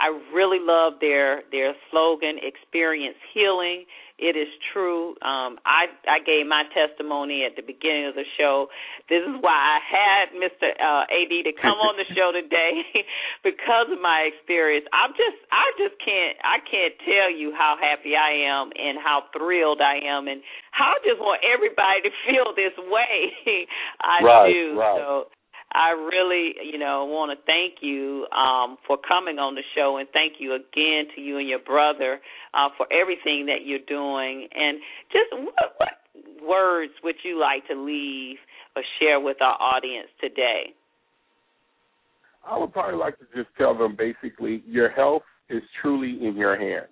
I 0.00 0.16
really 0.32 0.58
love 0.60 0.94
their 1.00 1.44
their 1.52 1.76
slogan, 1.90 2.40
experience 2.40 3.20
healing. 3.36 3.84
It 4.16 4.36
is 4.36 4.48
true. 4.72 5.12
Um, 5.20 5.60
I 5.68 5.92
I 6.08 6.24
gave 6.24 6.48
my 6.48 6.64
testimony 6.72 7.44
at 7.44 7.56
the 7.56 7.64
beginning 7.64 8.08
of 8.08 8.16
the 8.16 8.24
show. 8.40 8.68
This 9.12 9.20
is 9.20 9.36
why 9.44 9.52
I 9.52 9.78
had 9.80 10.24
Mr. 10.32 10.72
Uh, 10.72 11.04
A.D. 11.04 11.44
to 11.44 11.52
come 11.56 11.76
on 11.84 12.00
the 12.00 12.08
show 12.16 12.32
today 12.32 12.80
because 13.44 13.92
of 13.92 14.00
my 14.00 14.28
experience. 14.28 14.88
I'm 14.92 15.12
just 15.12 15.36
I 15.52 15.68
just 15.76 16.00
can't 16.00 16.36
I 16.44 16.64
can't 16.64 16.96
tell 17.04 17.28
you 17.28 17.52
how 17.52 17.76
happy 17.76 18.16
I 18.16 18.48
am 18.48 18.72
and 18.76 18.96
how 18.96 19.28
thrilled 19.36 19.84
I 19.84 20.00
am 20.00 20.28
and 20.28 20.40
how 20.72 20.96
I 20.96 21.00
just 21.04 21.20
want 21.20 21.44
everybody 21.44 22.08
to 22.08 22.12
feel 22.24 22.56
this 22.56 22.76
way. 22.88 23.36
I 24.00 24.24
right, 24.24 24.48
do. 24.48 24.80
Right. 24.80 24.96
So 24.96 25.32
I 25.72 25.90
really, 25.90 26.54
you 26.64 26.78
know, 26.78 27.04
want 27.04 27.30
to 27.30 27.38
thank 27.46 27.78
you 27.80 28.26
um, 28.34 28.76
for 28.86 28.98
coming 29.06 29.38
on 29.38 29.54
the 29.54 29.62
show, 29.76 29.98
and 29.98 30.08
thank 30.12 30.34
you 30.40 30.54
again 30.54 31.06
to 31.14 31.20
you 31.20 31.38
and 31.38 31.48
your 31.48 31.60
brother 31.60 32.20
uh, 32.54 32.68
for 32.76 32.86
everything 32.92 33.46
that 33.46 33.64
you're 33.64 33.86
doing. 33.86 34.48
And 34.54 34.80
just 35.12 35.30
what, 35.30 35.74
what 35.78 36.48
words 36.48 36.92
would 37.04 37.16
you 37.22 37.38
like 37.38 37.66
to 37.68 37.74
leave 37.74 38.38
or 38.74 38.82
share 38.98 39.20
with 39.20 39.36
our 39.40 39.54
audience 39.60 40.08
today? 40.20 40.74
I 42.44 42.58
would 42.58 42.72
probably 42.72 42.98
like 42.98 43.18
to 43.18 43.26
just 43.34 43.48
tell 43.56 43.76
them 43.76 43.96
basically, 43.96 44.64
your 44.66 44.90
health 44.90 45.22
is 45.50 45.62
truly 45.80 46.18
in 46.26 46.36
your 46.36 46.58
hands, 46.58 46.90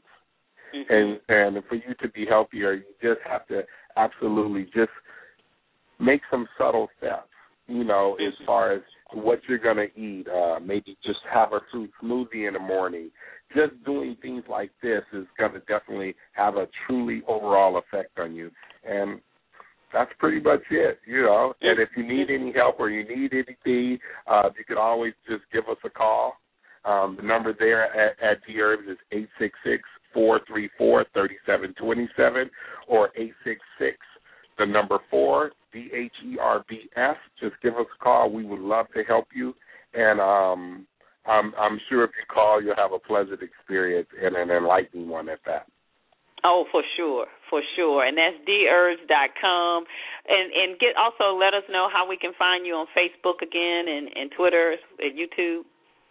mm-hmm. 0.75 0.93
and 0.93 1.57
and 1.57 1.65
for 1.69 1.75
you 1.75 1.95
to 2.01 2.09
be 2.11 2.27
healthier, 2.27 2.75
you 2.75 2.85
just 3.03 3.21
have 3.29 3.47
to 3.49 3.63
absolutely 3.97 4.65
just 4.67 4.93
make 5.99 6.21
some 6.31 6.47
subtle 6.57 6.89
steps 6.99 7.29
you 7.69 7.85
know, 7.85 8.17
as 8.17 8.33
far 8.47 8.73
as 8.73 8.83
what 9.13 9.41
you're 9.49 9.59
to 9.77 10.01
eat. 10.01 10.27
Uh, 10.29 10.59
maybe 10.61 10.97
just 11.05 11.21
have 11.33 11.53
a 11.53 11.61
fruit 11.71 11.91
smoothie 12.03 12.49
in 12.49 12.55
the 12.55 12.59
morning. 12.59 13.11
Just 13.55 13.73
doing 13.85 14.17
things 14.21 14.45
like 14.49 14.71
this 14.83 15.03
is 15.13 15.27
to 15.53 15.61
definitely 15.61 16.15
have 16.33 16.57
a 16.57 16.67
truly 16.87 17.23
overall 17.27 17.79
effect 17.79 18.19
on 18.19 18.35
you. 18.35 18.51
And 18.87 19.21
that's 19.93 20.11
pretty 20.19 20.41
much 20.41 20.61
it, 20.71 20.99
you 21.07 21.23
know. 21.23 21.55
And 21.63 21.79
if 21.79 21.89
you 21.97 22.07
need 22.07 22.31
any 22.31 22.53
help 22.53 22.79
or 22.79 22.91
you 22.91 23.09
need 23.09 23.33
anything, 23.33 23.99
uh, 24.27 24.51
you 24.57 24.65
can 24.67 24.77
always 24.77 25.15
just 25.29 25.43
give 25.53 25.65
us 25.71 25.79
a 25.85 25.91
call. 25.91 26.35
Um, 26.85 27.17
the 27.19 27.27
number 27.27 27.55
there 27.59 27.85
at, 27.85 28.17
at 28.23 28.39
DHerbs 28.47 28.91
is 28.91 28.99
eight 29.13 29.29
six 29.39 29.59
six 29.65 29.83
four 30.13 30.41
three 30.47 30.71
four 30.79 31.05
thirty 31.15 31.37
seven 31.47 31.75
twenty 31.75 32.09
seven 32.17 32.51
or 32.87 33.11
eight 33.17 33.35
six 33.45 33.61
six 33.79 33.97
the 34.59 34.67
number 34.67 34.99
four 35.11 35.53
D 35.73 35.91
H 35.95 36.13
E 36.27 36.39
R 36.41 36.65
B 36.69 36.89
S. 36.97 37.17
Just 37.41 37.55
give 37.63 37.75
us 37.75 37.87
a 37.99 38.05
call. 38.05 38.31
We 38.31 38.45
would 38.45 38.61
love 38.61 38.87
to 38.95 39.03
help 39.05 39.29
you, 39.35 39.55
and 39.95 40.21
um, 40.21 40.87
I'm 41.27 41.53
I'm 41.59 41.79
sure 41.89 42.05
if 42.05 42.11
you 42.17 42.25
call, 42.33 42.63
you'll 42.63 42.77
have 42.77 42.93
a 42.93 42.99
pleasant 42.99 43.41
experience 43.43 44.09
and 44.21 44.37
an 44.37 44.51
enlightening 44.51 45.09
one 45.09 45.29
at 45.29 45.41
that. 45.47 45.67
Oh, 46.45 46.65
for 46.71 46.83
sure, 46.97 47.27
for 47.51 47.61
sure, 47.77 48.07
and 48.07 48.17
that's 48.17 48.37
dherbs.com. 48.49 49.85
And 50.29 50.53
and 50.53 50.79
get 50.79 50.97
also 50.97 51.37
let 51.37 51.55
us 51.55 51.65
know 51.71 51.89
how 51.93 52.09
we 52.09 52.17
can 52.17 52.33
find 52.39 52.65
you 52.65 52.75
on 52.75 52.87
Facebook 52.97 53.43
again 53.43 53.89
and 53.89 54.09
and 54.15 54.31
Twitter 54.37 54.77
and 55.01 55.19
YouTube. 55.19 55.63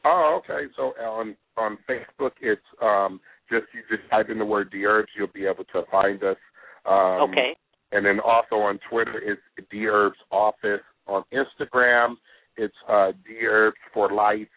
Oh, 0.06 0.40
okay. 0.44 0.68
So 0.76 0.94
on 1.02 1.36
on 1.58 1.78
Facebook, 1.90 2.32
it's 2.42 2.62
um 2.82 3.20
just 3.50 3.66
you 3.74 3.82
just 3.90 4.10
type 4.10 4.30
in 4.30 4.38
the 4.38 4.46
word 4.46 4.72
dherbs, 4.72 5.08
you'll 5.18 5.28
be 5.34 5.46
able 5.46 5.64
to 5.66 5.84
find 5.90 6.22
us. 6.24 6.38
Um, 6.86 7.32
okay. 7.32 7.56
And 7.92 8.06
then 8.06 8.20
also 8.20 8.56
on 8.56 8.80
Twitter, 8.90 9.20
it's 9.24 9.42
Dherbs 9.74 10.18
Office. 10.32 10.82
On 11.08 11.24
Instagram, 11.32 12.16
it's 12.58 12.76
uh, 12.90 13.12
Dherbs 13.26 13.80
for 13.94 14.12
Life. 14.12 14.50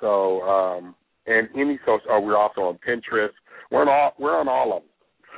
So, 0.00 0.42
um, 0.42 0.94
and 1.26 1.48
any 1.54 1.78
social, 1.80 2.06
oh, 2.10 2.20
we're 2.20 2.36
also 2.36 2.62
on 2.62 2.78
Pinterest. 2.86 3.32
We're 3.70 3.82
on 3.82 3.88
all, 3.88 4.12
we're 4.18 4.38
on 4.38 4.48
all 4.48 4.76
of 4.76 4.82
them. 4.82 4.90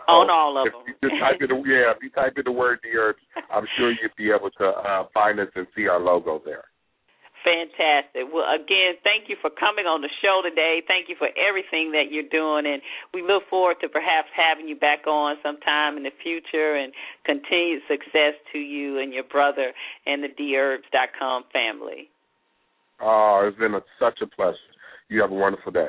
So 0.07 0.13
on 0.13 0.31
all 0.31 0.61
of 0.61 0.67
if 0.67 0.73
them. 0.73 0.83
You 0.87 1.09
just 1.09 1.21
type 1.21 1.39
in 1.41 1.49
the, 1.49 1.63
yeah, 1.69 1.93
if 1.95 2.03
you 2.03 2.11
type 2.11 2.33
in 2.37 2.43
the 2.45 2.53
word 2.53 2.81
Dherbs, 2.83 3.23
I'm 3.53 3.67
sure 3.79 3.91
you'd 3.91 4.17
be 4.17 4.31
able 4.31 4.51
to 4.51 4.67
uh, 4.67 5.05
find 5.15 5.39
us 5.39 5.49
and 5.55 5.67
see 5.77 5.87
our 5.87 6.01
logo 6.01 6.43
there. 6.45 6.65
Fantastic. 7.41 8.29
Well, 8.29 8.45
again, 8.53 9.01
thank 9.03 9.33
you 9.33 9.37
for 9.41 9.49
coming 9.49 9.89
on 9.89 10.05
the 10.05 10.13
show 10.21 10.45
today. 10.45 10.83
Thank 10.87 11.09
you 11.09 11.17
for 11.17 11.29
everything 11.41 11.93
that 11.93 12.13
you're 12.13 12.29
doing, 12.29 12.69
and 12.69 12.83
we 13.15 13.23
look 13.23 13.49
forward 13.49 13.81
to 13.81 13.89
perhaps 13.89 14.29
having 14.37 14.69
you 14.69 14.77
back 14.77 15.07
on 15.07 15.37
sometime 15.43 15.97
in 15.97 16.05
the 16.05 16.13
future. 16.23 16.77
And 16.77 16.93
continued 17.25 17.83
success 17.89 18.35
to 18.53 18.59
you 18.59 18.99
and 18.99 19.13
your 19.13 19.25
brother 19.25 19.73
and 20.07 20.23
the 20.23 20.29
dherbs.com 20.29 21.45
family. 21.53 22.11
Oh, 23.01 23.47
it's 23.49 23.59
been 23.59 23.75
a, 23.75 23.81
such 23.99 24.21
a 24.23 24.27
pleasure. 24.27 24.57
You 25.09 25.21
have 25.23 25.31
a 25.31 25.35
wonderful 25.35 25.73
day. 25.73 25.89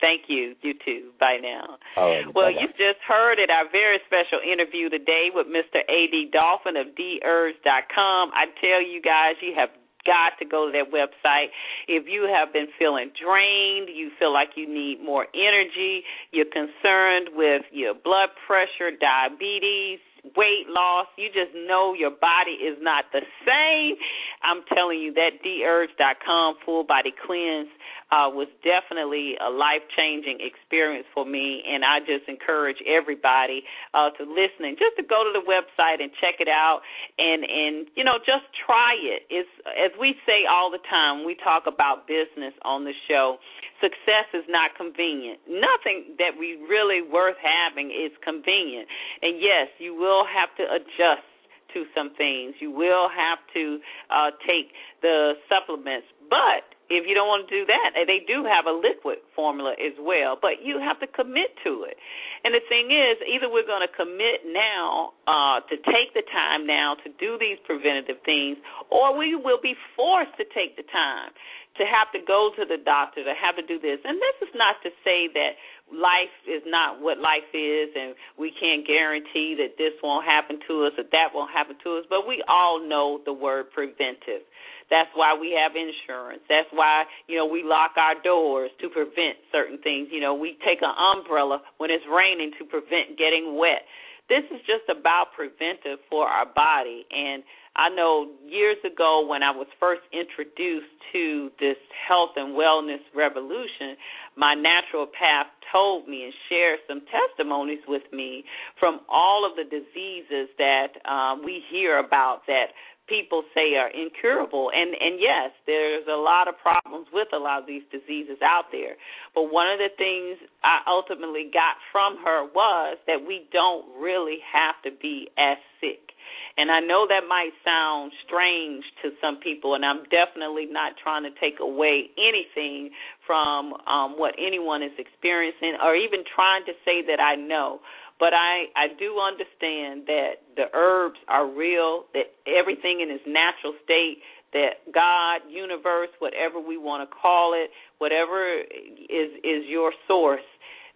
Thank 0.00 0.32
you. 0.32 0.56
You 0.62 0.72
too. 0.80 1.12
Bye 1.20 1.36
now. 1.42 1.76
Right, 1.96 2.24
well, 2.32 2.48
bye-bye. 2.48 2.60
you 2.60 2.68
just 2.72 3.04
heard 3.06 3.38
it. 3.38 3.50
Our 3.52 3.68
very 3.70 4.00
special 4.08 4.40
interview 4.40 4.88
today 4.88 5.28
with 5.28 5.46
Mr. 5.46 5.84
A.D. 5.84 6.30
Dolphin 6.32 6.76
of 6.76 6.96
DHerbs.com. 6.96 8.32
I 8.32 8.48
tell 8.64 8.80
you 8.80 9.02
guys, 9.04 9.36
you 9.42 9.52
have 9.56 9.68
got 10.10 10.34
to 10.42 10.44
go 10.44 10.66
to 10.66 10.72
their 10.74 10.90
website. 10.90 11.54
If 11.86 12.10
you 12.10 12.26
have 12.26 12.52
been 12.52 12.66
feeling 12.74 13.14
drained, 13.14 13.94
you 13.94 14.10
feel 14.18 14.34
like 14.34 14.58
you 14.58 14.66
need 14.66 14.98
more 14.98 15.30
energy, 15.30 16.02
you're 16.34 16.50
concerned 16.50 17.30
with 17.38 17.62
your 17.70 17.94
blood 17.94 18.34
pressure, 18.46 18.90
diabetes, 18.90 20.02
weight 20.36 20.68
loss, 20.68 21.06
you 21.16 21.28
just 21.28 21.54
know 21.54 21.94
your 21.94 22.10
body 22.10 22.58
is 22.60 22.76
not 22.80 23.04
the 23.12 23.22
same. 23.46 23.96
I'm 24.42 24.62
telling 24.74 24.98
you 24.98 25.14
that 25.14 25.40
dherbs.com 25.44 26.56
full 26.64 26.84
body 26.84 27.12
cleanse 27.26 27.68
uh, 28.10 28.26
was 28.26 28.50
definitely 28.66 29.38
a 29.38 29.50
life 29.50 29.86
changing 29.94 30.42
experience 30.42 31.06
for 31.14 31.24
me, 31.24 31.62
and 31.62 31.84
I 31.86 32.02
just 32.02 32.26
encourage 32.26 32.82
everybody 32.82 33.62
uh, 33.94 34.10
to 34.18 34.26
listening 34.26 34.74
just 34.74 34.98
to 34.98 35.04
go 35.06 35.22
to 35.22 35.30
the 35.30 35.46
website 35.46 36.02
and 36.02 36.10
check 36.18 36.42
it 36.42 36.50
out, 36.50 36.82
and 37.18 37.46
and 37.46 37.86
you 37.94 38.02
know 38.02 38.18
just 38.18 38.50
try 38.66 38.98
it. 38.98 39.30
It's 39.30 39.50
as 39.78 39.94
we 39.98 40.18
say 40.26 40.42
all 40.50 40.70
the 40.70 40.82
time. 40.90 41.22
We 41.24 41.38
talk 41.38 41.70
about 41.70 42.10
business 42.10 42.54
on 42.66 42.84
the 42.84 42.94
show. 43.06 43.38
Success 43.78 44.28
is 44.34 44.44
not 44.50 44.74
convenient. 44.76 45.40
Nothing 45.46 46.18
that 46.18 46.34
we 46.34 46.58
really 46.68 47.00
worth 47.00 47.38
having 47.38 47.94
is 47.94 48.10
convenient, 48.26 48.90
and 49.22 49.38
yes, 49.38 49.70
you 49.78 49.94
will 49.94 50.26
have 50.26 50.50
to 50.58 50.66
adjust 50.66 51.26
to 51.74 51.86
some 51.94 52.10
things. 52.18 52.54
You 52.58 52.70
will 52.70 53.06
have 53.06 53.38
to 53.54 53.78
uh, 54.10 54.30
take 54.42 54.74
the 55.02 55.38
supplements, 55.46 56.06
but 56.28 56.66
if 56.90 57.06
you 57.06 57.14
don't 57.14 57.30
want 57.30 57.46
to 57.46 57.50
do 57.54 57.62
that, 57.70 57.94
they 57.94 58.26
do 58.26 58.42
have 58.42 58.66
a 58.66 58.74
liquid 58.74 59.22
formula 59.38 59.78
as 59.78 59.94
well, 60.02 60.34
but 60.34 60.58
you 60.66 60.82
have 60.82 60.98
to 60.98 61.06
commit 61.06 61.54
to 61.62 61.86
it. 61.86 61.94
And 62.42 62.50
the 62.50 62.60
thing 62.66 62.90
is, 62.90 63.22
either 63.22 63.46
we're 63.46 63.66
going 63.66 63.86
to 63.86 63.94
commit 63.94 64.42
now 64.50 65.14
uh, 65.30 65.62
to 65.70 65.78
take 65.86 66.10
the 66.18 66.26
time 66.26 66.66
now 66.66 66.98
to 67.06 67.08
do 67.14 67.38
these 67.38 67.62
preventative 67.62 68.18
things, 68.26 68.58
or 68.90 69.14
we 69.14 69.38
will 69.38 69.62
be 69.62 69.78
forced 69.94 70.34
to 70.42 70.44
take 70.50 70.74
the 70.74 70.84
time 70.90 71.30
to 71.78 71.86
have 71.86 72.10
to 72.10 72.18
go 72.18 72.50
to 72.58 72.66
the 72.66 72.76
doctor 72.82 73.22
to 73.22 73.34
have 73.38 73.54
to 73.54 73.62
do 73.62 73.78
this. 73.78 74.02
And 74.02 74.18
this 74.18 74.50
is 74.50 74.52
not 74.58 74.82
to 74.82 74.90
say 75.06 75.30
that 75.30 75.54
life 75.92 76.34
is 76.46 76.62
not 76.66 77.02
what 77.02 77.18
life 77.18 77.46
is 77.54 77.90
and 77.94 78.14
we 78.38 78.54
can't 78.54 78.86
guarantee 78.86 79.58
that 79.58 79.74
this 79.76 79.94
won't 80.02 80.24
happen 80.24 80.58
to 80.66 80.86
us 80.86 80.94
or 80.98 81.04
that 81.10 81.34
won't 81.34 81.50
happen 81.50 81.76
to 81.84 81.98
us, 81.98 82.04
but 82.08 82.26
we 82.26 82.42
all 82.48 82.80
know 82.82 83.20
the 83.24 83.32
word 83.32 83.70
preventive. 83.74 84.46
That's 84.90 85.10
why 85.14 85.38
we 85.38 85.54
have 85.54 85.78
insurance. 85.78 86.42
That's 86.50 86.68
why, 86.74 87.06
you 87.30 87.38
know, 87.38 87.46
we 87.46 87.62
lock 87.62 87.94
our 87.94 88.18
doors 88.22 88.70
to 88.82 88.90
prevent 88.90 89.38
certain 89.54 89.78
things. 89.78 90.08
You 90.10 90.20
know, 90.20 90.34
we 90.34 90.58
take 90.66 90.82
an 90.82 90.90
umbrella 90.90 91.62
when 91.78 91.90
it's 91.90 92.04
raining 92.10 92.50
to 92.58 92.66
prevent 92.66 93.14
getting 93.14 93.54
wet. 93.54 93.86
This 94.26 94.42
is 94.50 94.58
just 94.66 94.86
about 94.90 95.34
preventive 95.34 96.02
for 96.10 96.26
our 96.26 96.46
body. 96.46 97.06
And 97.10 97.42
I 97.76 97.88
know 97.88 98.28
years 98.46 98.78
ago 98.84 99.26
when 99.26 99.42
I 99.42 99.50
was 99.50 99.66
first 99.78 100.02
introduced 100.12 100.90
to 101.12 101.50
this 101.60 101.76
health 102.08 102.30
and 102.36 102.54
wellness 102.54 103.00
revolution, 103.14 103.96
my 104.36 104.54
naturopath 104.54 105.50
told 105.72 106.08
me 106.08 106.24
and 106.24 106.34
shared 106.48 106.80
some 106.88 107.02
testimonies 107.06 107.80
with 107.86 108.02
me 108.12 108.44
from 108.78 109.00
all 109.08 109.48
of 109.48 109.56
the 109.56 109.64
diseases 109.64 110.48
that 110.58 110.98
um, 111.08 111.42
we 111.44 111.62
hear 111.70 111.98
about 111.98 112.42
that 112.46 112.74
people 113.10 113.42
say 113.52 113.74
are 113.74 113.90
incurable. 113.90 114.70
And 114.70 114.94
and 114.94 115.18
yes 115.18 115.50
there's 115.66 116.06
a 116.06 116.16
lot 116.16 116.46
of 116.46 116.54
problems 116.62 117.10
with 117.12 117.28
a 117.34 117.42
lot 117.42 117.60
of 117.60 117.66
these 117.66 117.82
diseases 117.90 118.38
out 118.38 118.70
there. 118.70 118.94
But 119.34 119.50
one 119.50 119.66
of 119.66 119.82
the 119.82 119.90
things 119.98 120.38
i 120.62 120.86
ultimately 120.86 121.50
got 121.50 121.74
from 121.90 122.22
her 122.22 122.46
was 122.46 122.96
that 123.10 123.26
we 123.26 123.50
don't 123.52 123.90
really 123.98 124.38
have 124.46 124.78
to 124.86 124.94
be 124.94 125.26
as 125.34 125.58
sick. 125.82 126.14
And 126.56 126.70
i 126.70 126.78
know 126.78 127.10
that 127.10 127.26
might 127.26 127.52
sound 127.66 128.12
strange 128.24 128.86
to 129.02 129.10
some 129.18 129.42
people 129.42 129.74
and 129.74 129.84
i'm 129.84 130.06
definitely 130.06 130.70
not 130.70 130.94
trying 131.02 131.24
to 131.26 131.34
take 131.42 131.58
away 131.58 132.14
anything 132.14 132.94
from 133.26 133.74
um 133.90 134.14
what 134.14 134.34
anyone 134.38 134.82
is 134.82 134.94
experiencing 134.98 135.74
or 135.82 135.96
even 135.96 136.22
trying 136.22 136.62
to 136.70 136.74
say 136.84 137.02
that 137.10 137.18
i 137.18 137.34
know 137.34 137.80
but 138.20 138.36
I 138.36 138.68
I 138.76 138.92
do 139.00 139.18
understand 139.18 140.04
that 140.06 140.44
the 140.54 140.68
herbs 140.74 141.18
are 141.26 141.48
real, 141.48 142.04
that 142.12 142.36
everything 142.46 143.00
in 143.00 143.10
its 143.10 143.24
natural 143.26 143.72
state, 143.82 144.20
that 144.52 144.84
God, 144.92 145.40
universe, 145.48 146.12
whatever 146.20 146.60
we 146.60 146.76
want 146.76 147.08
to 147.08 147.10
call 147.10 147.56
it, 147.56 147.70
whatever 147.98 148.60
is 148.60 149.32
is 149.42 149.64
your 149.66 149.92
source, 150.06 150.44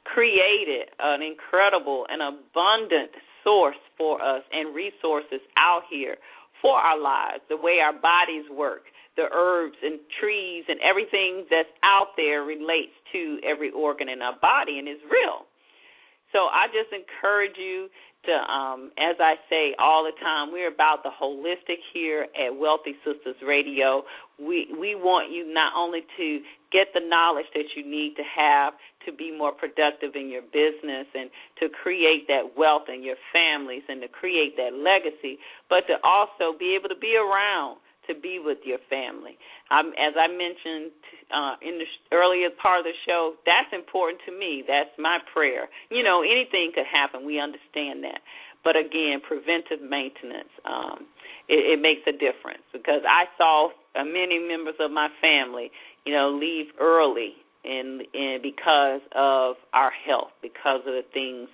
created 0.05 0.93
an 1.01 1.22
incredible 1.22 2.07
and 2.12 2.20
abundant 2.20 3.11
source 3.43 3.81
for 3.97 4.20
us 4.20 4.43
and 4.53 4.75
resources 4.77 5.41
out 5.57 5.83
here 5.91 6.16
for 6.61 6.77
our 6.77 7.01
lives, 7.01 7.41
the 7.49 7.57
way 7.57 7.81
our 7.81 7.93
bodies 7.93 8.45
work, 8.53 8.85
the 9.16 9.29
herbs 9.33 9.77
and 9.83 10.01
trees 10.20 10.64
and 10.68 10.79
everything 10.81 11.45
that's 11.51 11.72
out 11.85 12.16
there 12.16 12.43
relates 12.43 12.93
to 13.12 13.39
every 13.45 13.70
organ 13.70 14.09
in 14.09 14.20
our 14.20 14.37
body 14.41 14.79
and 14.79 14.89
is 14.89 15.01
real. 15.09 15.49
So 16.35 16.51
I 16.51 16.66
just 16.74 16.91
encourage 16.91 17.55
you 17.55 17.87
to, 18.26 18.35
um, 18.51 18.91
as 18.99 19.14
I 19.22 19.39
say 19.49 19.78
all 19.78 20.03
the 20.03 20.18
time, 20.18 20.51
we're 20.51 20.72
about 20.72 21.07
the 21.07 21.14
holistic 21.14 21.78
here 21.95 22.26
at 22.35 22.51
Wealthy 22.59 22.99
Sistas 23.07 23.39
Radio. 23.47 24.03
We 24.39 24.66
we 24.74 24.99
want 24.99 25.30
you 25.30 25.47
not 25.47 25.78
only 25.78 26.03
to 26.16 26.41
get 26.72 26.89
the 26.93 27.07
knowledge 27.07 27.47
that 27.55 27.70
you 27.76 27.87
need 27.87 28.16
to 28.16 28.26
have 28.26 28.74
to 29.07 29.12
be 29.12 29.30
more 29.30 29.53
productive 29.53 30.16
in 30.16 30.28
your 30.28 30.43
business 30.43 31.07
and 31.14 31.30
to 31.61 31.68
create 31.70 32.26
that 32.26 32.59
wealth 32.59 32.91
in 32.91 33.05
your 33.05 33.20
families 33.30 33.82
and 33.89 34.03
to 34.03 34.09
create 34.09 34.57
that 34.57 34.74
legacy, 34.74 35.39
but 35.70 35.87
to 35.87 35.95
also 36.03 36.59
be 36.59 36.74
able 36.74 36.89
to 36.89 36.99
be 36.99 37.14
around 37.14 37.78
to 38.09 38.14
be 38.14 38.40
with 38.42 38.59
your 38.64 38.78
family. 38.90 39.38
Um, 39.70 39.92
as 39.96 40.14
I 40.18 40.28
mentioned 40.28 40.92
uh, 41.32 41.57
in 41.62 41.78
the 41.78 41.88
earlier 42.12 42.50
part 42.50 42.80
of 42.80 42.86
the 42.86 42.96
show, 43.07 43.34
that's 43.46 43.72
important 43.72 44.20
to 44.26 44.32
me. 44.32 44.64
That's 44.66 44.92
my 44.98 45.18
prayer. 45.32 45.68
You 45.90 46.02
know, 46.02 46.22
anything 46.22 46.72
could 46.74 46.88
happen. 46.88 47.24
We 47.24 47.40
understand 47.40 48.05
that. 48.05 48.20
But 48.64 48.76
again, 48.76 49.20
preventive 49.20 49.84
maintenance, 49.84 50.48
um, 50.64 51.05
it, 51.48 51.76
it 51.76 51.80
makes 51.80 52.00
a 52.09 52.12
difference 52.12 52.64
because 52.72 53.05
I 53.05 53.28
saw 53.36 53.68
uh, 53.94 54.05
many 54.05 54.38
members 54.40 54.76
of 54.80 54.90
my 54.90 55.09
family, 55.20 55.70
you 56.07 56.12
know, 56.12 56.32
leave 56.32 56.72
early 56.80 57.36
and, 57.64 58.02
and 58.14 58.42
because 58.42 59.00
of 59.14 59.57
our 59.72 59.92
health, 59.92 60.32
because 60.40 60.80
of 60.86 60.96
the 60.96 61.05
things 61.12 61.48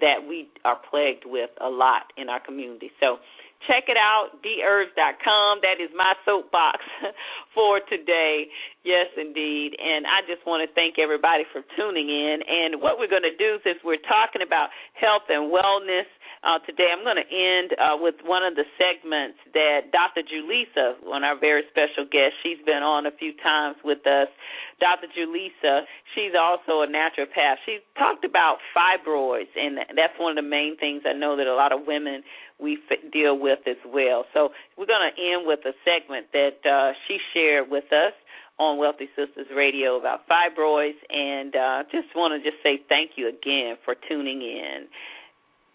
that 0.00 0.26
we 0.26 0.48
are 0.64 0.78
plagued 0.90 1.24
with 1.26 1.50
a 1.60 1.68
lot 1.68 2.12
in 2.16 2.28
our 2.28 2.40
community. 2.40 2.90
So 3.00 3.18
Check 3.66 3.90
it 3.90 3.98
out, 3.98 4.38
dherbs.com. 4.46 5.60
That 5.66 5.82
is 5.82 5.90
my 5.96 6.14
soapbox 6.24 6.78
for 7.54 7.80
today. 7.90 8.46
Yes, 8.86 9.10
indeed. 9.18 9.74
And 9.74 10.06
I 10.06 10.22
just 10.30 10.46
want 10.46 10.62
to 10.62 10.70
thank 10.78 10.96
everybody 10.96 11.42
for 11.50 11.66
tuning 11.74 12.06
in. 12.06 12.38
And 12.46 12.80
what 12.80 13.02
we're 13.02 13.10
going 13.10 13.26
to 13.26 13.34
do, 13.34 13.58
since 13.66 13.82
we're 13.82 14.00
talking 14.06 14.46
about 14.46 14.70
health 14.94 15.26
and 15.28 15.50
wellness, 15.50 16.06
uh, 16.46 16.62
today 16.62 16.94
I'm 16.94 17.02
going 17.02 17.18
to 17.18 17.26
end 17.26 17.74
uh, 17.74 17.98
with 17.98 18.14
one 18.22 18.46
of 18.46 18.54
the 18.54 18.62
segments 18.78 19.42
that 19.58 19.90
Dr. 19.90 20.22
Julissa, 20.22 20.94
one 21.02 21.26
of 21.26 21.34
our 21.34 21.38
very 21.40 21.66
special 21.66 22.06
guests, 22.06 22.38
she's 22.46 22.62
been 22.62 22.86
on 22.86 23.10
a 23.10 23.14
few 23.18 23.34
times 23.42 23.74
with 23.82 24.06
us. 24.06 24.30
Dr. 24.78 25.10
Julissa, 25.10 25.82
she's 26.14 26.38
also 26.38 26.86
a 26.86 26.88
naturopath. 26.88 27.58
She 27.66 27.82
talked 27.98 28.22
about 28.22 28.62
fibroids, 28.70 29.50
and 29.58 29.82
that's 29.98 30.14
one 30.14 30.38
of 30.38 30.38
the 30.38 30.48
main 30.48 30.78
things 30.78 31.02
I 31.02 31.12
know 31.12 31.34
that 31.36 31.50
a 31.50 31.58
lot 31.58 31.74
of 31.74 31.82
women 31.90 32.22
we 32.60 32.78
f- 32.90 33.12
deal 33.12 33.38
with 33.38 33.60
as 33.66 33.80
well. 33.86 34.24
So 34.34 34.50
we're 34.76 34.86
going 34.86 35.10
to 35.14 35.16
end 35.20 35.46
with 35.46 35.60
a 35.64 35.72
segment 35.84 36.26
that 36.32 36.58
uh, 36.68 36.92
she 37.06 37.18
shared 37.34 37.70
with 37.70 37.84
us 37.92 38.12
on 38.58 38.78
Wealthy 38.78 39.08
Sistas 39.16 39.54
Radio 39.54 39.98
about 39.98 40.20
fibroids, 40.28 40.98
and 41.08 41.54
uh, 41.54 41.82
just 41.92 42.08
want 42.16 42.34
to 42.34 42.50
just 42.50 42.62
say 42.62 42.80
thank 42.88 43.12
you 43.16 43.28
again 43.28 43.76
for 43.84 43.94
tuning 44.08 44.42
in. 44.42 44.86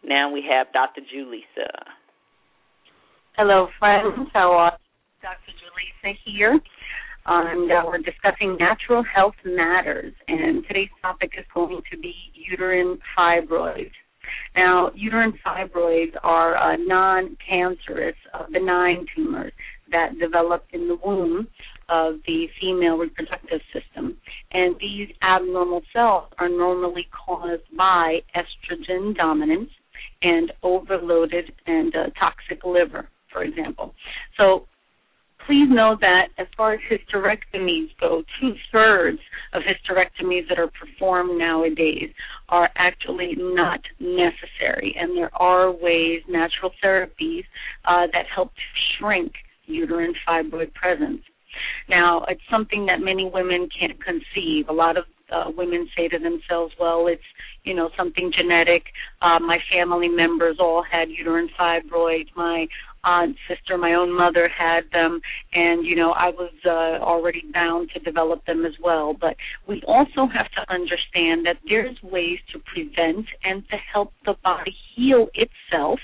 Now 0.04 0.32
we 0.32 0.44
have 0.50 0.68
Dr. 0.74 1.02
Julissa. 1.02 1.72
Hello, 3.38 3.68
friends. 3.80 4.30
How 4.34 4.52
are? 4.52 4.78
Dr. 5.22 5.52
Julissa 5.56 6.18
here. 6.26 6.60
And 7.26 7.72
uh, 7.72 7.84
we're 7.86 8.00
discussing 8.00 8.58
natural 8.60 9.02
health 9.02 9.36
matters, 9.46 10.14
and 10.28 10.66
today's 10.68 10.90
topic 11.02 11.32
is 11.38 11.46
going 11.54 11.82
to 11.90 11.98
be 11.98 12.14
uterine 12.34 13.00
fibroids. 13.18 13.92
Now, 14.56 14.92
uterine 14.96 15.34
fibroids 15.46 16.14
are 16.24 16.56
uh, 16.56 16.78
non-cancerous, 16.78 18.16
uh, 18.34 18.46
benign 18.52 19.06
tumors 19.16 19.54
that 19.92 20.18
develop 20.20 20.66
in 20.72 20.88
the 20.88 20.98
womb 21.04 21.48
of 21.90 22.16
the 22.26 22.48
female 22.60 22.98
reproductive 22.98 23.62
system. 23.74 24.18
And 24.52 24.76
these 24.80 25.10
abnormal 25.22 25.82
cells 25.92 26.30
are 26.40 26.50
normally 26.50 27.08
caused 27.26 27.64
by 27.78 28.20
estrogen 28.36 29.16
dominance 29.16 29.70
and 30.22 30.52
overloaded 30.64 31.52
and 31.66 31.94
uh, 31.96 32.10
toxic 32.20 32.64
liver, 32.64 33.10
for 33.32 33.44
example. 33.44 33.94
So 34.38 34.68
please 35.46 35.68
know 35.70 35.98
that 36.02 36.28
as 36.38 36.48
far 36.56 36.74
as 36.74 36.80
hysterectomies 36.89 37.89
go, 38.00 38.24
two 38.39 38.54
thirds 38.72 39.20
of 39.54 39.62
hysterectomies 39.64 40.48
that 40.50 40.60
are 40.60 40.70
performed 40.70 41.38
nowadays 41.38 42.10
are 42.50 42.70
actually 42.76 43.36
not 43.38 43.80
necessary, 44.00 44.96
and 45.00 45.18
there 45.18 45.32
are 45.36 45.72
ways, 45.72 46.22
natural 46.28 46.72
therapies, 46.84 47.44
uh, 47.86 48.08
that 48.12 48.26
help 48.34 48.52
shrink 48.98 49.34
uterine 49.66 50.14
fibroid 50.28 50.74
presence. 50.74 51.22
Now, 51.88 52.26
it's 52.28 52.41
something 52.50 52.86
that 52.88 53.00
many 53.00 53.30
women 53.32 53.70
can't 53.80 54.00
conceive. 54.04 54.70
A 54.70 54.74
lot 54.74 54.98
of 54.98 55.06
uh, 55.32 55.52
women 55.56 55.88
say 55.96 56.08
to 56.08 56.20
themselves, 56.20 56.74
well, 56.80 57.08
it's, 57.08 57.24
you 57.64 57.74
know, 57.74 57.89
something 57.98 58.32
genetic. 58.36 58.84
Uh, 59.22 59.39
my 59.39 59.60
family 59.72 60.08
members 60.08 60.58
all 60.60 60.84
had 60.84 61.10
uterine 61.10 61.50
fibroids. 61.60 62.28
My 62.36 62.68
aunt, 63.04 63.36
sister, 63.47 63.78
my 63.78 63.93
own 63.93 64.16
mother 64.16 64.47
had 64.49 64.84
them, 64.91 65.22
and, 65.54 65.86
you 65.86 65.95
know, 65.95 66.12
I 66.12 66.30
was 66.30 66.54
uh, 66.66 67.04
already 67.04 67.43
bound 67.54 67.89
to 67.93 67.99
develop 67.99 68.45
them 68.45 68.66
as 68.66 68.74
well. 68.82 69.14
But 69.20 69.36
we 69.68 69.82
also 69.88 70.28
have 70.28 70.51
to 70.51 70.74
understand 70.74 71.45
that 71.45 71.58
there's 71.68 71.97
ways 72.04 72.39
to 72.54 72.60
prevent 72.60 73.28
and 73.43 73.64
to 73.70 73.78
help 73.91 74.14
the 74.26 74.36
body 74.43 74.76
heal 74.95 75.28
itself 75.34 75.99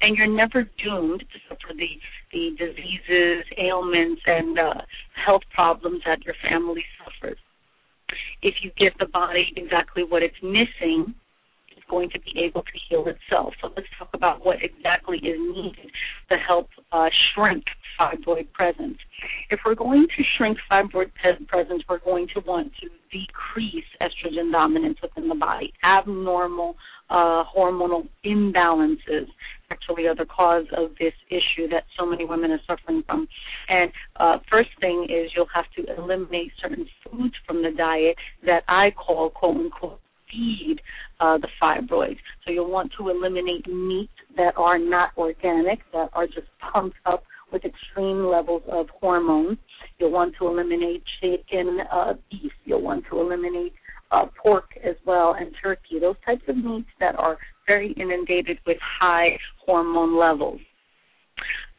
and 0.00 0.16
you're 0.16 0.26
never 0.26 0.68
doomed 0.84 1.20
to 1.20 1.38
suffer 1.48 1.74
the 1.76 1.88
the 2.32 2.50
diseases, 2.58 3.44
ailments, 3.58 4.22
and 4.26 4.58
uh, 4.58 4.82
health 5.14 5.42
problems 5.54 6.02
that 6.04 6.24
your 6.24 6.34
family 6.48 6.84
suffers. 6.98 7.38
If 8.42 8.54
you 8.62 8.70
give 8.76 8.92
the 8.98 9.06
body 9.06 9.52
exactly 9.56 10.02
what 10.02 10.22
it's 10.22 10.42
missing, 10.42 11.14
going 11.88 12.10
to 12.10 12.20
be 12.20 12.32
able 12.44 12.62
to 12.62 12.72
heal 12.88 13.04
itself. 13.06 13.54
So 13.60 13.70
let's 13.76 13.88
talk 13.98 14.08
about 14.12 14.44
what 14.44 14.56
exactly 14.62 15.18
is 15.18 15.38
needed 15.38 15.90
to 16.30 16.36
help 16.36 16.68
uh, 16.92 17.08
shrink 17.34 17.64
fibroid 17.98 18.52
presence. 18.52 18.98
If 19.50 19.60
we're 19.64 19.74
going 19.74 20.06
to 20.16 20.24
shrink 20.36 20.58
fibroid 20.70 21.12
presence, 21.46 21.82
we're 21.88 21.98
going 21.98 22.28
to 22.34 22.40
want 22.40 22.72
to 22.80 22.88
decrease 23.10 23.84
estrogen 24.00 24.50
dominance 24.50 24.98
within 25.02 25.28
the 25.28 25.34
body. 25.34 25.72
Abnormal 25.84 26.76
uh, 27.10 27.44
hormonal 27.56 28.08
imbalances 28.24 29.28
actually 29.70 30.06
are 30.06 30.14
the 30.14 30.24
cause 30.24 30.66
of 30.76 30.90
this 30.98 31.12
issue 31.30 31.68
that 31.68 31.84
so 31.98 32.06
many 32.06 32.24
women 32.24 32.50
are 32.50 32.60
suffering 32.66 33.02
from. 33.06 33.28
And 33.68 33.92
uh, 34.16 34.38
first 34.50 34.70
thing 34.80 35.06
is 35.08 35.32
you'll 35.34 35.46
have 35.54 35.66
to 35.76 35.84
eliminate 35.96 36.52
certain 36.60 36.86
foods 37.04 37.34
from 37.46 37.62
the 37.62 37.70
diet 37.70 38.16
that 38.46 38.62
I 38.68 38.90
call 38.90 39.30
quote 39.30 39.56
unquote 39.56 40.00
feed 40.30 40.80
uh, 41.20 41.38
the 41.38 41.48
fibroids. 41.60 42.18
So 42.44 42.52
you'll 42.52 42.70
want 42.70 42.92
to 42.98 43.08
eliminate 43.08 43.66
meats 43.66 44.12
that 44.36 44.56
are 44.56 44.78
not 44.78 45.10
organic, 45.16 45.80
that 45.92 46.10
are 46.12 46.26
just 46.26 46.48
pumped 46.72 46.96
up 47.06 47.24
with 47.52 47.64
extreme 47.64 48.26
levels 48.26 48.62
of 48.68 48.88
hormones. 49.00 49.58
You'll 49.98 50.10
want 50.10 50.34
to 50.38 50.46
eliminate 50.48 51.02
chicken, 51.20 51.80
uh, 51.92 52.14
beef. 52.30 52.52
You'll 52.64 52.82
want 52.82 53.04
to 53.10 53.20
eliminate 53.20 53.72
uh, 54.10 54.26
pork 54.42 54.70
as 54.82 54.96
well 55.06 55.34
and 55.38 55.54
turkey. 55.62 55.98
Those 56.00 56.16
types 56.24 56.42
of 56.48 56.56
meats 56.56 56.88
that 57.00 57.16
are 57.18 57.38
very 57.66 57.92
inundated 57.92 58.58
with 58.66 58.78
high 59.00 59.38
hormone 59.64 60.18
levels. 60.18 60.60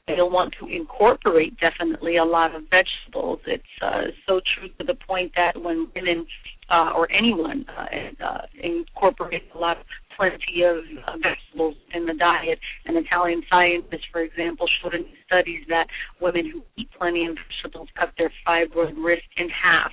You'll 0.08 0.30
want 0.30 0.54
to 0.60 0.68
incorporate 0.68 1.58
definitely 1.60 2.18
a 2.18 2.26
lot 2.26 2.54
of 2.54 2.62
vegetables. 2.70 3.40
It's 3.48 3.64
uh, 3.82 4.14
so 4.28 4.40
true 4.54 4.70
to 4.78 4.84
the 4.86 4.94
point 4.94 5.32
that 5.36 5.60
when 5.60 5.88
women 5.96 6.28
uh, 6.70 6.92
or 6.96 7.12
anyone 7.12 7.66
uh, 7.76 8.24
uh, 8.24 8.42
incorporate 8.62 9.42
a 9.56 9.58
lot 9.58 9.78
of 9.78 9.86
plenty 10.16 10.62
of 10.64 10.78
uh, 11.08 11.18
vegetables 11.18 11.76
in 11.92 12.06
the 12.06 12.14
diet, 12.14 12.60
an 12.86 12.98
Italian 12.98 13.42
scientist, 13.50 14.04
for 14.12 14.22
example, 14.22 14.68
showed 14.82 14.94
in 14.94 15.06
studies 15.26 15.66
that 15.70 15.88
women 16.22 16.52
who 16.54 16.62
eat 16.78 16.90
plenty 16.98 17.26
of 17.26 17.36
vegetables 17.36 17.90
cut 17.98 18.12
their 18.20 18.32
fibroid 18.48 18.94
risk 19.04 19.26
in 19.38 19.50
half. 19.50 19.92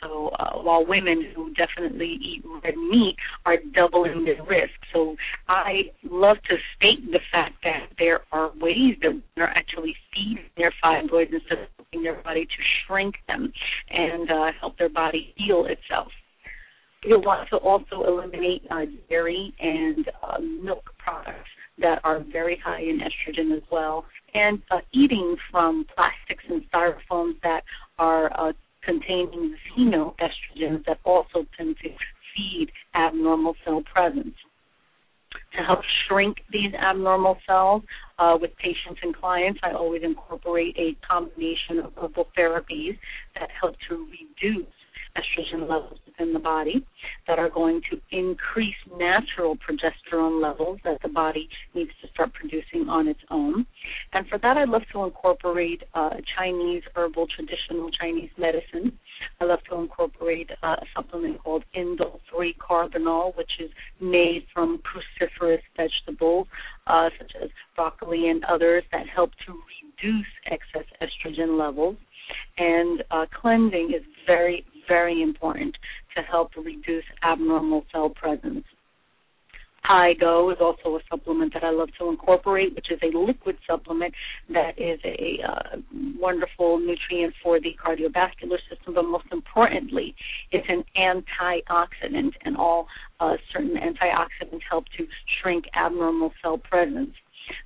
So 0.00 0.28
uh, 0.38 0.58
while 0.62 0.86
women 0.86 1.26
who 1.34 1.52
definitely 1.54 2.18
eat 2.22 2.44
red 2.62 2.76
meat 2.76 3.16
are 3.44 3.56
doubling 3.74 4.24
their 4.24 4.42
risk. 4.44 4.74
So 4.92 5.16
I 5.48 5.90
love 6.08 6.36
to 6.48 6.56
state 6.76 7.10
the 7.10 7.20
fact 7.32 7.56
that 7.64 7.90
there 7.98 8.20
are 8.32 8.50
ways 8.60 8.96
that 9.02 9.10
women 9.10 9.22
are 9.38 9.48
actually 9.48 9.96
feeding 10.14 10.44
their 10.56 10.72
fibroids 10.82 11.32
instead 11.32 11.58
of 11.58 11.68
helping 11.76 12.02
their 12.02 12.22
body 12.22 12.44
to 12.44 12.62
shrink 12.86 13.16
them 13.26 13.52
and 13.90 14.30
uh, 14.30 14.52
help 14.60 14.78
their 14.78 14.88
body 14.88 15.34
heal 15.36 15.66
itself. 15.66 16.08
You'll 17.04 17.22
want 17.22 17.48
to 17.50 17.56
also 17.56 18.04
eliminate 18.06 18.62
uh, 18.70 18.86
dairy 19.08 19.54
and 19.60 20.10
uh, 20.22 20.38
milk 20.40 20.90
products 20.98 21.48
that 21.80 22.00
are 22.02 22.24
very 22.32 22.60
high 22.64 22.80
in 22.80 22.98
estrogen 22.98 23.56
as 23.56 23.62
well, 23.70 24.04
and 24.34 24.60
uh, 24.70 24.78
eating 24.92 25.36
from 25.50 25.86
plastics 25.94 26.44
and 26.48 26.62
styrofoams 26.70 27.40
that 27.42 27.62
are 27.98 28.32
uh, 28.36 28.52
containing 28.88 29.54
xenoestrogens 29.76 30.86
that 30.86 30.98
also 31.04 31.44
tend 31.56 31.76
to 31.82 31.90
feed 32.34 32.68
abnormal 32.94 33.54
cell 33.64 33.82
presence. 33.92 34.34
To 35.56 35.62
help 35.62 35.80
shrink 36.06 36.38
these 36.50 36.72
abnormal 36.72 37.36
cells 37.46 37.82
uh, 38.18 38.38
with 38.40 38.56
patients 38.56 39.00
and 39.02 39.14
clients, 39.14 39.60
I 39.62 39.72
always 39.72 40.02
incorporate 40.02 40.74
a 40.78 40.96
combination 41.06 41.80
of 41.84 41.92
herbal 42.00 42.28
therapies 42.36 42.98
that 43.38 43.50
help 43.60 43.76
to 43.88 44.06
reduce 44.06 44.72
estrogen 45.18 45.68
levels 45.68 45.98
within 46.06 46.32
the 46.32 46.38
body 46.38 46.84
that 47.26 47.38
are 47.38 47.50
going 47.50 47.80
to 47.90 48.00
increase 48.10 48.76
natural 48.96 49.56
progesterone 49.56 50.42
levels 50.42 50.78
that 50.84 51.00
the 51.02 51.08
body 51.08 51.48
needs 51.74 51.90
to 52.02 52.08
start 52.08 52.32
producing 52.32 52.88
on 52.88 53.08
its 53.08 53.20
own. 53.30 53.66
And 54.12 54.26
for 54.28 54.38
that, 54.38 54.56
I 54.56 54.64
love 54.64 54.82
to 54.92 55.04
incorporate 55.04 55.82
uh, 55.94 56.10
Chinese 56.36 56.82
herbal 56.94 57.26
traditional 57.34 57.90
Chinese 57.90 58.30
medicine. 58.38 58.98
I 59.40 59.44
love 59.44 59.60
to 59.70 59.76
incorporate 59.76 60.50
uh, 60.62 60.76
a 60.80 60.86
supplement 60.94 61.42
called 61.42 61.64
Indole 61.76 62.20
3 62.34 62.54
Carbinol, 62.54 63.36
which 63.36 63.52
is 63.60 63.70
made 64.00 64.46
from 64.54 64.78
cruciferous 64.78 65.62
vegetables 65.76 66.46
uh, 66.86 67.10
such 67.18 67.32
as 67.42 67.50
broccoli 67.74 68.28
and 68.28 68.44
others 68.44 68.84
that 68.92 69.06
help 69.08 69.30
to 69.46 69.52
reduce 69.52 70.26
excess 70.46 70.86
estrogen 71.02 71.58
levels. 71.58 71.96
And 72.56 73.04
uh, 73.10 73.26
cleansing 73.40 73.92
is 73.94 74.02
very, 74.26 74.64
very 74.88 75.22
important 75.22 75.76
to 76.16 76.22
help 76.22 76.50
reduce 76.56 77.04
abnormal 77.22 77.84
cell 77.92 78.08
presence. 78.08 78.64
Go 80.20 80.50
is 80.50 80.58
also 80.60 80.96
a 80.96 81.00
supplement 81.08 81.54
that 81.54 81.64
I 81.64 81.70
love 81.70 81.88
to 81.98 82.08
incorporate, 82.08 82.74
which 82.74 82.90
is 82.90 82.98
a 83.02 83.16
liquid 83.16 83.56
supplement 83.66 84.12
that 84.52 84.78
is 84.78 85.00
a 85.04 85.38
uh, 85.48 85.76
wonderful 86.18 86.78
nutrient 86.78 87.34
for 87.42 87.58
the 87.58 87.74
cardiovascular 87.82 88.58
system, 88.68 88.94
but 88.94 89.04
most 89.04 89.26
importantly, 89.32 90.14
it's 90.52 90.66
an 90.68 90.84
antioxidant, 90.96 92.32
and 92.44 92.56
all 92.56 92.86
uh, 93.20 93.36
certain 93.52 93.76
antioxidants 93.76 94.60
help 94.68 94.84
to 94.98 95.06
shrink 95.40 95.64
abnormal 95.74 96.32
cell 96.42 96.58
presence. 96.58 97.14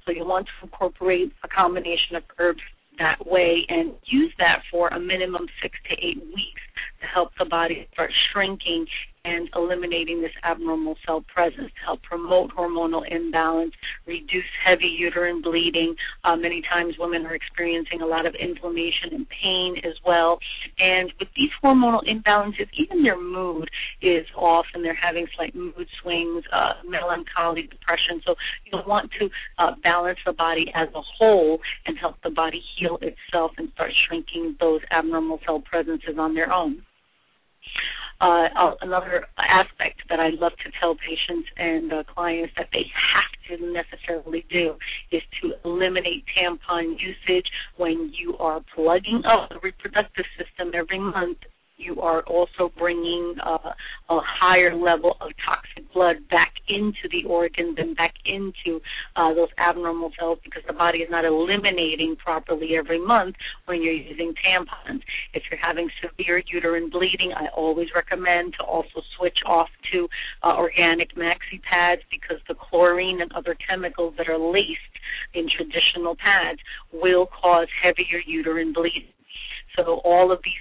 So 0.07 0.13
you 0.13 0.25
want 0.25 0.47
to 0.47 0.67
incorporate 0.67 1.33
a 1.43 1.49
combination 1.49 2.15
of 2.15 2.23
herbs 2.39 2.61
that 2.99 3.27
way 3.27 3.67
and 3.69 3.95
use 4.05 4.33
that 4.39 4.63
for 4.71 4.89
a 4.89 5.01
minimum 5.01 5.47
six 5.61 5.77
to 5.89 5.95
eight 5.95 6.23
weeks 6.27 6.63
to 7.03 7.07
help 7.07 7.31
the 7.39 7.45
body 7.45 7.87
start 7.93 8.11
shrinking 8.33 8.87
and 9.25 9.49
eliminating 9.55 10.21
this 10.21 10.33
abnormal 10.45 10.97
cell 11.07 11.25
presence 11.33 11.71
to 11.79 11.85
help 11.85 12.03
promote 12.03 12.51
hormonal 12.57 13.03
imbalance, 13.09 13.73
reduce 14.07 14.51
heavy 14.65 14.89
uterine 14.99 15.41
bleeding. 15.41 15.95
Uh, 16.25 16.35
many 16.35 16.63
times 16.63 16.97
women 16.99 17.25
are 17.27 17.35
experiencing 17.35 18.03
a 18.03 18.07
lot 18.07 18.27
of 18.27 18.35
inflammation 18.35 19.11
and 19.13 19.27
pain 19.29 19.77
as 19.85 19.95
well. 20.05 20.39
And 20.79 21.13
with 21.21 21.29
these 21.37 21.51
hormonal 21.63 22.01
imbalances, 22.05 22.67
even 22.77 23.05
their 23.05 23.21
mood 23.21 23.71
is 24.01 24.27
off 24.37 24.67
and 24.75 24.85
they're 24.85 24.99
having 25.01 25.27
slight 25.37 25.55
mood 25.55 25.87
swings, 26.03 26.45
uh, 26.53 26.73
melancholy, 26.85 27.63
depression. 27.63 28.23
So 28.27 28.35
you'll 28.65 28.87
want 28.87 29.11
to 29.21 29.31
uh, 29.59 29.73
balance 29.83 30.19
the 30.27 30.33
body 30.33 30.73
as 30.75 30.89
a 30.95 31.01
whole 31.01 31.61
and 31.87 31.97
help 31.97 32.17
the 32.25 32.31
body 32.31 32.61
heal 32.77 32.99
itself 33.01 33.53
and 33.57 33.71
start 33.75 33.93
shrinking 34.09 34.57
those 34.59 34.81
abnormal 34.91 35.39
cell 35.47 35.61
presences 35.61 36.17
on 36.19 36.35
their 36.35 36.53
own. 36.53 36.83
Uh, 38.21 38.47
uh, 38.57 38.75
another 38.83 39.27
aspect 39.37 40.01
that 40.09 40.21
I 40.21 40.31
love 40.39 40.53
to 40.65 40.71
tell 40.79 40.95
patients 40.95 41.49
and 41.57 41.93
uh, 41.93 42.05
clients 42.05 42.53
that 42.57 42.69
they 42.73 42.87
have 42.87 43.59
to 43.59 43.73
necessarily 43.73 44.47
do 44.49 44.75
is 45.11 45.23
to 45.43 45.55
eliminate 45.65 46.25
tampon 46.31 46.95
usage 47.01 47.51
when 47.79 48.13
you 48.17 48.39
are 48.39 48.61
plugging 48.77 49.23
up 49.27 49.49
the 49.49 49.59
reproductive 49.61 50.27
system 50.39 50.71
every 50.73 51.01
month 51.01 51.39
you 51.83 52.01
are 52.01 52.23
also 52.23 52.73
bringing 52.79 53.35
uh, 53.45 53.73
a 54.11 54.21
higher 54.23 54.75
level 54.75 55.17
of 55.21 55.31
toxic 55.45 55.93
blood 55.93 56.17
back 56.31 56.55
into 56.69 57.09
the 57.11 57.29
organs 57.29 57.77
and 57.79 57.97
back 57.97 58.15
into 58.25 58.81
uh, 59.17 59.35
those 59.35 59.49
abnormal 59.59 60.11
cells 60.19 60.39
because 60.45 60.63
the 60.67 60.73
body 60.73 60.99
is 60.99 61.09
not 61.11 61.25
eliminating 61.25 62.17
properly 62.17 62.77
every 62.79 63.05
month 63.05 63.37
when 63.67 63.83
you're 63.83 63.93
using 63.93 64.35
tampons. 64.45 65.01
If 65.35 65.45
you're 65.51 65.61
having 65.61 65.89
severe 66.01 66.43
uterine 66.53 66.91
bleeding, 66.91 67.33
I 67.35 67.47
always 67.57 67.89
recommend 67.95 68.55
to 68.59 68.65
also 68.65 69.03
switch 69.19 69.39
off 69.47 69.69
to 69.93 70.09
uh, 70.43 70.57
organic 70.57 71.15
maxi 71.17 71.61
pads 71.69 72.03
because 72.11 72.43
the 72.49 72.55
chlorine 72.55 73.21
and 73.21 73.33
other 73.33 73.57
chemicals 73.69 74.15
that 74.19 74.29
are 74.29 74.39
laced 74.39 74.81
in 75.35 75.47
traditional 75.49 76.17
pads 76.17 76.61
will 76.93 77.27
cause 77.27 77.69
heavier 77.83 78.21
uterine 78.27 78.73
bleeding. 78.73 79.13
So 79.77 80.01
all 80.05 80.31
of 80.33 80.41
these 80.45 80.53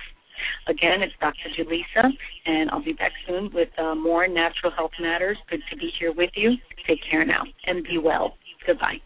Again, 0.69 1.03
it's 1.03 1.15
Dr. 1.21 1.49
Julissa, 1.57 2.11
and 2.45 2.71
I'll 2.71 2.85
be 2.85 2.93
back 2.93 3.13
soon 3.27 3.51
with 3.55 3.69
uh, 3.79 3.95
more 3.95 4.29
natural 4.29 4.73
health 4.73 4.93
matters. 5.01 5.39
Good 5.49 5.61
to 5.71 5.77
be 5.77 5.91
here 5.99 6.13
with 6.13 6.31
you. 6.35 6.53
Take 6.87 7.01
care 7.09 7.25
now 7.25 7.43
and 7.67 7.85
be 7.85 7.99
well. 7.99 8.35
Goodbye. 8.67 9.01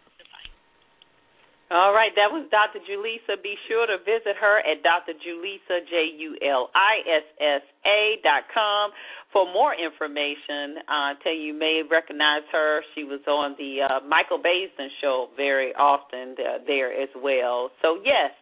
All 1.71 1.95
right, 1.95 2.11
that 2.19 2.35
was 2.35 2.51
Dr. 2.51 2.83
Julissa. 2.83 3.41
Be 3.41 3.55
sure 3.69 3.87
to 3.87 3.99
visit 4.03 4.35
her 4.41 4.59
at 4.59 4.83
Dr. 4.83 5.15
Julissa, 5.23 5.87
J 5.87 6.11
U 6.19 6.35
L 6.43 6.69
I 6.75 6.99
S 7.07 7.23
S 7.39 7.63
A 7.87 8.19
dot 8.25 8.51
com 8.53 8.91
for 9.33 9.47
more 9.47 9.71
information. 9.79 10.83
Uh, 10.91 11.15
tell 11.23 11.33
you, 11.33 11.55
may 11.55 11.83
recognize 11.89 12.43
her. 12.51 12.83
She 12.97 13.05
was 13.05 13.21
on 13.29 13.55
the 13.57 13.87
uh, 13.87 14.01
Michael 14.03 14.43
Baisden 14.43 14.91
show 15.01 15.29
very 15.37 15.73
often 15.77 16.35
uh, 16.43 16.59
there 16.67 16.91
as 16.91 17.09
well. 17.15 17.71
So, 17.83 18.03
yes. 18.05 18.35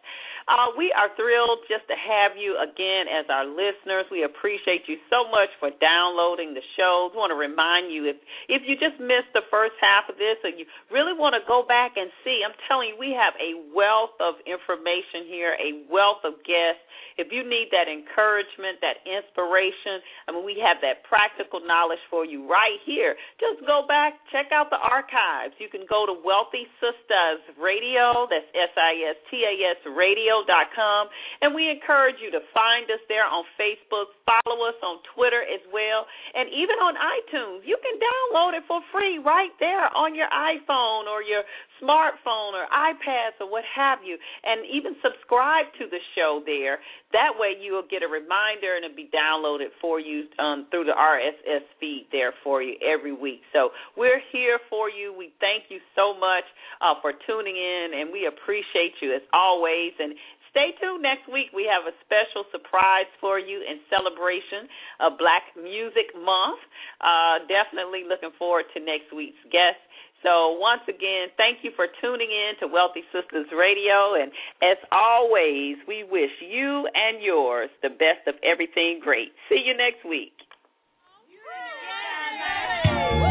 Uh, 0.49 0.73
we 0.73 0.89
are 0.97 1.13
thrilled 1.13 1.61
just 1.69 1.85
to 1.85 1.93
have 1.93 2.33
you 2.33 2.57
again 2.57 3.05
as 3.05 3.29
our 3.29 3.45
listeners. 3.45 4.09
We 4.09 4.25
appreciate 4.25 4.89
you 4.89 4.97
so 5.05 5.29
much 5.29 5.53
for 5.61 5.69
downloading 5.77 6.57
the 6.57 6.65
shows. 6.73 7.13
We 7.13 7.21
want 7.21 7.29
to 7.29 7.37
remind 7.37 7.93
you 7.93 8.09
if 8.09 8.17
if 8.49 8.65
you 8.65 8.73
just 8.73 8.97
missed 8.97 9.29
the 9.37 9.45
first 9.53 9.77
half 9.77 10.09
of 10.09 10.17
this 10.17 10.41
and 10.41 10.57
you 10.57 10.65
really 10.89 11.13
want 11.13 11.37
to 11.37 11.45
go 11.45 11.61
back 11.61 12.01
and 12.01 12.09
see, 12.25 12.41
I'm 12.41 12.57
telling 12.65 12.89
you, 12.89 12.97
we 12.97 13.13
have 13.13 13.37
a 13.37 13.61
wealth 13.69 14.17
of 14.17 14.41
information 14.49 15.29
here, 15.29 15.53
a 15.53 15.85
wealth 15.85 16.25
of 16.25 16.41
guests 16.41 16.81
if 17.19 17.35
you 17.35 17.43
need 17.43 17.67
that 17.75 17.91
encouragement, 17.91 18.79
that 18.79 19.03
inspiration, 19.03 19.99
I 20.23 20.31
mean, 20.31 20.47
we 20.47 20.55
have 20.63 20.79
that 20.79 21.03
practical 21.03 21.59
knowledge 21.59 21.99
for 22.07 22.23
you 22.23 22.47
right 22.47 22.79
here. 22.87 23.19
Just 23.43 23.59
go 23.67 23.83
back, 23.83 24.23
check 24.31 24.55
out 24.55 24.71
the 24.71 24.79
archives. 24.79 25.51
You 25.59 25.67
can 25.67 25.83
go 25.83 26.07
to 26.07 26.15
Wealthy 26.15 26.63
Sistas 26.79 27.43
Radio, 27.59 28.23
that's 28.31 28.47
S 28.55 28.71
I 28.71 29.11
S 29.11 29.19
T 29.27 29.43
A 29.43 29.53
S 29.75 29.83
and 31.41 31.55
we 31.55 31.69
encourage 31.69 32.21
you 32.21 32.31
to 32.31 32.39
find 32.53 32.85
us 32.91 33.01
there 33.09 33.25
on 33.25 33.43
Facebook, 33.59 34.13
follow 34.23 34.63
us 34.67 34.77
on 34.83 35.01
Twitter 35.15 35.41
as 35.43 35.63
well, 35.73 36.05
and 36.35 36.47
even 36.49 36.77
on 36.79 36.95
iTunes. 36.95 37.65
You 37.65 37.77
can 37.81 37.95
download 37.97 38.55
it 38.55 38.63
for 38.67 38.79
free 38.91 39.19
right 39.19 39.51
there 39.59 39.89
on 39.95 40.15
your 40.15 40.29
iPhone 40.29 41.09
or 41.09 41.23
your 41.23 41.43
smartphone 41.81 42.53
or 42.53 42.67
iPads 42.69 43.39
or 43.39 43.49
what 43.49 43.63
have 43.75 43.99
you, 44.03 44.17
and 44.43 44.63
even 44.67 44.95
subscribe 45.01 45.65
to 45.79 45.87
the 45.89 45.99
show 46.15 46.43
there. 46.45 46.79
That 47.11 47.33
way, 47.39 47.55
you 47.59 47.73
will 47.73 47.87
get 47.89 48.03
a 48.03 48.07
reminder 48.07 48.75
and 48.75 48.85
it'll 48.85 48.95
be 48.95 49.09
downloaded 49.09 49.73
for 49.81 49.99
you 49.99 50.29
um, 50.37 50.67
through 50.71 50.85
the 50.85 50.95
RSS 50.95 51.65
feed 51.79 52.07
there 52.11 52.33
for 52.43 52.61
you 52.61 52.75
every 52.85 53.13
week. 53.13 53.41
So 53.53 53.69
we're 53.97 54.21
here 54.31 54.59
for 54.69 54.89
you. 54.89 55.13
We 55.15 55.33
thank 55.39 55.69
you 55.69 55.79
so 55.95 56.13
much 56.13 56.45
uh, 56.81 56.95
for 57.01 57.13
tuning 57.27 57.55
in, 57.55 57.99
and 57.99 58.11
we 58.11 58.27
appreciate 58.27 58.99
you 59.01 59.15
as 59.15 59.21
always. 59.33 59.93
And 59.99 60.13
Stay 60.51 60.73
tuned 60.81 61.05
next 61.05 61.29
week. 61.29 61.53
We 61.53 61.69
have 61.69 61.85
a 61.85 61.93
special 62.01 62.41
surprise 62.49 63.09
for 63.21 63.37
you 63.37 63.61
in 63.61 63.85
celebration 63.85 64.65
of 64.97 65.17
Black 65.21 65.53
Music 65.53 66.09
Month. 66.17 66.61
Uh, 66.97 67.45
definitely 67.45 68.01
looking 68.09 68.33
forward 68.37 68.65
to 68.73 68.81
next 68.81 69.13
week's 69.13 69.39
guest. 69.53 69.77
So, 70.23 70.57
once 70.59 70.81
again, 70.87 71.31
thank 71.37 71.63
you 71.63 71.71
for 71.75 71.87
tuning 72.01 72.27
in 72.27 72.59
to 72.59 72.67
Wealthy 72.67 73.03
Sistas 73.15 73.47
Radio. 73.55 74.19
And 74.19 74.31
as 74.59 74.75
always, 74.91 75.79
we 75.87 76.03
wish 76.03 76.31
you 76.43 76.87
and 76.91 77.23
yours 77.23 77.69
the 77.81 77.89
best 77.89 78.27
of 78.27 78.35
everything 78.43 78.99
great. 79.01 79.31
See 79.47 79.63
you 79.63 79.77
next 79.77 80.03
week. 80.03 80.35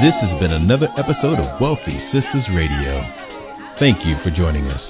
This 0.00 0.14
has 0.22 0.32
been 0.40 0.52
another 0.54 0.86
episode 0.94 1.42
of 1.42 1.60
Wealthy 1.60 1.98
Sistas 2.14 2.46
Radio. 2.54 3.02
Thank 3.82 3.98
you 4.06 4.14
for 4.22 4.30
joining 4.30 4.70
us. 4.70 4.80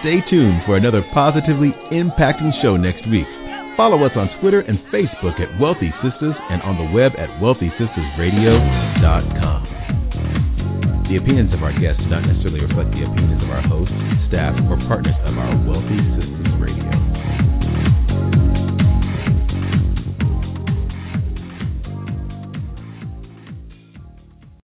Stay 0.00 0.22
tuned 0.30 0.62
for 0.64 0.76
another 0.76 1.02
positively 1.12 1.74
impacting 1.90 2.52
show 2.62 2.76
next 2.76 3.02
week. 3.10 3.26
Follow 3.76 4.06
us 4.06 4.12
on 4.14 4.30
Twitter 4.40 4.60
and 4.60 4.78
Facebook 4.94 5.40
at 5.42 5.58
Wealthy 5.60 5.90
Sistas 6.02 6.38
and 6.50 6.62
on 6.62 6.78
the 6.78 6.86
web 6.94 7.12
at 7.18 7.28
wealthysistasradio.com. 7.42 9.77
The 11.08 11.16
opinions 11.16 11.54
of 11.54 11.62
our 11.62 11.72
guests 11.72 12.04
do 12.04 12.08
not 12.12 12.20
necessarily 12.20 12.60
reflect 12.60 12.90
the 12.92 13.00
opinions 13.08 13.42
of 13.42 13.48
our 13.48 13.62
hosts, 13.64 13.96
staff, 14.28 14.52
or 14.68 14.76
partners 14.92 15.16
of 15.24 15.38
our 15.38 15.56
Wealthy 15.64 15.96
Sistas 16.20 16.60
Radio. 16.60 17.17